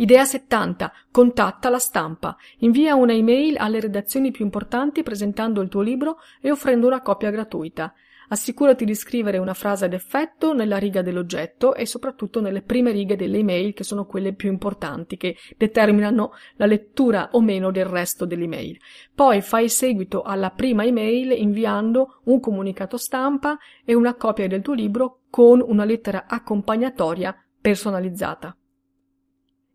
Idea 0.00 0.24
70. 0.24 0.90
Contatta 1.10 1.68
la 1.68 1.78
stampa. 1.78 2.34
Invia 2.60 2.94
una 2.94 3.12
email 3.12 3.58
alle 3.58 3.80
redazioni 3.80 4.30
più 4.30 4.46
importanti 4.46 5.02
presentando 5.02 5.60
il 5.60 5.68
tuo 5.68 5.82
libro 5.82 6.16
e 6.40 6.50
offrendo 6.50 6.86
una 6.86 7.02
copia 7.02 7.28
gratuita. 7.28 7.92
Assicurati 8.28 8.86
di 8.86 8.94
scrivere 8.94 9.36
una 9.36 9.52
frase 9.52 9.84
ad 9.84 9.92
effetto 9.92 10.54
nella 10.54 10.78
riga 10.78 11.02
dell'oggetto 11.02 11.74
e 11.74 11.84
soprattutto 11.84 12.40
nelle 12.40 12.62
prime 12.62 12.92
righe 12.92 13.14
delle 13.14 13.36
email 13.36 13.74
che 13.74 13.84
sono 13.84 14.06
quelle 14.06 14.32
più 14.32 14.48
importanti 14.48 15.18
che 15.18 15.36
determinano 15.58 16.32
la 16.54 16.64
lettura 16.64 17.28
o 17.32 17.42
meno 17.42 17.70
del 17.70 17.84
resto 17.84 18.24
dell'email. 18.24 18.78
Poi 19.14 19.42
fai 19.42 19.68
seguito 19.68 20.22
alla 20.22 20.48
prima 20.48 20.82
email 20.82 21.32
inviando 21.32 22.22
un 22.24 22.40
comunicato 22.40 22.96
stampa 22.96 23.58
e 23.84 23.92
una 23.92 24.14
copia 24.14 24.48
del 24.48 24.62
tuo 24.62 24.72
libro 24.72 25.24
con 25.28 25.62
una 25.62 25.84
lettera 25.84 26.24
accompagnatoria 26.26 27.36
personalizzata. 27.60 28.54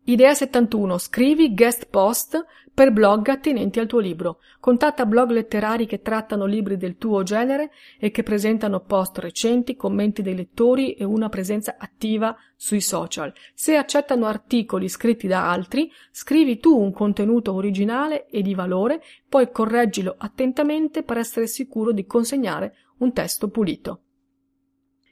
Idea 0.08 0.34
71. 0.34 0.98
Scrivi 0.98 1.52
guest 1.52 1.88
post 1.90 2.44
per 2.72 2.92
blog 2.92 3.26
attinenti 3.26 3.80
al 3.80 3.88
tuo 3.88 3.98
libro. 3.98 4.38
Contatta 4.60 5.04
blog 5.04 5.30
letterari 5.30 5.84
che 5.84 6.00
trattano 6.00 6.44
libri 6.44 6.76
del 6.76 6.96
tuo 6.96 7.24
genere 7.24 7.72
e 7.98 8.12
che 8.12 8.22
presentano 8.22 8.78
post 8.78 9.18
recenti, 9.18 9.74
commenti 9.74 10.22
dei 10.22 10.36
lettori 10.36 10.92
e 10.92 11.02
una 11.02 11.28
presenza 11.28 11.74
attiva 11.76 12.36
sui 12.54 12.80
social. 12.80 13.34
Se 13.52 13.74
accettano 13.74 14.26
articoli 14.26 14.88
scritti 14.88 15.26
da 15.26 15.50
altri, 15.50 15.90
scrivi 16.12 16.60
tu 16.60 16.80
un 16.80 16.92
contenuto 16.92 17.52
originale 17.52 18.26
e 18.26 18.42
di 18.42 18.54
valore, 18.54 19.02
poi 19.28 19.50
correggilo 19.50 20.14
attentamente 20.16 21.02
per 21.02 21.16
essere 21.18 21.48
sicuro 21.48 21.90
di 21.90 22.06
consegnare 22.06 22.76
un 22.98 23.12
testo 23.12 23.48
pulito. 23.48 24.02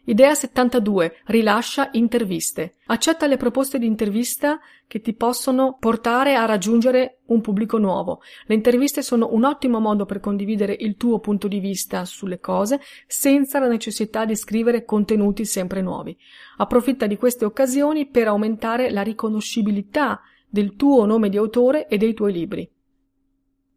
Idea 0.07 0.35
72. 0.35 1.21
Rilascia 1.25 1.89
interviste. 1.93 2.75
Accetta 2.89 3.27
le 3.27 3.39
proposte 3.39 3.79
di 3.79 3.87
intervista 3.87 4.61
che 4.87 5.01
ti 5.01 5.15
possono 5.15 5.79
portare 5.81 6.35
a 6.35 6.45
raggiungere 6.45 7.21
un 7.29 7.41
pubblico 7.41 7.79
nuovo. 7.79 8.21
Le 8.45 8.55
interviste 8.55 9.01
sono 9.01 9.29
un 9.33 9.45
ottimo 9.45 9.81
modo 9.81 10.05
per 10.05 10.21
condividere 10.21 10.77
il 10.79 10.97
tuo 10.97 11.21
punto 11.21 11.49
di 11.49 11.59
vista 11.59 12.05
sulle 12.05 12.39
cose 12.39 12.81
senza 13.07 13.59
la 13.59 13.67
necessità 13.67 14.27
di 14.27 14.37
scrivere 14.37 14.85
contenuti 14.85 15.47
sempre 15.47 15.81
nuovi. 15.81 16.15
Approfitta 16.59 17.07
di 17.07 17.17
queste 17.17 17.47
occasioni 17.47 18.07
per 18.07 18.29
aumentare 18.29 18.91
la 18.91 19.01
riconoscibilità 19.01 20.21
del 20.47 20.77
tuo 20.77 21.07
nome 21.07 21.31
di 21.31 21.39
autore 21.39 21.89
e 21.89 21.97
dei 21.97 22.13
tuoi 22.13 22.33
libri. 22.35 22.71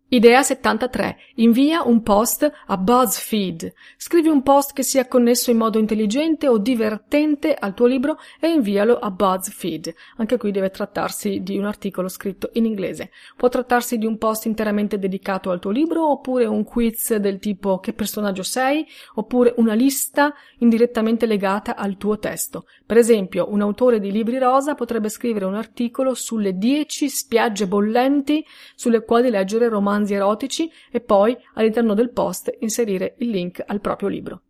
Idea 0.09 0.41
73. 0.41 1.17
Invia 1.35 1.83
un 1.83 2.01
post 2.01 2.49
a 2.67 2.77
BuzzFeed. 2.77 3.73
Scrivi 3.97 4.29
un 4.29 4.41
post 4.41 4.71
che 4.71 4.81
sia 4.81 5.05
connesso 5.05 5.51
in 5.51 5.57
modo 5.57 5.79
intelligente 5.79 6.47
o 6.47 6.57
divertente 6.57 7.53
al 7.53 7.73
tuo 7.73 7.87
libro 7.87 8.17
e 8.39 8.47
invialo 8.47 8.99
a 8.99 9.11
BuzzFeed. 9.11 9.93
Anche 10.15 10.37
qui 10.37 10.51
deve 10.51 10.69
trattarsi 10.69 11.43
di 11.43 11.57
un 11.57 11.65
articolo 11.65 12.07
scritto 12.07 12.51
in 12.53 12.63
inglese. 12.63 13.11
Può 13.35 13.49
trattarsi 13.49 13.97
di 13.97 14.05
un 14.05 14.17
post 14.17 14.45
interamente 14.45 14.97
dedicato 14.97 15.51
al 15.51 15.59
tuo 15.59 15.71
libro 15.71 16.09
oppure 16.09 16.45
un 16.45 16.63
quiz 16.63 17.13
del 17.17 17.39
tipo 17.39 17.79
che 17.79 17.91
personaggio 17.91 18.43
sei 18.43 18.87
oppure 19.15 19.55
una 19.57 19.73
lista 19.73 20.33
indirettamente 20.59 21.25
legata 21.25 21.75
al 21.75 21.97
tuo 21.97 22.17
testo. 22.17 22.63
Per 22.85 22.95
esempio, 22.95 23.51
un 23.51 23.59
autore 23.59 23.99
di 23.99 24.13
libri 24.13 24.37
rosa 24.37 24.73
potrebbe 24.73 25.09
scrivere 25.09 25.43
un 25.43 25.55
articolo 25.55 26.13
sulle 26.13 26.57
10 26.57 27.09
spiagge 27.09 27.67
bollenti 27.67 28.45
sulle 28.73 29.03
quali 29.03 29.29
leggere 29.29 29.67
romanzi 29.67 29.95
romanzi 29.97 30.13
erotici 30.13 30.71
e 30.91 31.01
poi 31.01 31.35
all'interno 31.55 31.93
del 31.93 32.11
post 32.11 32.55
inserire 32.59 33.15
il 33.19 33.29
link 33.29 33.63
al 33.65 33.81
proprio 33.81 34.09
libro. 34.09 34.41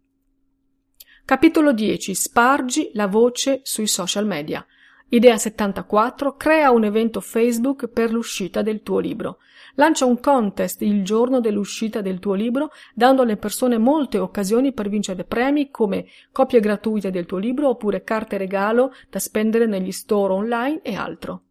Capitolo 1.26 1.74
10. 1.74 2.14
Spargi 2.14 2.91
la 2.93 3.08
voce 3.08 3.62
sui 3.64 3.88
social 3.88 4.26
media. 4.26 4.66
Idea 5.10 5.38
74. 5.38 6.36
Crea 6.36 6.72
un 6.72 6.84
evento 6.84 7.22
Facebook 7.22 7.88
per 7.88 8.12
l'uscita 8.12 8.62
del 8.62 8.82
tuo 8.82 9.00
libro. 9.00 9.39
Lancia 9.76 10.06
un 10.06 10.20
contest 10.20 10.82
il 10.82 11.04
giorno 11.04 11.39
dell'uscita 11.39 12.02
del 12.02 12.20
tuo 12.20 12.34
libro, 12.34 12.72
dando 12.93 13.22
alle 13.22 13.38
persone 13.38 13.78
molte 13.78 14.18
occasioni 14.18 14.74
per 14.74 14.89
vincere 14.89 15.24
premi 15.24 15.70
come 15.70 16.08
copie 16.32 16.60
gratuite 16.60 17.12
del 17.12 17.26
tuo 17.26 17.38
libro 17.38 17.70
oppure 17.70 18.04
carte 18.04 18.38
regalo 18.38 18.93
da 19.10 19.20
spendere 19.20 19.66
negli 19.66 19.91
store 19.91 20.34
online 20.34 20.82
e 20.82 20.95
altro. 20.95 21.47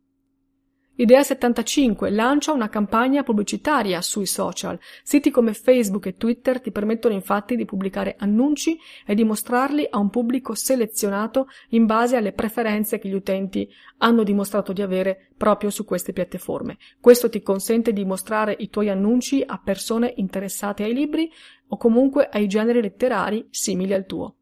Idea 0.98 1.22
75 1.22 2.08
lancia 2.08 2.52
una 2.52 2.70
campagna 2.70 3.22
pubblicitaria 3.22 4.00
sui 4.00 4.24
social. 4.24 4.78
Siti 5.02 5.30
come 5.30 5.52
Facebook 5.52 6.06
e 6.06 6.16
Twitter 6.16 6.58
ti 6.58 6.72
permettono 6.72 7.12
infatti 7.12 7.54
di 7.54 7.66
pubblicare 7.66 8.16
annunci 8.18 8.78
e 9.04 9.14
di 9.14 9.22
mostrarli 9.22 9.86
a 9.90 9.98
un 9.98 10.08
pubblico 10.08 10.54
selezionato 10.54 11.48
in 11.70 11.84
base 11.84 12.16
alle 12.16 12.32
preferenze 12.32 12.98
che 12.98 13.10
gli 13.10 13.14
utenti 13.14 13.68
hanno 13.98 14.22
dimostrato 14.22 14.72
di 14.72 14.80
avere 14.80 15.28
proprio 15.36 15.68
su 15.68 15.84
queste 15.84 16.14
piattaforme. 16.14 16.78
Questo 16.98 17.28
ti 17.28 17.42
consente 17.42 17.92
di 17.92 18.06
mostrare 18.06 18.56
i 18.58 18.70
tuoi 18.70 18.88
annunci 18.88 19.42
a 19.44 19.60
persone 19.62 20.14
interessate 20.16 20.82
ai 20.84 20.94
libri 20.94 21.30
o 21.68 21.76
comunque 21.76 22.26
ai 22.32 22.46
generi 22.46 22.80
letterari 22.80 23.46
simili 23.50 23.92
al 23.92 24.06
tuo. 24.06 24.36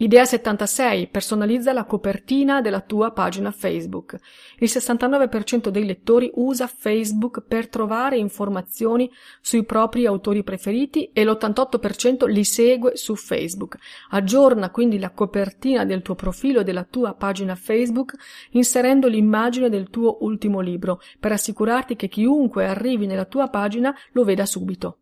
Idea 0.00 0.24
76. 0.24 1.08
Personalizza 1.08 1.72
la 1.72 1.84
copertina 1.84 2.60
della 2.60 2.82
tua 2.82 3.10
pagina 3.10 3.50
Facebook. 3.50 4.16
Il 4.60 4.68
69% 4.72 5.70
dei 5.70 5.84
lettori 5.84 6.30
usa 6.34 6.68
Facebook 6.68 7.40
per 7.40 7.68
trovare 7.68 8.16
informazioni 8.16 9.10
sui 9.40 9.64
propri 9.64 10.06
autori 10.06 10.44
preferiti 10.44 11.10
e 11.12 11.24
l'88% 11.24 12.28
li 12.28 12.44
segue 12.44 12.96
su 12.96 13.16
Facebook. 13.16 13.76
Aggiorna 14.10 14.70
quindi 14.70 15.00
la 15.00 15.10
copertina 15.10 15.84
del 15.84 16.02
tuo 16.02 16.14
profilo 16.14 16.60
e 16.60 16.64
della 16.64 16.84
tua 16.84 17.14
pagina 17.14 17.56
Facebook 17.56 18.14
inserendo 18.50 19.08
l'immagine 19.08 19.68
del 19.68 19.90
tuo 19.90 20.18
ultimo 20.20 20.60
libro 20.60 21.00
per 21.18 21.32
assicurarti 21.32 21.96
che 21.96 22.06
chiunque 22.06 22.68
arrivi 22.68 23.06
nella 23.06 23.24
tua 23.24 23.48
pagina 23.48 23.92
lo 24.12 24.22
veda 24.22 24.46
subito. 24.46 24.98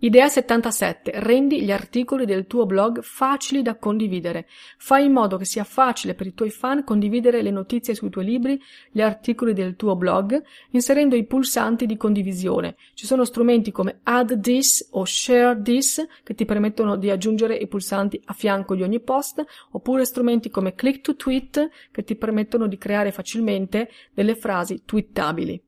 Idea 0.00 0.28
77. 0.28 1.10
Rendi 1.16 1.60
gli 1.60 1.72
articoli 1.72 2.24
del 2.24 2.46
tuo 2.46 2.66
blog 2.66 3.02
facili 3.02 3.62
da 3.62 3.74
condividere. 3.74 4.46
Fai 4.76 5.06
in 5.06 5.12
modo 5.12 5.36
che 5.36 5.44
sia 5.44 5.64
facile 5.64 6.14
per 6.14 6.28
i 6.28 6.34
tuoi 6.34 6.50
fan 6.50 6.84
condividere 6.84 7.42
le 7.42 7.50
notizie 7.50 7.96
sui 7.96 8.08
tuoi 8.08 8.24
libri, 8.24 8.62
gli 8.92 9.00
articoli 9.00 9.54
del 9.54 9.74
tuo 9.74 9.96
blog, 9.96 10.40
inserendo 10.70 11.16
i 11.16 11.26
pulsanti 11.26 11.84
di 11.84 11.96
condivisione. 11.96 12.76
Ci 12.94 13.06
sono 13.06 13.24
strumenti 13.24 13.72
come 13.72 13.98
Add 14.04 14.34
This 14.40 14.86
o 14.92 15.04
Share 15.04 15.60
This 15.62 16.06
che 16.22 16.34
ti 16.34 16.44
permettono 16.44 16.94
di 16.94 17.10
aggiungere 17.10 17.56
i 17.56 17.66
pulsanti 17.66 18.22
a 18.26 18.34
fianco 18.34 18.76
di 18.76 18.84
ogni 18.84 19.00
post, 19.00 19.44
oppure 19.72 20.04
strumenti 20.04 20.48
come 20.48 20.76
Click 20.76 21.00
to 21.00 21.16
Tweet 21.16 21.70
che 21.90 22.04
ti 22.04 22.14
permettono 22.14 22.68
di 22.68 22.78
creare 22.78 23.10
facilmente 23.10 23.90
delle 24.14 24.36
frasi 24.36 24.82
twittabili. 24.84 25.60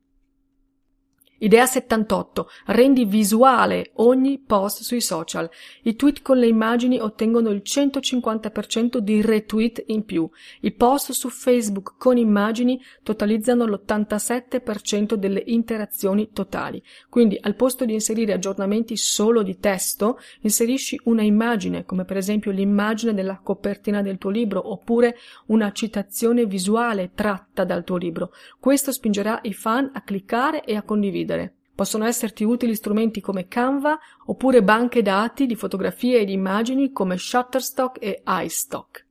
Idea 1.43 1.65
78. 1.65 2.47
Rendi 2.67 3.03
visuale 3.03 3.93
ogni 3.95 4.37
post 4.37 4.83
sui 4.83 5.01
social. 5.01 5.49
I 5.81 5.95
tweet 5.95 6.21
con 6.21 6.37
le 6.37 6.45
immagini 6.45 6.99
ottengono 6.99 7.49
il 7.49 7.63
150% 7.65 8.97
di 8.97 9.23
retweet 9.23 9.85
in 9.87 10.05
più. 10.05 10.29
I 10.59 10.71
post 10.71 11.13
su 11.13 11.29
Facebook 11.29 11.95
con 11.97 12.17
immagini 12.17 12.79
totalizzano 13.01 13.65
l'87% 13.65 15.15
delle 15.15 15.41
interazioni 15.47 16.29
totali. 16.31 16.79
Quindi 17.09 17.39
al 17.41 17.55
posto 17.55 17.85
di 17.85 17.93
inserire 17.93 18.33
aggiornamenti 18.33 18.95
solo 18.95 19.41
di 19.41 19.57
testo, 19.57 20.19
inserisci 20.41 21.01
una 21.05 21.23
immagine, 21.23 21.85
come 21.85 22.05
per 22.05 22.17
esempio 22.17 22.51
l'immagine 22.51 23.15
della 23.15 23.39
copertina 23.41 24.03
del 24.03 24.19
tuo 24.19 24.29
libro, 24.29 24.71
oppure 24.71 25.17
una 25.47 25.71
citazione 25.71 26.45
visuale 26.45 27.13
tratta 27.15 27.63
dal 27.63 27.83
tuo 27.83 27.97
libro. 27.97 28.31
Questo 28.59 28.91
spingerà 28.91 29.39
i 29.41 29.53
fan 29.53 29.89
a 29.91 30.03
cliccare 30.03 30.63
e 30.63 30.75
a 30.75 30.83
condividere 30.83 31.29
condividere. 31.31 31.55
Possono 31.73 32.05
esserti 32.05 32.43
utili 32.43 32.75
strumenti 32.75 33.21
come 33.21 33.47
Canva 33.47 33.97
oppure 34.25 34.61
banche 34.61 35.01
dati 35.01 35.45
di 35.45 35.55
fotografie 35.55 36.19
e 36.19 36.25
di 36.25 36.33
immagini 36.33 36.91
come 36.91 37.17
Shutterstock 37.17 37.97
e 37.99 38.21
iStock. 38.25 39.07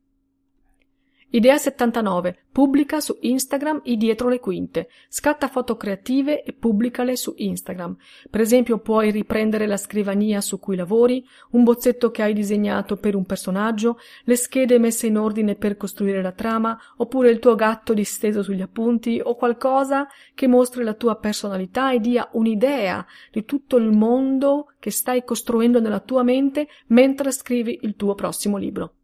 Idea 1.33 1.59
79. 1.59 2.47
Pubblica 2.51 2.99
su 2.99 3.17
Instagram 3.21 3.83
i 3.85 3.97
dietro 3.97 4.29
le 4.29 4.41
quinte. 4.41 4.89
Scatta 5.09 5.47
foto 5.47 5.77
creative 5.77 6.43
e 6.43 6.53
pubblicale 6.53 7.15
su 7.15 7.35
Instagram. 7.37 7.97
Per 8.29 8.41
esempio 8.41 8.79
puoi 8.79 9.13
riprendere 9.13 9.69
la 9.69 9.77
scrivania 9.77 10.41
su 10.41 10.59
cui 10.59 10.75
lavori, 10.75 11.25
un 11.51 11.63
bozzetto 11.63 12.11
che 12.11 12.23
hai 12.23 12.33
disegnato 12.33 12.97
per 12.97 13.15
un 13.15 13.27
personaggio, 13.27 13.99
le 14.25 14.35
schede 14.35 14.81
messe 14.81 15.07
in 15.07 15.19
ordine 15.19 15.55
per 15.55 15.77
costruire 15.77 16.21
la 16.21 16.33
trama, 16.33 16.77
oppure 16.97 17.31
il 17.31 17.39
tuo 17.39 17.55
gatto 17.55 17.95
disteso 17.95 18.43
sugli 18.43 18.63
appunti 18.63 19.21
o 19.23 19.37
qualcosa 19.37 20.09
che 20.35 20.49
mostri 20.49 20.83
la 20.83 20.95
tua 20.95 21.15
personalità 21.15 21.93
e 21.93 22.01
dia 22.01 22.29
un'idea 22.33 23.07
di 23.31 23.45
tutto 23.45 23.77
il 23.77 23.93
mondo 23.93 24.73
che 24.81 24.91
stai 24.91 25.23
costruendo 25.23 25.79
nella 25.79 26.01
tua 26.01 26.25
mente 26.25 26.67
mentre 26.89 27.31
scrivi 27.31 27.79
il 27.83 27.95
tuo 27.95 28.17
prossimo 28.17 28.57
libro. 28.57 28.95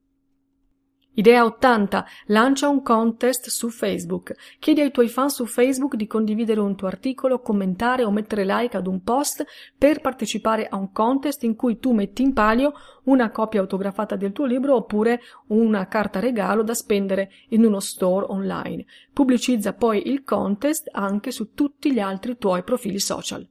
Idea 1.18 1.46
80. 1.46 2.04
Lancia 2.26 2.68
un 2.68 2.82
contest 2.82 3.48
su 3.48 3.70
Facebook. 3.70 4.34
Chiedi 4.58 4.82
ai 4.82 4.90
tuoi 4.90 5.08
fan 5.08 5.30
su 5.30 5.46
Facebook 5.46 5.94
di 5.94 6.06
condividere 6.06 6.60
un 6.60 6.76
tuo 6.76 6.88
articolo, 6.88 7.40
commentare 7.40 8.04
o 8.04 8.10
mettere 8.10 8.44
like 8.44 8.76
ad 8.76 8.86
un 8.86 9.02
post 9.02 9.42
per 9.78 10.02
partecipare 10.02 10.66
a 10.68 10.76
un 10.76 10.92
contest 10.92 11.42
in 11.44 11.56
cui 11.56 11.78
tu 11.78 11.92
metti 11.92 12.20
in 12.20 12.34
palio 12.34 12.74
una 13.04 13.30
copia 13.30 13.60
autografata 13.60 14.14
del 14.14 14.32
tuo 14.32 14.44
libro 14.44 14.74
oppure 14.74 15.22
una 15.46 15.88
carta 15.88 16.20
regalo 16.20 16.62
da 16.62 16.74
spendere 16.74 17.30
in 17.48 17.64
uno 17.64 17.80
store 17.80 18.26
online. 18.28 18.84
Pubblicizza 19.10 19.72
poi 19.72 20.10
il 20.10 20.22
contest 20.22 20.90
anche 20.92 21.30
su 21.30 21.54
tutti 21.54 21.94
gli 21.94 21.98
altri 21.98 22.36
tuoi 22.36 22.62
profili 22.62 22.98
social. 22.98 23.48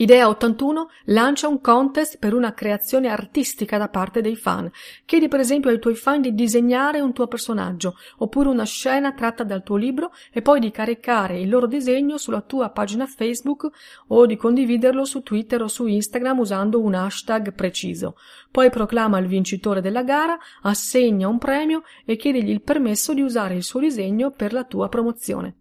Idea 0.00 0.28
81 0.28 0.88
lancia 1.06 1.46
un 1.46 1.60
contest 1.60 2.16
per 2.16 2.32
una 2.32 2.54
creazione 2.54 3.08
artistica 3.08 3.76
da 3.76 3.90
parte 3.90 4.22
dei 4.22 4.34
fan. 4.34 4.70
Chiedi 5.04 5.28
per 5.28 5.40
esempio 5.40 5.68
ai 5.68 5.78
tuoi 5.78 5.94
fan 5.94 6.22
di 6.22 6.34
disegnare 6.34 7.00
un 7.00 7.12
tuo 7.12 7.26
personaggio 7.26 7.96
oppure 8.16 8.48
una 8.48 8.64
scena 8.64 9.12
tratta 9.12 9.44
dal 9.44 9.62
tuo 9.62 9.76
libro 9.76 10.12
e 10.32 10.40
poi 10.40 10.58
di 10.58 10.70
caricare 10.70 11.38
il 11.38 11.50
loro 11.50 11.66
disegno 11.66 12.16
sulla 12.16 12.40
tua 12.40 12.70
pagina 12.70 13.04
Facebook 13.04 13.68
o 14.06 14.24
di 14.24 14.36
condividerlo 14.36 15.04
su 15.04 15.22
Twitter 15.22 15.60
o 15.60 15.68
su 15.68 15.84
Instagram 15.84 16.38
usando 16.38 16.80
un 16.80 16.94
hashtag 16.94 17.52
preciso. 17.52 18.16
Poi 18.50 18.70
proclama 18.70 19.18
il 19.18 19.26
vincitore 19.26 19.82
della 19.82 20.02
gara, 20.02 20.38
assegna 20.62 21.28
un 21.28 21.36
premio 21.36 21.82
e 22.06 22.16
chiedigli 22.16 22.48
il 22.48 22.62
permesso 22.62 23.12
di 23.12 23.20
usare 23.20 23.54
il 23.54 23.62
suo 23.62 23.80
disegno 23.80 24.30
per 24.30 24.54
la 24.54 24.64
tua 24.64 24.88
promozione. 24.88 25.59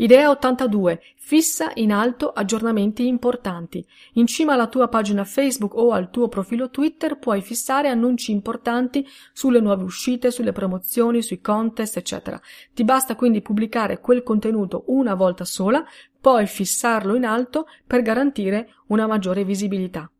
Idea 0.00 0.30
82. 0.30 0.98
Fissa 1.14 1.72
in 1.74 1.92
alto 1.92 2.30
aggiornamenti 2.30 3.06
importanti. 3.06 3.86
In 4.14 4.26
cima 4.26 4.54
alla 4.54 4.66
tua 4.66 4.88
pagina 4.88 5.24
Facebook 5.24 5.74
o 5.74 5.92
al 5.92 6.08
tuo 6.08 6.26
profilo 6.28 6.70
Twitter 6.70 7.18
puoi 7.18 7.42
fissare 7.42 7.90
annunci 7.90 8.32
importanti 8.32 9.06
sulle 9.34 9.60
nuove 9.60 9.84
uscite, 9.84 10.30
sulle 10.30 10.52
promozioni, 10.52 11.20
sui 11.20 11.42
contest, 11.42 11.98
eccetera. 11.98 12.40
Ti 12.72 12.82
basta 12.82 13.14
quindi 13.14 13.42
pubblicare 13.42 14.00
quel 14.00 14.22
contenuto 14.22 14.84
una 14.86 15.12
volta 15.12 15.44
sola, 15.44 15.84
poi 16.18 16.46
fissarlo 16.46 17.14
in 17.14 17.26
alto 17.26 17.66
per 17.86 18.00
garantire 18.00 18.76
una 18.86 19.06
maggiore 19.06 19.44
visibilità. 19.44 20.10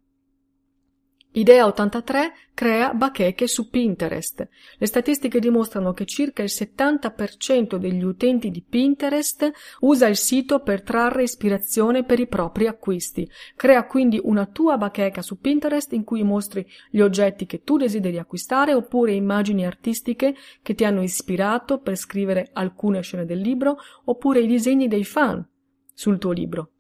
Idea 1.33 1.65
83 1.65 2.33
crea 2.55 2.93
bacheche 2.93 3.47
su 3.47 3.71
Pinterest. 3.71 4.49
Le 4.79 4.87
statistiche 4.87 5.39
dimostrano 5.39 5.93
che 5.93 6.05
circa 6.05 6.43
il 6.43 6.51
70% 6.53 7.77
degli 7.77 8.03
utenti 8.03 8.51
di 8.51 8.65
Pinterest 8.69 9.49
usa 9.81 10.09
il 10.09 10.17
sito 10.17 10.59
per 10.59 10.83
trarre 10.83 11.23
ispirazione 11.23 12.03
per 12.03 12.19
i 12.19 12.27
propri 12.27 12.67
acquisti. 12.67 13.31
Crea 13.55 13.87
quindi 13.87 14.21
una 14.21 14.47
tua 14.47 14.77
bacheca 14.77 15.23
su 15.23 15.39
Pinterest 15.39 15.93
in 15.93 16.03
cui 16.03 16.25
mostri 16.25 16.67
gli 16.91 17.01
oggetti 17.01 17.47
che 17.47 17.63
tu 17.63 17.77
desideri 17.77 18.19
acquistare 18.19 18.75
oppure 18.75 19.13
immagini 19.13 19.65
artistiche 19.65 20.35
che 20.63 20.75
ti 20.75 20.85
hanno 20.85 21.03
ispirato 21.03 21.79
per 21.79 21.95
scrivere 21.95 22.51
alcune 22.55 23.03
scene 23.03 23.25
del 23.25 23.39
libro 23.39 23.77
oppure 24.07 24.41
i 24.41 24.49
disegni 24.49 24.89
dei 24.89 25.05
fan 25.05 25.47
sul 25.95 26.19
tuo 26.19 26.33
libro. 26.33 26.71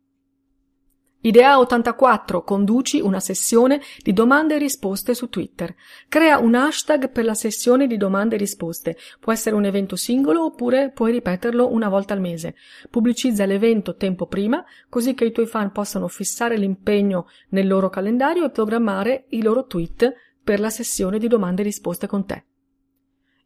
Idea 1.23 1.59
84. 1.59 2.43
Conduci 2.45 2.99
una 2.99 3.21
sessione 3.21 3.83
di 4.03 4.14
domande 4.14 4.55
e 4.55 4.59
risposte 4.59 5.12
su 5.12 5.29
Twitter. 5.29 5.75
Crea 6.09 6.39
un 6.39 6.55
hashtag 6.55 7.11
per 7.11 7.27
la 7.27 7.35
sessione 7.35 7.87
di 7.87 7.99
domande 7.99 8.37
e 8.37 8.39
risposte. 8.39 8.97
Può 9.21 9.31
essere 9.31 9.55
un 9.55 9.66
evento 9.66 9.97
singolo 9.97 10.47
oppure 10.47 10.91
puoi 10.91 11.12
ripeterlo 11.12 11.71
una 11.71 11.91
volta 11.91 12.14
al 12.14 12.21
mese. 12.21 12.55
Pubblicizza 12.89 13.45
l'evento 13.45 13.97
tempo 13.97 14.29
prima, 14.29 14.64
così 14.89 15.12
che 15.12 15.27
i 15.27 15.33
tuoi 15.33 15.45
fan 15.45 15.73
possano 15.73 16.09
fissare 16.09 16.57
l'impegno 16.57 17.29
nel 17.51 17.66
loro 17.66 17.91
calendario 17.91 18.47
e 18.47 18.51
programmare 18.51 19.27
i 19.29 19.43
loro 19.43 19.66
tweet 19.66 20.14
per 20.43 20.59
la 20.59 20.71
sessione 20.71 21.18
di 21.18 21.29
domande 21.29 21.61
e 21.61 21.66
risposte 21.66 22.07
con 22.07 22.25
te. 22.25 22.45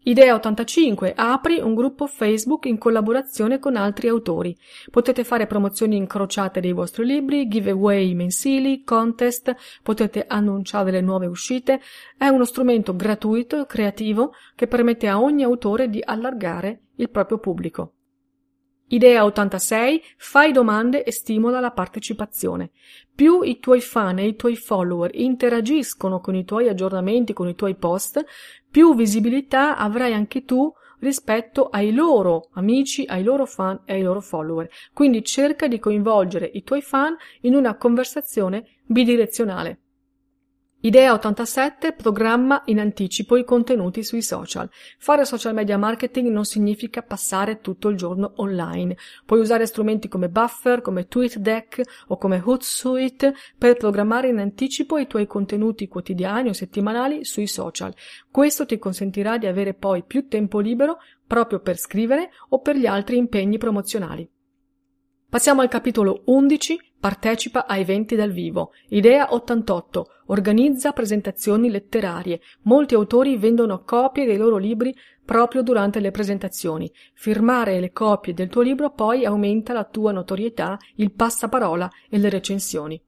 Idea 0.07 0.35
85. 0.35 1.15
Apri 1.17 1.61
un 1.61 1.75
gruppo 1.75 2.07
Facebook 2.07 2.67
in 2.67 2.77
collaborazione 2.77 3.59
con 3.59 3.75
altri 3.75 4.09
autori. 4.09 4.55
Potete 4.91 5.25
fare 5.25 5.47
promozioni 5.47 5.97
incrociate 5.97 6.61
dei 6.61 6.73
vostri 6.73 7.07
libri, 7.07 7.49
giveaway 7.49 8.13
mensili, 8.13 8.85
contest, 8.85 9.55
potete 9.83 10.27
annunciare 10.29 10.91
le 10.91 11.01
nuove 11.01 11.25
uscite. 11.25 11.81
È 12.19 12.27
uno 12.27 12.45
strumento 12.45 12.95
gratuito 12.95 13.63
e 13.63 13.67
creativo 13.67 14.35
che 14.55 14.67
permette 14.67 15.09
a 15.09 15.19
ogni 15.19 15.43
autore 15.43 15.89
di 15.89 16.03
allargare 16.05 16.83
il 16.97 17.09
proprio 17.09 17.39
pubblico. 17.39 17.95
Idea 18.89 19.25
86. 19.25 20.03
Fai 20.19 20.53
domande 20.53 21.05
e 21.05 21.11
stimola 21.11 21.59
la 21.59 21.71
partecipazione. 21.71 22.71
Più 23.15 23.41
i 23.43 23.59
tuoi 23.59 23.81
fan 23.81 24.19
e 24.19 24.27
i 24.27 24.37
tuoi 24.37 24.57
follower 24.57 25.11
interagiscono 25.15 26.21
con 26.21 26.35
i 26.35 26.45
tuoi 26.45 26.69
aggiornamenti, 26.69 27.33
con 27.33 27.49
i 27.49 27.55
tuoi 27.55 27.77
post, 27.77 28.23
più 28.75 28.97
visibilità 28.97 29.77
avrai 29.77 30.12
anche 30.14 30.45
tu 30.45 30.68
rispetto 30.99 31.68
ai 31.68 31.93
loro 31.93 32.49
amici, 32.55 33.05
ai 33.07 33.22
loro 33.22 33.47
fan 33.47 33.83
e 33.85 33.93
ai 33.93 34.03
loro 34.03 34.20
follower. 34.20 34.68
Quindi 34.93 35.22
cerca 35.22 35.68
di 35.68 35.79
coinvolgere 35.79 36.51
i 36.53 36.64
tuoi 36.64 36.83
fan 36.83 37.14
in 37.43 37.55
una 37.55 37.77
conversazione 37.77 38.81
bidirezionale. 38.85 39.84
Idea 40.85 41.14
87 41.14 41.93
programma 41.93 42.61
in 42.66 42.78
anticipo 42.78 43.39
i 43.39 43.45
contenuti 43.45 44.05
sui 44.05 44.20
social. 44.20 44.68
Fare 44.99 45.24
social 45.24 45.55
media 45.55 45.78
marketing 45.78 46.28
non 46.28 46.45
significa 46.45 47.01
passare 47.01 47.62
tutto 47.62 47.89
il 47.89 47.97
giorno 47.97 48.35
online. 48.37 48.95
Puoi 49.24 49.41
usare 49.41 49.64
strumenti 49.64 50.09
come 50.09 50.28
Buffer, 50.28 50.82
come 50.82 51.09
TweetDeck 51.09 51.80
o 52.09 52.18
come 52.18 52.43
Hootsuite 52.45 53.32
per 53.57 53.78
programmare 53.78 54.28
in 54.28 54.37
anticipo 54.37 54.99
i 54.99 55.07
tuoi 55.07 55.26
contenuti 55.26 55.89
quotidiani 55.89 56.51
o 56.51 56.53
settimanali 56.53 57.24
sui 57.24 57.47
social. 57.47 57.95
Questo 58.30 58.66
ti 58.66 58.78
consentirà 58.78 59.39
di 59.39 59.47
avere 59.47 59.72
poi 59.72 60.03
più 60.03 60.28
tempo 60.28 60.59
libero 60.59 60.99
proprio 61.26 61.61
per 61.61 61.78
scrivere 61.78 62.28
o 62.51 62.61
per 62.61 62.76
gli 62.76 62.85
altri 62.85 63.16
impegni 63.16 63.57
promozionali. 63.57 64.28
Passiamo 65.35 65.62
al 65.62 65.68
capitolo 65.68 66.22
11. 66.26 66.78
Partecipa 67.05 67.67
a 67.67 67.77
eventi 67.77 68.17
dal 68.17 68.31
vivo. 68.33 68.73
Idea 68.89 69.35
88. 69.35 70.07
Organizza 70.29 70.93
presentazioni 70.93 71.69
letterarie. 71.69 72.41
Molti 72.63 72.95
autori 72.95 73.37
vendono 73.37 73.85
copie 73.85 74.25
dei 74.25 74.39
loro 74.39 74.57
libri 74.57 74.97
proprio 75.23 75.61
durante 75.61 76.01
le 76.01 76.11
presentazioni. 76.11 76.91
Firmare 77.13 77.79
le 77.79 77.93
copie 77.93 78.33
del 78.33 78.49
tuo 78.49 78.63
libro 78.63 78.91
poi 78.93 79.27
aumenta 79.27 79.75
la 79.75 79.85
tua 79.85 80.13
notorietà, 80.13 80.79
il 80.95 81.13
passaparola 81.13 81.91
e 82.09 82.17
le 82.17 82.31
recensioni. 82.31 82.99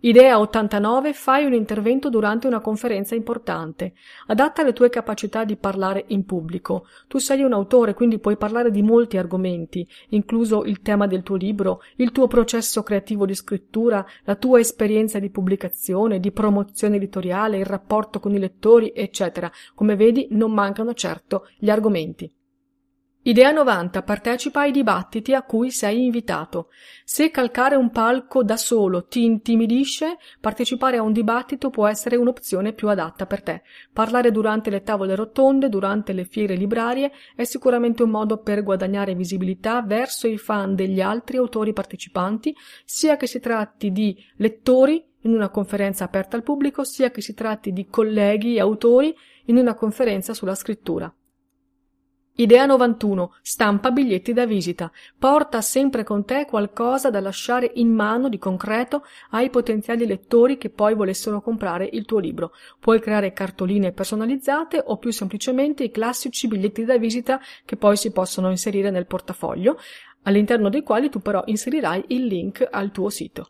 Idea 0.00 0.38
89. 0.38 1.12
Fai 1.12 1.44
un 1.44 1.52
intervento 1.52 2.08
durante 2.08 2.46
una 2.46 2.60
conferenza 2.60 3.16
importante. 3.16 3.94
Adatta 4.28 4.62
le 4.62 4.72
tue 4.72 4.90
capacità 4.90 5.42
di 5.42 5.56
parlare 5.56 6.04
in 6.08 6.24
pubblico. 6.24 6.86
Tu 7.08 7.18
sei 7.18 7.42
un 7.42 7.52
autore, 7.52 7.94
quindi 7.94 8.20
puoi 8.20 8.36
parlare 8.36 8.70
di 8.70 8.80
molti 8.80 9.16
argomenti, 9.16 9.84
incluso 10.10 10.62
il 10.62 10.82
tema 10.82 11.08
del 11.08 11.24
tuo 11.24 11.34
libro, 11.34 11.82
il 11.96 12.12
tuo 12.12 12.28
processo 12.28 12.84
creativo 12.84 13.26
di 13.26 13.34
scrittura, 13.34 14.06
la 14.22 14.36
tua 14.36 14.60
esperienza 14.60 15.18
di 15.18 15.30
pubblicazione, 15.30 16.20
di 16.20 16.30
promozione 16.30 16.94
editoriale, 16.94 17.58
il 17.58 17.66
rapporto 17.66 18.20
con 18.20 18.32
i 18.32 18.38
lettori, 18.38 18.92
eccetera. 18.94 19.50
Come 19.74 19.96
vedi, 19.96 20.28
non 20.30 20.52
mancano 20.52 20.94
certo 20.94 21.48
gli 21.58 21.70
argomenti. 21.70 22.32
Idea 23.28 23.50
90. 23.50 24.04
Partecipa 24.04 24.60
ai 24.60 24.70
dibattiti 24.70 25.34
a 25.34 25.42
cui 25.42 25.70
sei 25.70 26.06
invitato. 26.06 26.70
Se 27.04 27.30
calcare 27.30 27.76
un 27.76 27.90
palco 27.90 28.42
da 28.42 28.56
solo 28.56 29.04
ti 29.04 29.22
intimidisce, 29.22 30.16
partecipare 30.40 30.96
a 30.96 31.02
un 31.02 31.12
dibattito 31.12 31.68
può 31.68 31.86
essere 31.86 32.16
un'opzione 32.16 32.72
più 32.72 32.88
adatta 32.88 33.26
per 33.26 33.42
te. 33.42 33.62
Parlare 33.92 34.30
durante 34.30 34.70
le 34.70 34.82
tavole 34.82 35.14
rotonde, 35.14 35.68
durante 35.68 36.14
le 36.14 36.24
fiere 36.24 36.54
librarie, 36.54 37.12
è 37.36 37.44
sicuramente 37.44 38.02
un 38.02 38.08
modo 38.08 38.38
per 38.38 38.62
guadagnare 38.62 39.14
visibilità 39.14 39.82
verso 39.82 40.26
i 40.26 40.38
fan 40.38 40.74
degli 40.74 41.02
altri 41.02 41.36
autori 41.36 41.74
partecipanti, 41.74 42.56
sia 42.86 43.18
che 43.18 43.26
si 43.26 43.40
tratti 43.40 43.92
di 43.92 44.16
lettori 44.36 45.04
in 45.24 45.34
una 45.34 45.50
conferenza 45.50 46.04
aperta 46.04 46.34
al 46.34 46.42
pubblico, 46.42 46.82
sia 46.82 47.10
che 47.10 47.20
si 47.20 47.34
tratti 47.34 47.74
di 47.74 47.88
colleghi 47.88 48.56
e 48.56 48.60
autori 48.60 49.14
in 49.44 49.58
una 49.58 49.74
conferenza 49.74 50.32
sulla 50.32 50.54
scrittura. 50.54 51.14
Idea 52.40 52.66
91. 52.66 53.34
Stampa 53.42 53.90
biglietti 53.90 54.32
da 54.32 54.46
visita. 54.46 54.92
Porta 55.18 55.60
sempre 55.60 56.04
con 56.04 56.24
te 56.24 56.46
qualcosa 56.48 57.10
da 57.10 57.18
lasciare 57.18 57.68
in 57.74 57.88
mano 57.88 58.28
di 58.28 58.38
concreto 58.38 59.02
ai 59.30 59.50
potenziali 59.50 60.06
lettori 60.06 60.56
che 60.56 60.70
poi 60.70 60.94
volessero 60.94 61.40
comprare 61.40 61.88
il 61.90 62.04
tuo 62.04 62.20
libro. 62.20 62.52
Puoi 62.78 63.00
creare 63.00 63.32
cartoline 63.32 63.90
personalizzate 63.90 64.80
o 64.86 64.98
più 64.98 65.10
semplicemente 65.10 65.82
i 65.82 65.90
classici 65.90 66.46
biglietti 66.46 66.84
da 66.84 66.96
visita 66.96 67.40
che 67.64 67.74
poi 67.74 67.96
si 67.96 68.12
possono 68.12 68.50
inserire 68.50 68.92
nel 68.92 69.06
portafoglio, 69.06 69.76
all'interno 70.22 70.68
dei 70.68 70.84
quali 70.84 71.10
tu 71.10 71.18
però 71.18 71.42
inserirai 71.44 72.04
il 72.06 72.26
link 72.26 72.64
al 72.70 72.92
tuo 72.92 73.10
sito. 73.10 73.48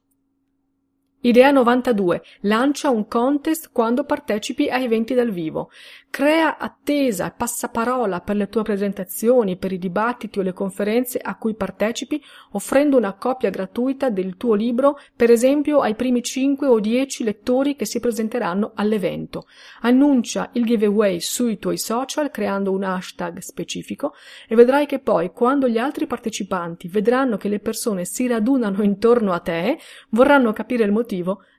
Idea 1.21 1.51
92. 1.51 2.23
Lancia 2.43 2.91
un 2.91 3.09
contest 3.09 3.71
quando 3.73 4.05
partecipi 4.05 4.69
a 4.69 4.79
eventi 4.79 5.14
dal 5.14 5.33
vivo. 5.33 5.69
Crea 6.11 6.59
attesa 6.59 7.27
e 7.27 7.35
passaparola 7.37 8.21
per 8.21 8.37
le 8.37 8.49
tue 8.49 8.62
presentazioni, 8.62 9.57
per 9.57 9.73
i 9.73 9.79
dibattiti 9.79 10.39
o 10.39 10.43
le 10.43 10.53
conferenze 10.53 11.19
a 11.19 11.37
cui 11.37 11.55
partecipi, 11.55 12.23
offrendo 12.53 12.97
una 12.97 13.14
copia 13.14 13.51
gratuita 13.51 14.11
del 14.11 14.37
tuo 14.37 14.55
libro, 14.55 14.97
per 15.16 15.33
esempio 15.33 15.81
ai 15.81 15.97
primi 15.97 16.23
5 16.23 16.69
o 16.69 16.79
10 16.79 17.25
lettori 17.25 17.75
che 17.75 17.85
si 17.85 17.99
presenteranno 17.99 18.71
all'evento. 18.77 19.47
Annuncia 19.81 20.51
il 20.53 20.64
giveaway 20.64 21.19
sui 21.19 21.59
tuoi 21.59 21.79
social 21.79 22.31
creando 22.31 22.71
un 22.71 22.85
hashtag 22.85 23.39
specifico 23.39 24.14
e 24.47 24.55
vedrai 24.55 24.87
che 24.87 25.01
poi, 25.01 25.33
quando 25.33 25.69
gli 25.69 25.79
altri 25.79 26.07
partecipanti 26.07 26.87
vedranno 26.87 27.37
che 27.37 27.49
le 27.49 27.59
persone 27.59 28.05
si 28.05 28.29
radunano 28.29 28.85
intorno 28.85 29.33
a 29.33 29.41
te, 29.41 29.79
vorranno 30.11 30.53
capire 30.53 30.85
il 30.85 30.93
motivo 30.93 31.07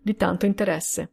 di 0.02 0.16
tanto 0.16 0.46
interesse. 0.46 1.12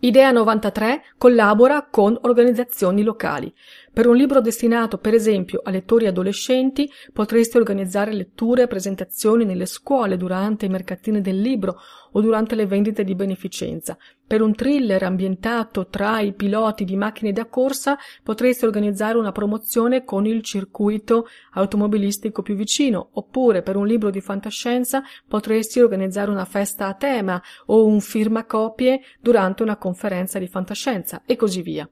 Idea 0.00 0.30
93 0.30 1.02
collabora 1.18 1.88
con 1.90 2.16
organizzazioni 2.22 3.02
locali. 3.02 3.52
Per 3.92 4.06
un 4.06 4.14
libro 4.14 4.40
destinato, 4.40 4.98
per 4.98 5.12
esempio, 5.12 5.60
a 5.64 5.70
lettori 5.70 6.06
adolescenti, 6.06 6.88
potresti 7.12 7.56
organizzare 7.56 8.12
letture 8.12 8.62
e 8.62 8.66
presentazioni 8.68 9.44
nelle 9.44 9.66
scuole 9.66 10.16
durante 10.16 10.66
i 10.66 10.68
mercatini 10.68 11.20
del 11.20 11.40
libro 11.40 11.80
o 12.12 12.20
durante 12.20 12.54
le 12.54 12.66
vendite 12.66 13.04
di 13.04 13.14
beneficenza. 13.14 13.96
Per 14.26 14.42
un 14.42 14.54
thriller 14.54 15.02
ambientato 15.02 15.88
tra 15.88 16.20
i 16.20 16.34
piloti 16.34 16.84
di 16.84 16.96
macchine 16.96 17.32
da 17.32 17.46
corsa, 17.46 17.96
potresti 18.22 18.66
organizzare 18.66 19.18
una 19.18 19.32
promozione 19.32 20.04
con 20.04 20.26
il 20.26 20.42
circuito 20.42 21.26
automobilistico 21.52 22.42
più 22.42 22.54
vicino, 22.54 23.08
oppure 23.12 23.62
per 23.62 23.76
un 23.76 23.86
libro 23.86 24.10
di 24.10 24.20
fantascienza 24.20 25.02
potresti 25.26 25.80
organizzare 25.80 26.30
una 26.30 26.44
festa 26.44 26.86
a 26.86 26.94
tema 26.94 27.42
o 27.66 27.86
un 27.86 28.00
firmacopie 28.00 29.00
durante 29.20 29.62
una 29.62 29.76
conferenza 29.76 30.38
di 30.38 30.46
fantascienza 30.46 31.22
e 31.24 31.36
così 31.36 31.62
via. 31.62 31.88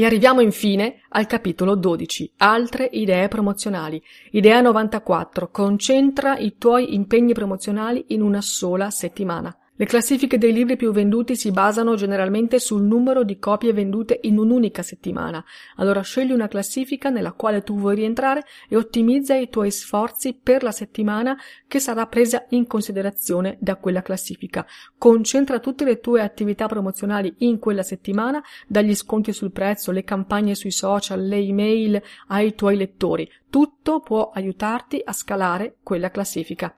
E 0.00 0.04
arriviamo 0.04 0.40
infine 0.40 1.00
al 1.08 1.26
capitolo 1.26 1.74
12, 1.74 2.34
altre 2.36 2.84
idee 2.84 3.26
promozionali. 3.26 4.00
Idea 4.30 4.60
94, 4.60 5.50
concentra 5.50 6.38
i 6.38 6.54
tuoi 6.56 6.94
impegni 6.94 7.32
promozionali 7.32 8.04
in 8.10 8.22
una 8.22 8.40
sola 8.40 8.90
settimana. 8.90 9.52
Le 9.80 9.86
classifiche 9.86 10.38
dei 10.38 10.52
libri 10.52 10.74
più 10.74 10.90
venduti 10.90 11.36
si 11.36 11.52
basano 11.52 11.94
generalmente 11.94 12.58
sul 12.58 12.82
numero 12.82 13.22
di 13.22 13.38
copie 13.38 13.72
vendute 13.72 14.18
in 14.22 14.36
un'unica 14.36 14.82
settimana. 14.82 15.44
Allora 15.76 16.00
scegli 16.00 16.32
una 16.32 16.48
classifica 16.48 17.10
nella 17.10 17.30
quale 17.30 17.62
tu 17.62 17.76
vuoi 17.78 17.94
rientrare 17.94 18.42
e 18.68 18.74
ottimizza 18.74 19.36
i 19.36 19.48
tuoi 19.48 19.70
sforzi 19.70 20.34
per 20.34 20.64
la 20.64 20.72
settimana 20.72 21.38
che 21.68 21.78
sarà 21.78 22.06
presa 22.06 22.44
in 22.48 22.66
considerazione 22.66 23.56
da 23.60 23.76
quella 23.76 24.02
classifica. 24.02 24.66
Concentra 24.98 25.60
tutte 25.60 25.84
le 25.84 26.00
tue 26.00 26.22
attività 26.22 26.66
promozionali 26.66 27.36
in 27.38 27.60
quella 27.60 27.84
settimana, 27.84 28.42
dagli 28.66 28.96
sconti 28.96 29.32
sul 29.32 29.52
prezzo, 29.52 29.92
le 29.92 30.02
campagne 30.02 30.56
sui 30.56 30.72
social, 30.72 31.24
le 31.24 31.36
email 31.36 32.02
ai 32.26 32.56
tuoi 32.56 32.76
lettori. 32.76 33.30
Tutto 33.48 34.00
può 34.00 34.30
aiutarti 34.34 35.00
a 35.04 35.12
scalare 35.12 35.76
quella 35.84 36.10
classifica. 36.10 36.76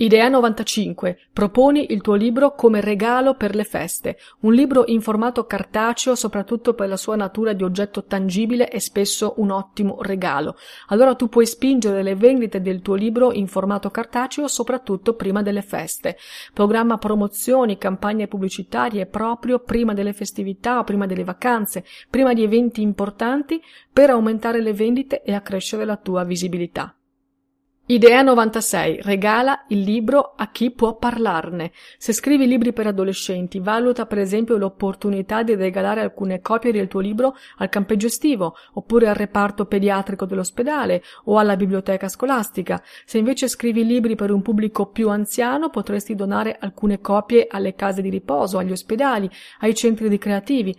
Idea 0.00 0.28
95. 0.28 1.18
Proponi 1.32 1.92
il 1.92 2.02
tuo 2.02 2.14
libro 2.14 2.54
come 2.54 2.80
regalo 2.80 3.34
per 3.34 3.56
le 3.56 3.64
feste. 3.64 4.16
Un 4.42 4.54
libro 4.54 4.84
in 4.86 5.00
formato 5.00 5.44
cartaceo, 5.44 6.14
soprattutto 6.14 6.74
per 6.74 6.88
la 6.88 6.96
sua 6.96 7.16
natura 7.16 7.52
di 7.52 7.64
oggetto 7.64 8.04
tangibile, 8.04 8.68
è 8.68 8.78
spesso 8.78 9.34
un 9.38 9.50
ottimo 9.50 10.00
regalo. 10.02 10.54
Allora 10.90 11.16
tu 11.16 11.28
puoi 11.28 11.46
spingere 11.46 12.04
le 12.04 12.14
vendite 12.14 12.60
del 12.60 12.80
tuo 12.80 12.94
libro 12.94 13.32
in 13.32 13.48
formato 13.48 13.90
cartaceo, 13.90 14.46
soprattutto 14.46 15.14
prima 15.14 15.42
delle 15.42 15.62
feste. 15.62 16.16
Programma 16.54 16.96
promozioni, 16.98 17.76
campagne 17.76 18.28
pubblicitarie 18.28 19.06
proprio 19.06 19.58
prima 19.58 19.94
delle 19.94 20.12
festività 20.12 20.78
o 20.78 20.84
prima 20.84 21.06
delle 21.06 21.24
vacanze, 21.24 21.84
prima 22.08 22.34
di 22.34 22.44
eventi 22.44 22.82
importanti 22.82 23.60
per 23.92 24.10
aumentare 24.10 24.62
le 24.62 24.74
vendite 24.74 25.24
e 25.24 25.34
accrescere 25.34 25.84
la 25.84 25.96
tua 25.96 26.22
visibilità. 26.22 26.92
Idea 27.90 28.20
96. 28.20 29.00
Regala 29.00 29.64
il 29.68 29.80
libro 29.80 30.34
a 30.36 30.50
chi 30.50 30.70
può 30.72 30.98
parlarne. 30.98 31.72
Se 31.96 32.12
scrivi 32.12 32.46
libri 32.46 32.74
per 32.74 32.86
adolescenti, 32.86 33.60
valuta 33.60 34.04
per 34.04 34.18
esempio 34.18 34.58
l'opportunità 34.58 35.42
di 35.42 35.54
regalare 35.54 36.02
alcune 36.02 36.42
copie 36.42 36.70
del 36.70 36.86
tuo 36.86 37.00
libro 37.00 37.34
al 37.56 37.70
campeggio 37.70 38.08
estivo, 38.08 38.56
oppure 38.74 39.08
al 39.08 39.14
reparto 39.14 39.64
pediatrico 39.64 40.26
dell'ospedale 40.26 41.02
o 41.24 41.38
alla 41.38 41.56
biblioteca 41.56 42.08
scolastica. 42.08 42.82
Se 43.06 43.16
invece 43.16 43.48
scrivi 43.48 43.86
libri 43.86 44.16
per 44.16 44.32
un 44.32 44.42
pubblico 44.42 44.88
più 44.88 45.08
anziano, 45.08 45.70
potresti 45.70 46.14
donare 46.14 46.58
alcune 46.60 47.00
copie 47.00 47.46
alle 47.48 47.74
case 47.74 48.02
di 48.02 48.10
riposo, 48.10 48.58
agli 48.58 48.72
ospedali, 48.72 49.30
ai 49.60 49.74
centri 49.74 50.08
ricreativi 50.08 50.76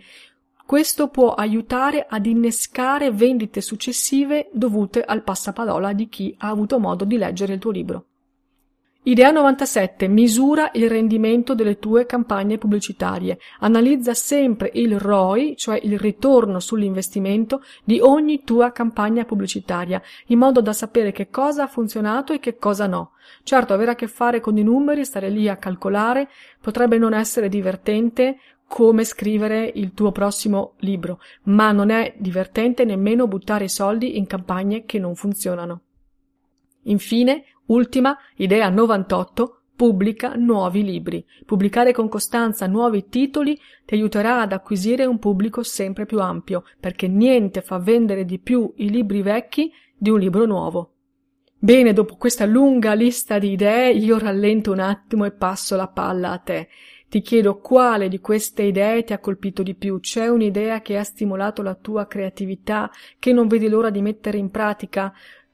questo 0.70 1.08
può 1.08 1.34
aiutare 1.34 2.06
ad 2.08 2.26
innescare 2.26 3.10
vendite 3.10 3.60
successive 3.60 4.50
dovute 4.52 5.02
al 5.02 5.24
passaparola 5.24 5.92
di 5.92 6.08
chi 6.08 6.32
ha 6.38 6.48
avuto 6.48 6.78
modo 6.78 7.04
di 7.04 7.18
leggere 7.18 7.54
il 7.54 7.58
tuo 7.58 7.72
libro. 7.72 8.04
Idea 9.02 9.32
97. 9.32 10.06
Misura 10.06 10.70
il 10.74 10.88
rendimento 10.88 11.56
delle 11.56 11.80
tue 11.80 12.06
campagne 12.06 12.56
pubblicitarie. 12.56 13.38
Analizza 13.60 14.14
sempre 14.14 14.70
il 14.74 14.96
ROI, 14.96 15.56
cioè 15.56 15.80
il 15.82 15.98
ritorno 15.98 16.60
sull'investimento 16.60 17.64
di 17.82 17.98
ogni 17.98 18.44
tua 18.44 18.70
campagna 18.70 19.24
pubblicitaria, 19.24 20.00
in 20.26 20.38
modo 20.38 20.60
da 20.60 20.72
sapere 20.72 21.10
che 21.10 21.30
cosa 21.30 21.64
ha 21.64 21.66
funzionato 21.66 22.32
e 22.32 22.38
che 22.38 22.58
cosa 22.58 22.86
no. 22.86 23.14
Certo, 23.42 23.72
avere 23.72 23.92
a 23.92 23.94
che 23.96 24.06
fare 24.06 24.40
con 24.40 24.56
i 24.56 24.62
numeri, 24.62 25.04
stare 25.04 25.30
lì 25.30 25.48
a 25.48 25.56
calcolare, 25.56 26.28
potrebbe 26.60 26.98
non 26.98 27.14
essere 27.14 27.48
divertente, 27.48 28.36
come 28.70 29.02
scrivere 29.02 29.68
il 29.74 29.94
tuo 29.94 30.12
prossimo 30.12 30.74
libro, 30.78 31.18
ma 31.46 31.72
non 31.72 31.90
è 31.90 32.14
divertente 32.16 32.84
nemmeno 32.84 33.26
buttare 33.26 33.66
soldi 33.66 34.16
in 34.16 34.28
campagne 34.28 34.84
che 34.84 35.00
non 35.00 35.16
funzionano. 35.16 35.80
Infine, 36.82 37.46
ultima, 37.66 38.16
idea 38.36 38.68
98, 38.68 39.62
pubblica 39.74 40.34
nuovi 40.34 40.84
libri. 40.84 41.26
Pubblicare 41.44 41.90
con 41.90 42.08
costanza 42.08 42.68
nuovi 42.68 43.08
titoli 43.08 43.58
ti 43.84 43.94
aiuterà 43.94 44.42
ad 44.42 44.52
acquisire 44.52 45.04
un 45.04 45.18
pubblico 45.18 45.64
sempre 45.64 46.06
più 46.06 46.20
ampio, 46.20 46.62
perché 46.78 47.08
niente 47.08 47.62
fa 47.62 47.78
vendere 47.78 48.24
di 48.24 48.38
più 48.38 48.72
i 48.76 48.88
libri 48.88 49.20
vecchi 49.20 49.72
di 49.98 50.10
un 50.10 50.20
libro 50.20 50.46
nuovo. 50.46 50.92
Bene, 51.58 51.92
dopo 51.92 52.14
questa 52.14 52.46
lunga 52.46 52.94
lista 52.94 53.40
di 53.40 53.50
idee, 53.50 53.90
io 53.90 54.16
rallento 54.16 54.70
un 54.70 54.78
attimo 54.78 55.24
e 55.24 55.32
passo 55.32 55.74
la 55.74 55.88
palla 55.88 56.30
a 56.30 56.38
te. 56.38 56.68
Ti 57.10 57.22
chiedo 57.22 57.58
quale 57.58 58.08
di 58.08 58.20
queste 58.20 58.62
idee 58.62 59.02
ti 59.02 59.12
ha 59.12 59.18
colpito 59.18 59.64
di 59.64 59.74
più. 59.74 59.98
C'è 59.98 60.28
un'idea 60.28 60.80
che 60.80 60.96
ha 60.96 61.02
stimolato 61.02 61.60
la 61.60 61.74
tua 61.74 62.06
creatività, 62.06 62.88
che 63.18 63.32
non 63.32 63.48
vedi 63.48 63.68
l'ora 63.68 63.90
di 63.90 64.00
mettere 64.00 64.38
in 64.38 64.48
pratica? 64.48 65.12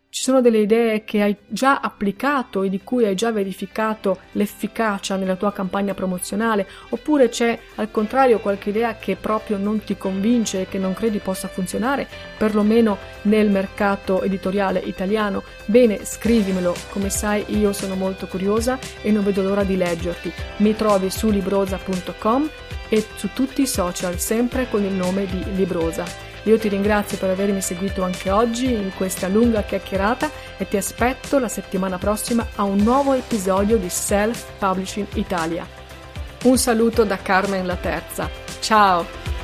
Ci 0.08 0.22
sono 0.22 0.40
delle 0.40 0.58
idee 0.58 1.04
che 1.04 1.20
hai 1.20 1.36
già 1.46 1.80
applicato 1.80 2.62
e 2.62 2.70
di 2.70 2.80
cui 2.82 3.04
hai 3.04 3.14
già 3.14 3.32
verificato 3.32 4.20
l'efficacia 4.32 5.16
nella 5.16 5.36
tua 5.36 5.52
campagna 5.52 5.94
promozionale, 5.94 6.66
oppure 6.88 7.28
c'è 7.28 7.58
al 7.74 7.90
contrario 7.90 8.38
qualche 8.38 8.70
idea 8.70 8.96
che 8.96 9.16
proprio 9.16 9.58
non 9.58 9.84
ti 9.84 9.96
convince 9.96 10.62
e 10.62 10.68
che 10.68 10.78
non 10.78 10.94
credi 10.94 11.18
possa 11.18 11.48
funzionare, 11.48 12.08
perlomeno 12.38 12.96
nel 13.22 13.50
mercato 13.50 14.22
editoriale 14.22 14.78
italiano? 14.78 15.42
Bene, 15.66 16.04
scrivimelo, 16.04 16.74
come 16.90 17.10
sai 17.10 17.44
io 17.58 17.74
sono 17.74 17.94
molto 17.94 18.26
curiosa 18.26 18.78
e 19.02 19.10
non 19.10 19.22
vedo 19.22 19.42
l'ora 19.42 19.64
di 19.64 19.76
leggerti. 19.76 20.32
Mi 20.58 20.74
trovi 20.74 21.10
su 21.10 21.28
librosa.com 21.28 22.48
e 22.88 23.04
su 23.16 23.30
tutti 23.34 23.62
i 23.62 23.66
social, 23.66 24.18
sempre 24.18 24.68
con 24.70 24.82
il 24.82 24.92
nome 24.92 25.26
di 25.26 25.44
Librosa. 25.54 26.04
Io 26.46 26.58
ti 26.58 26.68
ringrazio 26.68 27.18
per 27.18 27.30
avermi 27.30 27.60
seguito 27.60 28.04
anche 28.04 28.30
oggi 28.30 28.72
in 28.72 28.92
questa 28.96 29.26
lunga 29.26 29.62
chiacchierata 29.62 30.30
e 30.56 30.68
ti 30.68 30.76
aspetto 30.76 31.40
la 31.40 31.48
settimana 31.48 31.98
prossima 31.98 32.46
a 32.54 32.62
un 32.62 32.78
nuovo 32.78 33.14
episodio 33.14 33.76
di 33.78 33.88
Self 33.88 34.44
Publishing 34.58 35.08
Italia. 35.14 35.66
Un 36.44 36.56
saluto 36.56 37.02
da 37.02 37.16
Carmen 37.16 37.66
La 37.66 37.76
Terza. 37.76 38.30
Ciao! 38.60 39.35